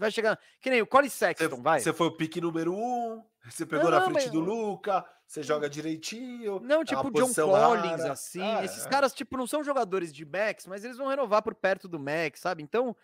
[0.00, 0.38] vai chegar.
[0.60, 1.80] Que nem o Corey Sexton, você, vai.
[1.80, 4.30] Você foi o pique número um, você pegou não, na frente mas...
[4.30, 6.60] do Luca, você joga direitinho.
[6.60, 8.12] Não, tipo o John Collins, rara.
[8.12, 8.42] assim.
[8.42, 8.88] Ah, esses é.
[8.88, 12.40] caras, tipo, não são jogadores de Max, mas eles vão renovar por perto do Max,
[12.40, 12.62] sabe?
[12.62, 12.96] Então,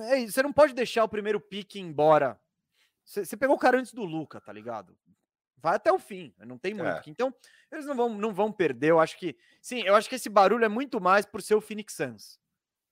[0.00, 2.38] é, você não pode deixar o primeiro pique embora.
[3.04, 4.96] Você, pegou o cara antes do Luca, tá ligado?
[5.64, 6.86] vai até o fim, não tem muito.
[6.90, 7.02] É.
[7.06, 7.34] Então,
[7.72, 8.90] eles não vão, não vão perder.
[8.90, 9.34] Eu acho que.
[9.62, 12.38] Sim, eu acho que esse barulho é muito mais por ser o Phoenix Suns.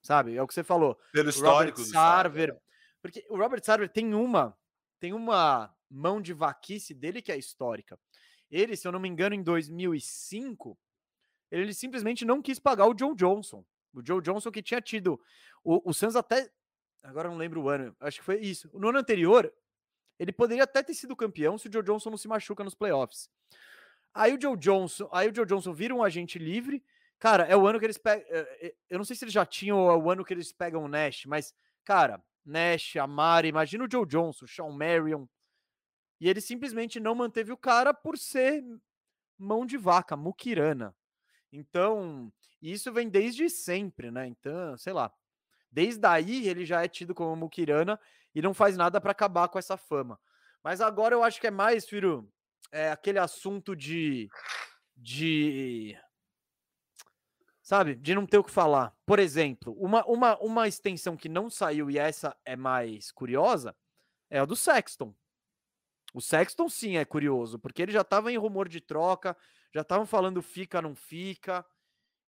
[0.00, 0.36] Sabe?
[0.36, 0.98] É o que você falou.
[1.12, 2.48] Pelo histórico Robert Sarver.
[2.48, 2.62] Sarver.
[3.02, 4.56] Porque o Robert Sarver tem uma.
[5.00, 7.98] Tem uma mão de vaquice dele que é histórica.
[8.48, 10.78] Ele, se eu não me engano, em 2005,
[11.50, 13.64] ele simplesmente não quis pagar o Joe Johnson.
[13.92, 15.20] O Joe Johnson que tinha tido.
[15.64, 16.50] O, o Suns até.
[17.02, 17.94] Agora não lembro o ano.
[17.98, 18.70] Acho que foi isso.
[18.72, 19.52] No ano anterior,
[20.18, 23.28] ele poderia até ter sido campeão se o Joe Johnson não se machuca nos playoffs.
[24.14, 26.84] Aí o Joe Johnson, aí o Joe Johnson vira um agente livre.
[27.18, 28.24] Cara, é o ano que eles pegam.
[28.28, 30.52] Eh, eh, eu não sei se eles já tinham ou é o ano que eles
[30.52, 31.54] pegam o Nash, mas,
[31.84, 35.26] cara, Nash, Amari, imagina o Joe Johnson, Sean Marion.
[36.20, 38.62] E ele simplesmente não manteve o cara por ser
[39.38, 40.94] mão de vaca, muquirana.
[41.52, 44.26] Então, isso vem desde sempre, né?
[44.26, 45.12] Então, sei lá.
[45.70, 47.98] Desde aí ele já é tido como muquirana
[48.34, 50.18] e não faz nada para acabar com essa fama.
[50.62, 52.30] Mas agora eu acho que é mais, Firo,
[52.70, 54.28] é aquele assunto de.
[54.96, 55.98] de.
[57.62, 57.94] Sabe?
[57.94, 58.94] De não ter o que falar.
[59.06, 63.74] Por exemplo, uma, uma, uma extensão que não saiu e essa é mais curiosa
[64.28, 65.14] é a do Sexton.
[66.12, 69.36] O Sexton sim é curioso, porque ele já estava em rumor de troca,
[69.72, 71.64] já estavam falando fica, não fica.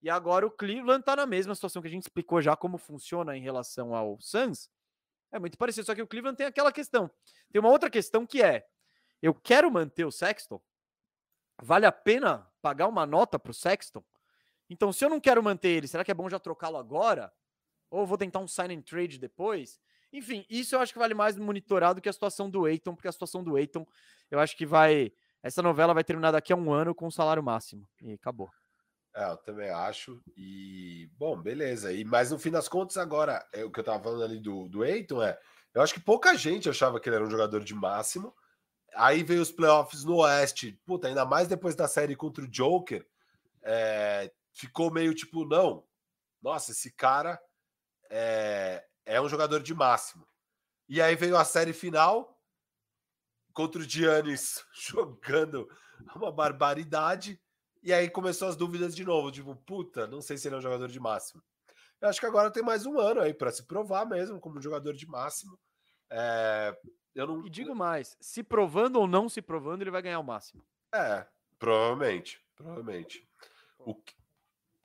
[0.02, 3.36] E agora o Cleveland está na mesma situação que a gente explicou já como funciona
[3.36, 4.70] em relação ao Suns.
[5.32, 7.10] É muito parecido, só que o Cleveland tem aquela questão.
[7.50, 8.66] Tem uma outra questão que é:
[9.20, 10.62] eu quero manter o Sexton?
[11.62, 14.04] Vale a pena pagar uma nota para o Sexton?
[14.68, 17.32] Então, se eu não quero manter ele, será que é bom já trocá-lo agora?
[17.90, 19.78] Ou vou tentar um sign and trade depois?
[20.12, 23.08] Enfim, isso eu acho que vale mais monitorar do que a situação do Eiton, porque
[23.08, 23.86] a situação do Eiton,
[24.30, 25.12] eu acho que vai.
[25.42, 27.86] Essa novela vai terminar daqui a um ano com o salário máximo.
[28.00, 28.48] E acabou.
[29.14, 30.22] É, eu também acho.
[30.36, 31.92] E, bom, beleza.
[31.92, 34.68] E, mas no fim das contas, agora, é, o que eu tava falando ali do,
[34.68, 35.38] do Eiton é.
[35.74, 38.32] Eu acho que pouca gente achava que ele era um jogador de máximo.
[38.94, 40.80] Aí veio os playoffs no Oeste.
[40.86, 43.04] Puta, ainda mais depois da série contra o Joker.
[43.62, 45.84] É, ficou meio tipo, não.
[46.40, 47.40] Nossa, esse cara
[48.10, 50.26] é, é um jogador de máximo.
[50.88, 52.40] E aí veio a série final
[53.52, 55.68] contra o Giannis jogando
[56.14, 57.40] uma barbaridade.
[57.82, 60.62] E aí começou as dúvidas de novo, tipo, puta, não sei se ele é um
[60.62, 61.42] jogador de máximo.
[62.00, 64.94] Eu acho que agora tem mais um ano aí para se provar mesmo como jogador
[64.94, 65.58] de máximo.
[66.10, 66.76] É,
[67.14, 67.46] eu não...
[67.46, 70.64] E digo mais, se provando ou não se provando, ele vai ganhar o máximo.
[70.94, 71.26] É,
[71.58, 73.28] provavelmente, provavelmente.
[73.78, 73.94] O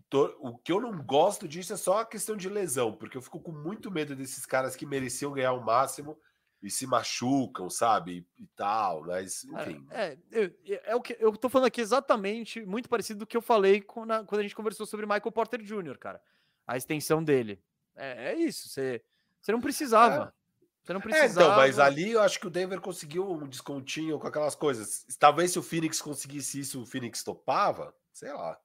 [0.09, 3.21] to, o que eu não gosto disso é só a questão de lesão, porque eu
[3.21, 6.17] fico com muito medo desses caras que mereciam ganhar o máximo
[6.61, 8.25] e se machucam, sabe?
[8.37, 9.85] E, e tal, mas enfim.
[9.91, 10.51] É, é,
[10.85, 14.11] é, o que eu tô falando aqui exatamente, muito parecido do que eu falei quando
[14.11, 16.21] a, quando a gente conversou sobre Michael Porter Jr., cara.
[16.67, 17.63] A extensão dele.
[17.95, 19.01] É, é isso, você,
[19.41, 20.33] você não precisava.
[20.35, 20.39] É.
[20.83, 21.27] Você não precisava.
[21.27, 25.05] É, então, mas ali eu acho que o Denver conseguiu um descontinho com aquelas coisas.
[25.19, 28.59] Talvez se o Phoenix conseguisse isso, o Phoenix topava, sei lá.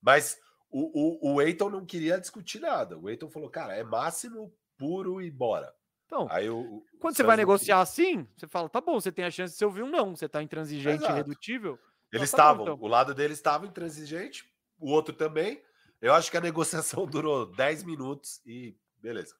[0.00, 0.38] Mas
[0.70, 2.98] o, o, o Eiton não queria discutir nada.
[2.98, 5.72] O Eiton falou, cara, é máximo puro e bora.
[6.06, 9.30] Então, aí o, quando você vai negociar assim, você fala, tá bom, você tem a
[9.30, 11.78] chance de você ouvir um não, você tá intransigente e irredutível.
[12.10, 12.82] Eles estavam, tá então.
[12.82, 15.62] o lado deles estava intransigente, o outro também.
[16.00, 19.34] Eu acho que a negociação durou 10 minutos e beleza,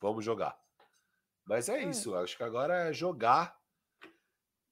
[0.00, 0.58] vamos jogar.
[1.44, 1.88] Mas é, é.
[1.88, 3.56] isso, acho que agora é jogar.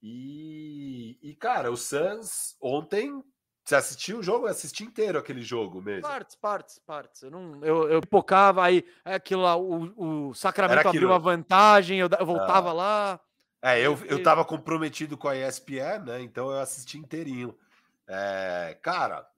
[0.03, 3.23] E, e cara, o Suns ontem
[3.69, 4.47] você assistiu o jogo?
[4.47, 6.03] Eu assisti inteiro aquele jogo mesmo.
[6.03, 7.23] Partes, partes, partes.
[7.23, 11.99] Eu não, eu, eu pipocava aí, é aquilo lá, o, o Sacramento abriu uma vantagem,
[11.99, 12.73] eu, eu voltava ah.
[12.73, 13.21] lá.
[13.61, 16.23] É, eu, eu tava comprometido com a ESPN, né?
[16.23, 17.55] Então eu assisti inteirinho.
[18.07, 19.29] É, cara,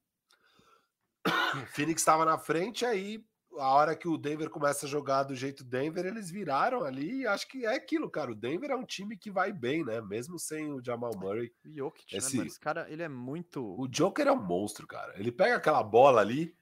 [1.74, 3.24] Phoenix estava na frente, aí
[3.58, 7.26] a hora que o Denver começa a jogar do jeito Denver, eles viraram ali e
[7.26, 8.32] acho que é aquilo, cara.
[8.32, 10.00] O Denver é um time que vai bem, né?
[10.00, 11.52] Mesmo sem o Jamal Murray.
[11.64, 12.38] O Jokic, né, Esse...
[12.38, 13.74] né, Esse cara, ele é muito...
[13.78, 15.14] O Joker é um monstro, cara.
[15.18, 16.54] Ele pega aquela bola ali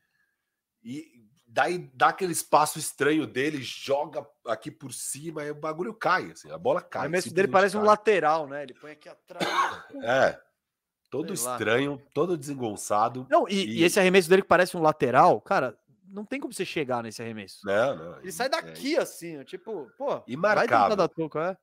[0.83, 6.31] e daí dá aquele espaço estranho dele, joga aqui por cima e o bagulho cai,
[6.31, 7.01] assim, a bola cai.
[7.01, 7.83] O arremesso dele parece cai.
[7.83, 8.63] um lateral, né?
[8.63, 9.47] Ele põe aqui atrás.
[10.03, 10.41] é.
[11.11, 12.03] Todo Sei estranho, lá.
[12.13, 13.27] todo desengonçado.
[13.31, 13.81] Não, e, e...
[13.81, 15.75] e esse arremesso dele que parece um lateral, cara,
[16.11, 17.67] não tem como você chegar nesse arremesso.
[17.67, 18.19] Não, não.
[18.21, 19.01] Ele sai daqui é.
[19.01, 20.97] assim, tipo, pô, Imarcável.
[20.97, 21.09] da
[21.51, 21.57] é?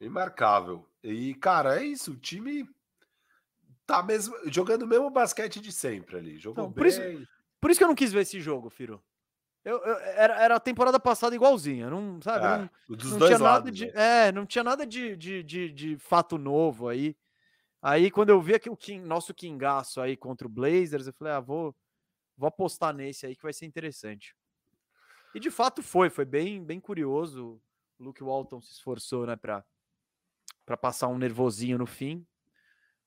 [0.00, 0.88] Imarcável.
[1.02, 2.12] E, cara, é isso.
[2.12, 2.68] O time
[3.86, 6.38] tá mesmo jogando o mesmo basquete de sempre ali.
[6.38, 7.00] Jogou não, por Isso,
[7.60, 9.02] por isso que eu não quis ver esse jogo, Firo.
[9.64, 12.44] Eu, eu, era, era a temporada passada igualzinha, não sabe?
[12.44, 14.28] É, não, dos não dois tinha lados, nada de, né?
[14.28, 17.16] É, não tinha nada de, de, de, de, fato novo aí.
[17.80, 21.34] Aí quando eu vi aqui o King, nosso Kingaço aí contra o Blazers, eu falei,
[21.34, 21.74] ah, vou,
[22.36, 24.34] Vou apostar nesse aí que vai ser interessante.
[25.34, 27.60] E de fato foi, foi bem, bem curioso.
[27.98, 29.64] O Luke Walton se esforçou, né, para
[30.64, 32.26] para passar um nervosinho no fim.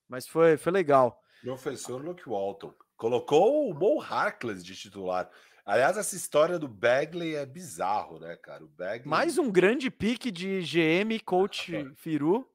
[0.08, 1.22] Mas foi, foi legal.
[1.42, 2.74] Professor Luke Walton.
[2.98, 5.30] Colocou o Mo Harkless de titular.
[5.66, 8.64] Aliás, essa história do Bagley é bizarro, né, cara?
[8.64, 9.08] O Bagley...
[9.08, 12.48] Mais um grande pique de GM, coach Firu.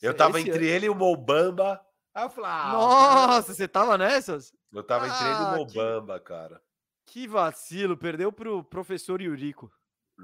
[0.00, 0.74] Eu tava Esse entre ano.
[0.76, 1.84] ele e o Mobamba.
[2.14, 3.42] Aí eu falei, ah, Nossa, cara...
[3.42, 4.52] você tava nessas?
[4.74, 6.26] Eu tava ah, entre ele e o ah, Mobamba, que...
[6.26, 6.60] cara.
[7.06, 9.70] Que vacilo, perdeu pro professor Yuriko.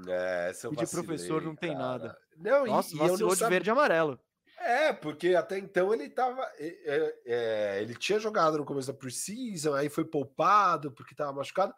[0.07, 1.85] É, essa eu vacilei, de professor não tem cara.
[1.85, 2.17] nada.
[2.37, 4.19] Não, Nossa, e, vacilou e de verde e amarelo.
[4.57, 6.41] É, porque até então ele tava.
[6.57, 11.73] É, é, ele tinha jogado no começo da Precision, aí foi poupado porque tava machucado.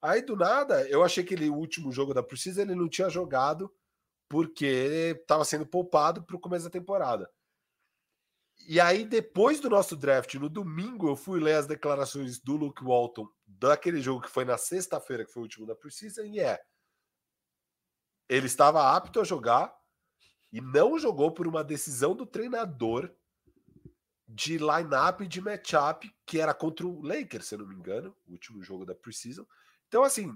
[0.00, 3.08] Aí do nada, eu achei que ele, o último jogo da Precision ele não tinha
[3.08, 3.72] jogado
[4.28, 7.30] porque tava sendo poupado pro começo da temporada.
[8.66, 12.82] E aí, depois do nosso draft, no domingo, eu fui ler as declarações do Luke
[12.82, 16.60] Walton daquele jogo que foi na sexta-feira, que foi o último da Precision, e é.
[18.28, 19.74] Ele estava apto a jogar,
[20.52, 23.10] e não jogou por uma decisão do treinador
[24.28, 28.32] de line-up de matchup, que era contra o Lakers, se eu não me engano, o
[28.32, 29.44] último jogo da Precision.
[29.88, 30.34] Então, assim,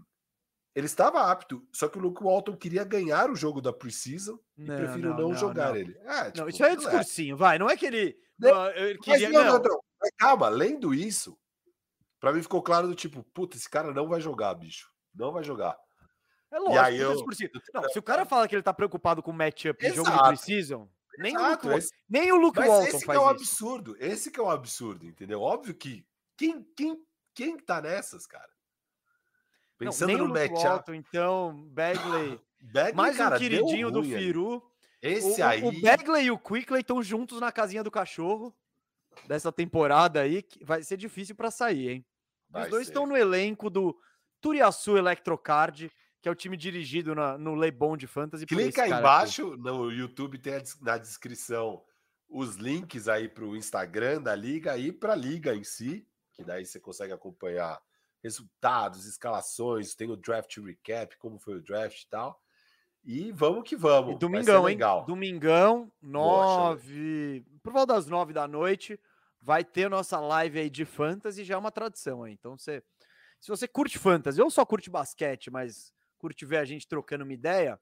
[0.76, 4.66] ele estava apto, só que o Luke Walton queria ganhar o jogo da Precision e
[4.66, 5.76] prefiro não, não, não jogar não.
[5.76, 5.96] ele.
[6.04, 7.38] É, tipo, não, isso aí é, é discursinho, é.
[7.38, 7.58] vai.
[7.58, 8.14] Não é que ele.
[8.38, 8.52] Não,
[9.02, 11.34] queria, mas, não, não, Mas calma, lendo isso,
[12.20, 14.90] para mim ficou claro do tipo, puta, esse cara não vai jogar, bicho.
[15.14, 15.78] Não vai jogar.
[16.52, 17.14] É lógico, aí eu...
[17.72, 20.86] Não, se o cara fala que ele tá preocupado com matchup em jogo de Precision,
[21.18, 21.94] nem, Exato, o Luke, esse...
[22.06, 23.96] nem o Luke Walton esse faz é um absurdo.
[23.98, 25.40] Esse que é um absurdo, entendeu?
[25.40, 26.06] Óbvio que
[26.36, 27.02] quem, quem,
[27.34, 28.55] quem tá nessas, cara?
[29.78, 30.64] Pensando não, nem no matchup.
[30.64, 32.40] Walton, então, Bagley,
[32.72, 34.62] Bagley mais cara, um queridinho do Firu.
[35.02, 35.62] Esse o, aí...
[35.62, 38.54] O Bagley e o Quickley estão juntos na casinha do cachorro
[39.26, 42.06] dessa temporada aí, que vai ser difícil para sair, hein?
[42.50, 43.96] Vai Os dois estão no elenco do
[44.40, 45.90] Turiaçu Electrocard,
[46.20, 48.46] que é o time dirigido na, no Lebon de Fantasy.
[48.46, 49.62] Clica aí embaixo aqui.
[49.62, 51.82] no YouTube, tem a, na descrição
[52.28, 56.42] os links aí para o Instagram da liga e para a liga em si, que
[56.42, 57.80] daí você consegue acompanhar
[58.26, 62.42] resultados, escalações, tem o draft recap, como foi o draft e tal.
[63.04, 64.16] E vamos que vamos.
[64.16, 64.76] E domingão, hein?
[65.06, 67.46] Domingão, nove.
[67.62, 68.98] Por volta das nove da noite,
[69.40, 72.32] vai ter nossa live aí de fantasy, já é uma tradição aí.
[72.32, 72.82] Então, você,
[73.40, 77.32] se você curte fantasy, ou só curte basquete, mas curte ver a gente trocando uma
[77.32, 77.80] ideia,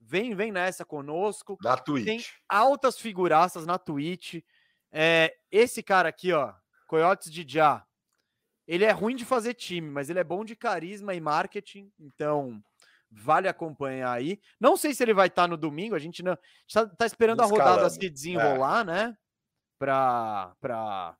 [0.00, 1.56] vem, vem nessa conosco.
[1.62, 2.04] Na Twitch.
[2.04, 4.42] Tem altas figuraças na Twitch.
[4.90, 6.52] É, esse cara aqui, ó,
[6.88, 7.86] Coyotes de Já,
[8.66, 12.62] ele é ruim de fazer time, mas ele é bom de carisma e marketing, então
[13.10, 14.40] vale acompanhar aí.
[14.60, 16.36] Não sei se ele vai estar tá no domingo, a gente não
[16.66, 18.84] está tá esperando a rodada se desenrolar, é.
[18.84, 19.18] né?
[19.78, 21.16] Para para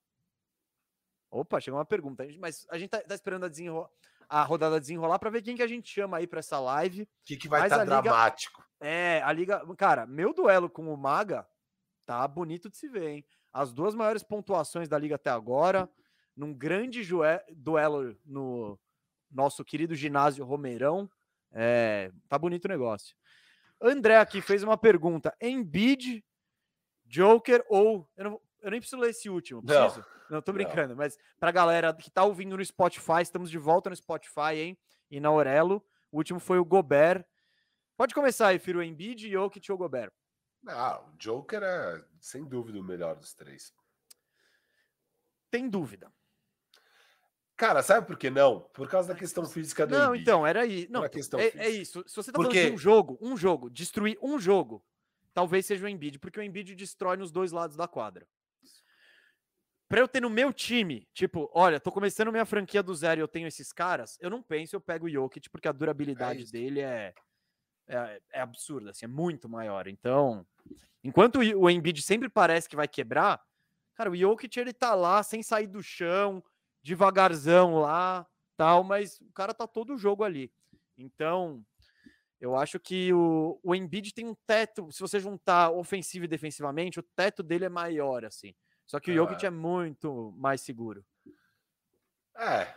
[1.31, 3.91] Opa, chegou uma pergunta, mas a gente tá, tá esperando a desenrolar
[4.29, 7.03] a rodada desenrolar para ver quem que a gente chama aí para essa live.
[7.03, 8.65] O que, que vai estar tá dramático?
[8.81, 11.47] É, a liga, cara, meu duelo com o Maga
[12.05, 13.25] tá bonito de se ver, hein?
[13.53, 15.89] As duas maiores pontuações da liga até agora,
[16.37, 17.03] num grande
[17.57, 18.79] duelo no
[19.31, 21.11] nosso querido ginásio Romeirão.
[21.53, 23.17] É, tá bonito o negócio.
[23.81, 26.25] André aqui fez uma pergunta: Embiid,
[27.05, 29.63] Joker ou eu não, eu nem preciso ler esse último.
[29.63, 30.01] Preciso?
[30.01, 30.89] Não, não tô brincando.
[30.89, 30.97] Não.
[30.97, 34.79] Mas pra galera que tá ouvindo no Spotify, estamos de volta no Spotify, hein?
[35.11, 35.85] E na Aurelo.
[36.11, 37.25] O último foi o Gobert.
[37.97, 40.13] Pode começar aí, Firo Embiid, Jokic ou Gobert?
[40.67, 43.73] Ah, o Joker é sem dúvida o melhor dos três.
[45.51, 46.13] Tem dúvida.
[47.57, 48.61] Cara, sabe por que não?
[48.75, 50.23] Por causa da questão física do Não, Embiid.
[50.23, 50.87] então, era aí.
[50.91, 51.11] Não, é,
[51.57, 52.05] é, isso.
[52.07, 52.55] Se você tá porque...
[52.55, 54.85] falando de um jogo, um jogo, destruir um jogo,
[55.33, 58.27] talvez seja o Embiid, porque o Embiid destrói nos dois lados da quadra
[59.89, 63.23] para eu ter no meu time, tipo, olha, tô começando minha franquia do zero e
[63.23, 66.47] eu tenho esses caras, eu não penso, eu pego o Jokic, porque a durabilidade é
[66.47, 67.15] dele é,
[67.87, 69.87] é, é absurda, assim, é muito maior.
[69.87, 70.45] Então,
[71.05, 73.41] enquanto o Embiid sempre parece que vai quebrar,
[73.95, 76.43] cara, o Jokic ele tá lá sem sair do chão,
[76.87, 78.25] devagarzão lá,
[78.57, 80.53] tal, mas o cara tá todo o jogo ali.
[80.97, 81.65] Então,
[82.41, 87.01] eu acho que o, o Embiid tem um teto, se você juntar ofensivo e defensivamente,
[87.01, 88.55] o teto dele é maior, assim.
[88.87, 89.49] Só que o Jokic é.
[89.49, 91.05] é muito mais seguro.
[92.37, 92.73] É.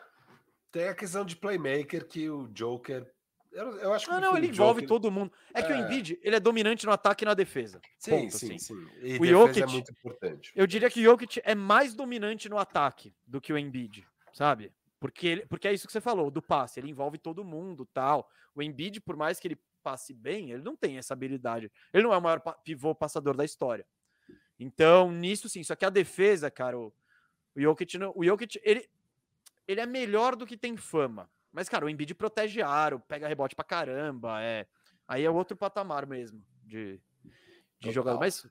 [0.72, 3.12] Tem a questão de playmaker que o Joker.
[3.52, 4.12] Eu, eu acho que.
[4.12, 4.88] Não, não, ele envolve Joker...
[4.88, 5.32] todo mundo.
[5.54, 5.80] É, é, que o é.
[5.80, 7.82] Embiid ele é dominante no ataque e na defesa.
[7.98, 8.60] Sim, ponto, sim, assim.
[8.60, 8.88] sim.
[9.02, 10.52] E o Jokic é muito importante.
[10.56, 14.72] Eu diria que o Jokic é mais dominante no ataque do que o Embiid, sabe?
[15.00, 16.80] Porque, ele, porque é isso que você falou, do passe.
[16.80, 18.30] Ele envolve todo mundo tal.
[18.54, 21.72] O Embiid, por mais que ele passe bem, ele não tem essa habilidade.
[21.94, 23.86] Ele não é o maior pivô passador da história.
[24.60, 25.64] Então, nisso sim.
[25.64, 26.94] Só que a defesa, cara, o,
[27.56, 28.90] o Jokic, o Jokic ele,
[29.68, 31.30] ele é melhor do que tem fama.
[31.52, 34.42] Mas, cara, o Embiid protege aro, pega rebote pra caramba.
[34.42, 34.68] É,
[35.08, 37.00] aí é outro patamar mesmo de,
[37.80, 38.20] de jogador.
[38.20, 38.46] Mas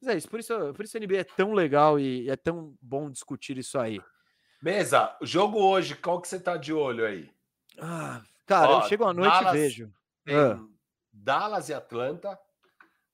[0.00, 2.76] Mas é isso, por isso, por isso a NBA é tão legal e é tão
[2.80, 4.00] bom discutir isso aí.
[4.60, 7.30] Mesa, jogo hoje, qual que você tá de olho aí?
[7.78, 9.94] Ah, cara, Ó, eu chego à noite Dallas, e vejo.
[10.24, 10.58] Tem ah.
[11.12, 12.38] Dallas e Atlanta,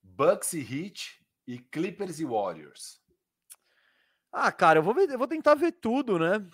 [0.01, 3.01] Bucks e Heat e Clippers e Warriors.
[4.31, 6.45] Ah, cara, eu vou, ver, eu vou tentar ver tudo, né?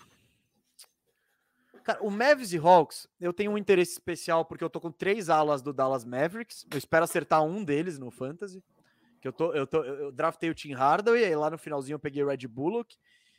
[1.88, 5.30] Cara, o Mavs e Hawks, eu tenho um interesse especial porque eu tô com três
[5.30, 6.66] alas do Dallas Mavericks.
[6.70, 8.62] Eu espero acertar um deles no Fantasy.
[9.22, 11.98] Que eu, tô, eu, tô, eu draftei o Tim Hardaway, aí lá no finalzinho eu
[11.98, 12.94] peguei o Red Bullock.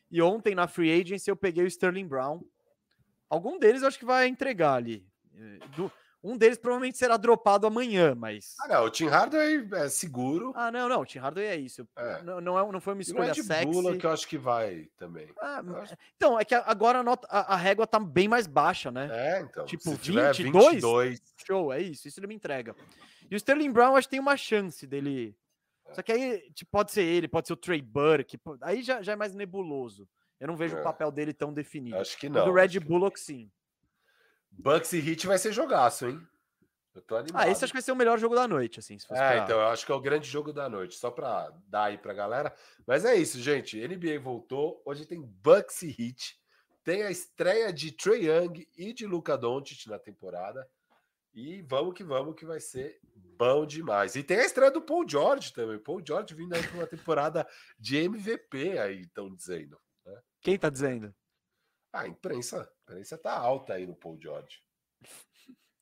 [0.10, 2.42] E ontem na Free Agency eu peguei o Sterling Brown.
[3.30, 5.06] Algum deles eu acho que vai entregar ali.
[5.36, 5.92] Eh, do,
[6.22, 8.56] um deles provavelmente será dropado amanhã, mas.
[8.62, 10.52] Ah, não, o Tim Hardaway é seguro.
[10.54, 11.88] Ah, não, não, o Tim Hardaway é isso.
[11.96, 12.22] É.
[12.24, 13.66] Não, não, é, não foi uma escolha e o sexy.
[13.66, 15.30] Bula que eu acho que vai também.
[15.40, 15.96] Ah, acho...
[16.18, 19.08] Então, é que agora a, nota, a, a, régua tá bem mais baixa, né?
[19.12, 19.66] É, então.
[19.66, 22.76] Tipo, 22, 22, show, é isso, isso ele me entrega.
[23.32, 25.38] E o Sterling Brown, acho que tem uma chance dele.
[25.88, 25.94] É.
[25.94, 29.14] Só que aí tipo, pode ser ele, pode ser o Trey Burke, aí já, já
[29.14, 30.08] é mais nebuloso.
[30.38, 30.80] Eu não vejo é.
[30.80, 31.98] o papel dele tão definido.
[31.98, 32.42] Acho que não.
[32.42, 33.50] O do Red Bullock, sim.
[34.52, 36.22] Bucks e Heat vai ser jogaço, hein?
[36.94, 37.42] Eu tô animado.
[37.42, 38.98] Ah, esse acho que vai ser o melhor jogo da noite, assim.
[39.11, 39.38] é, pra...
[39.38, 42.14] então, eu acho que é o grande jogo da noite, só pra dar aí pra
[42.14, 42.53] galera.
[42.86, 43.80] Mas é isso, gente.
[43.88, 44.82] NBA voltou.
[44.86, 46.38] Hoje tem Bucks e Heat.
[46.84, 50.68] Tem a estreia de Trey Young e de Luca Doncic na temporada.
[51.34, 53.00] E vamos que vamos, que vai ser
[53.38, 54.16] bom demais.
[54.16, 55.78] E tem a estreia do Paul George também.
[55.78, 57.48] Paul George vindo aí para uma temporada
[57.78, 59.80] de MVP aí, estão dizendo.
[60.06, 60.19] Né?
[60.42, 61.14] Quem tá dizendo?
[61.92, 62.61] A imprensa.
[62.61, 64.61] A imprensa tá alta aí no Paul George.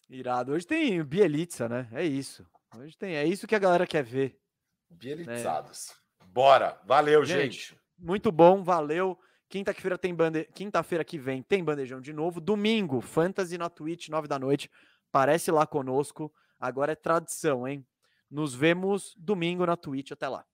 [0.09, 0.53] Irado.
[0.53, 1.89] Hoje tem Bielitsa, né?
[1.91, 2.47] É isso.
[2.75, 3.15] Hoje tem.
[3.15, 4.39] É isso que a galera quer ver.
[4.89, 5.89] Bielitzados.
[5.89, 6.27] Né?
[6.27, 6.79] Bora.
[6.85, 7.79] Valeu, gente, gente.
[7.97, 9.19] Muito bom, valeu.
[9.49, 10.43] Quinta-feira tem bande...
[10.53, 12.39] Quinta-feira que vem tem bandejão de novo.
[12.41, 14.69] Domingo, Fantasy na Twitch, nove da noite.
[15.11, 16.33] Parece lá conosco.
[16.59, 17.85] Agora é tradição, hein?
[18.29, 20.11] Nos vemos domingo na Twitch.
[20.11, 20.45] Até lá.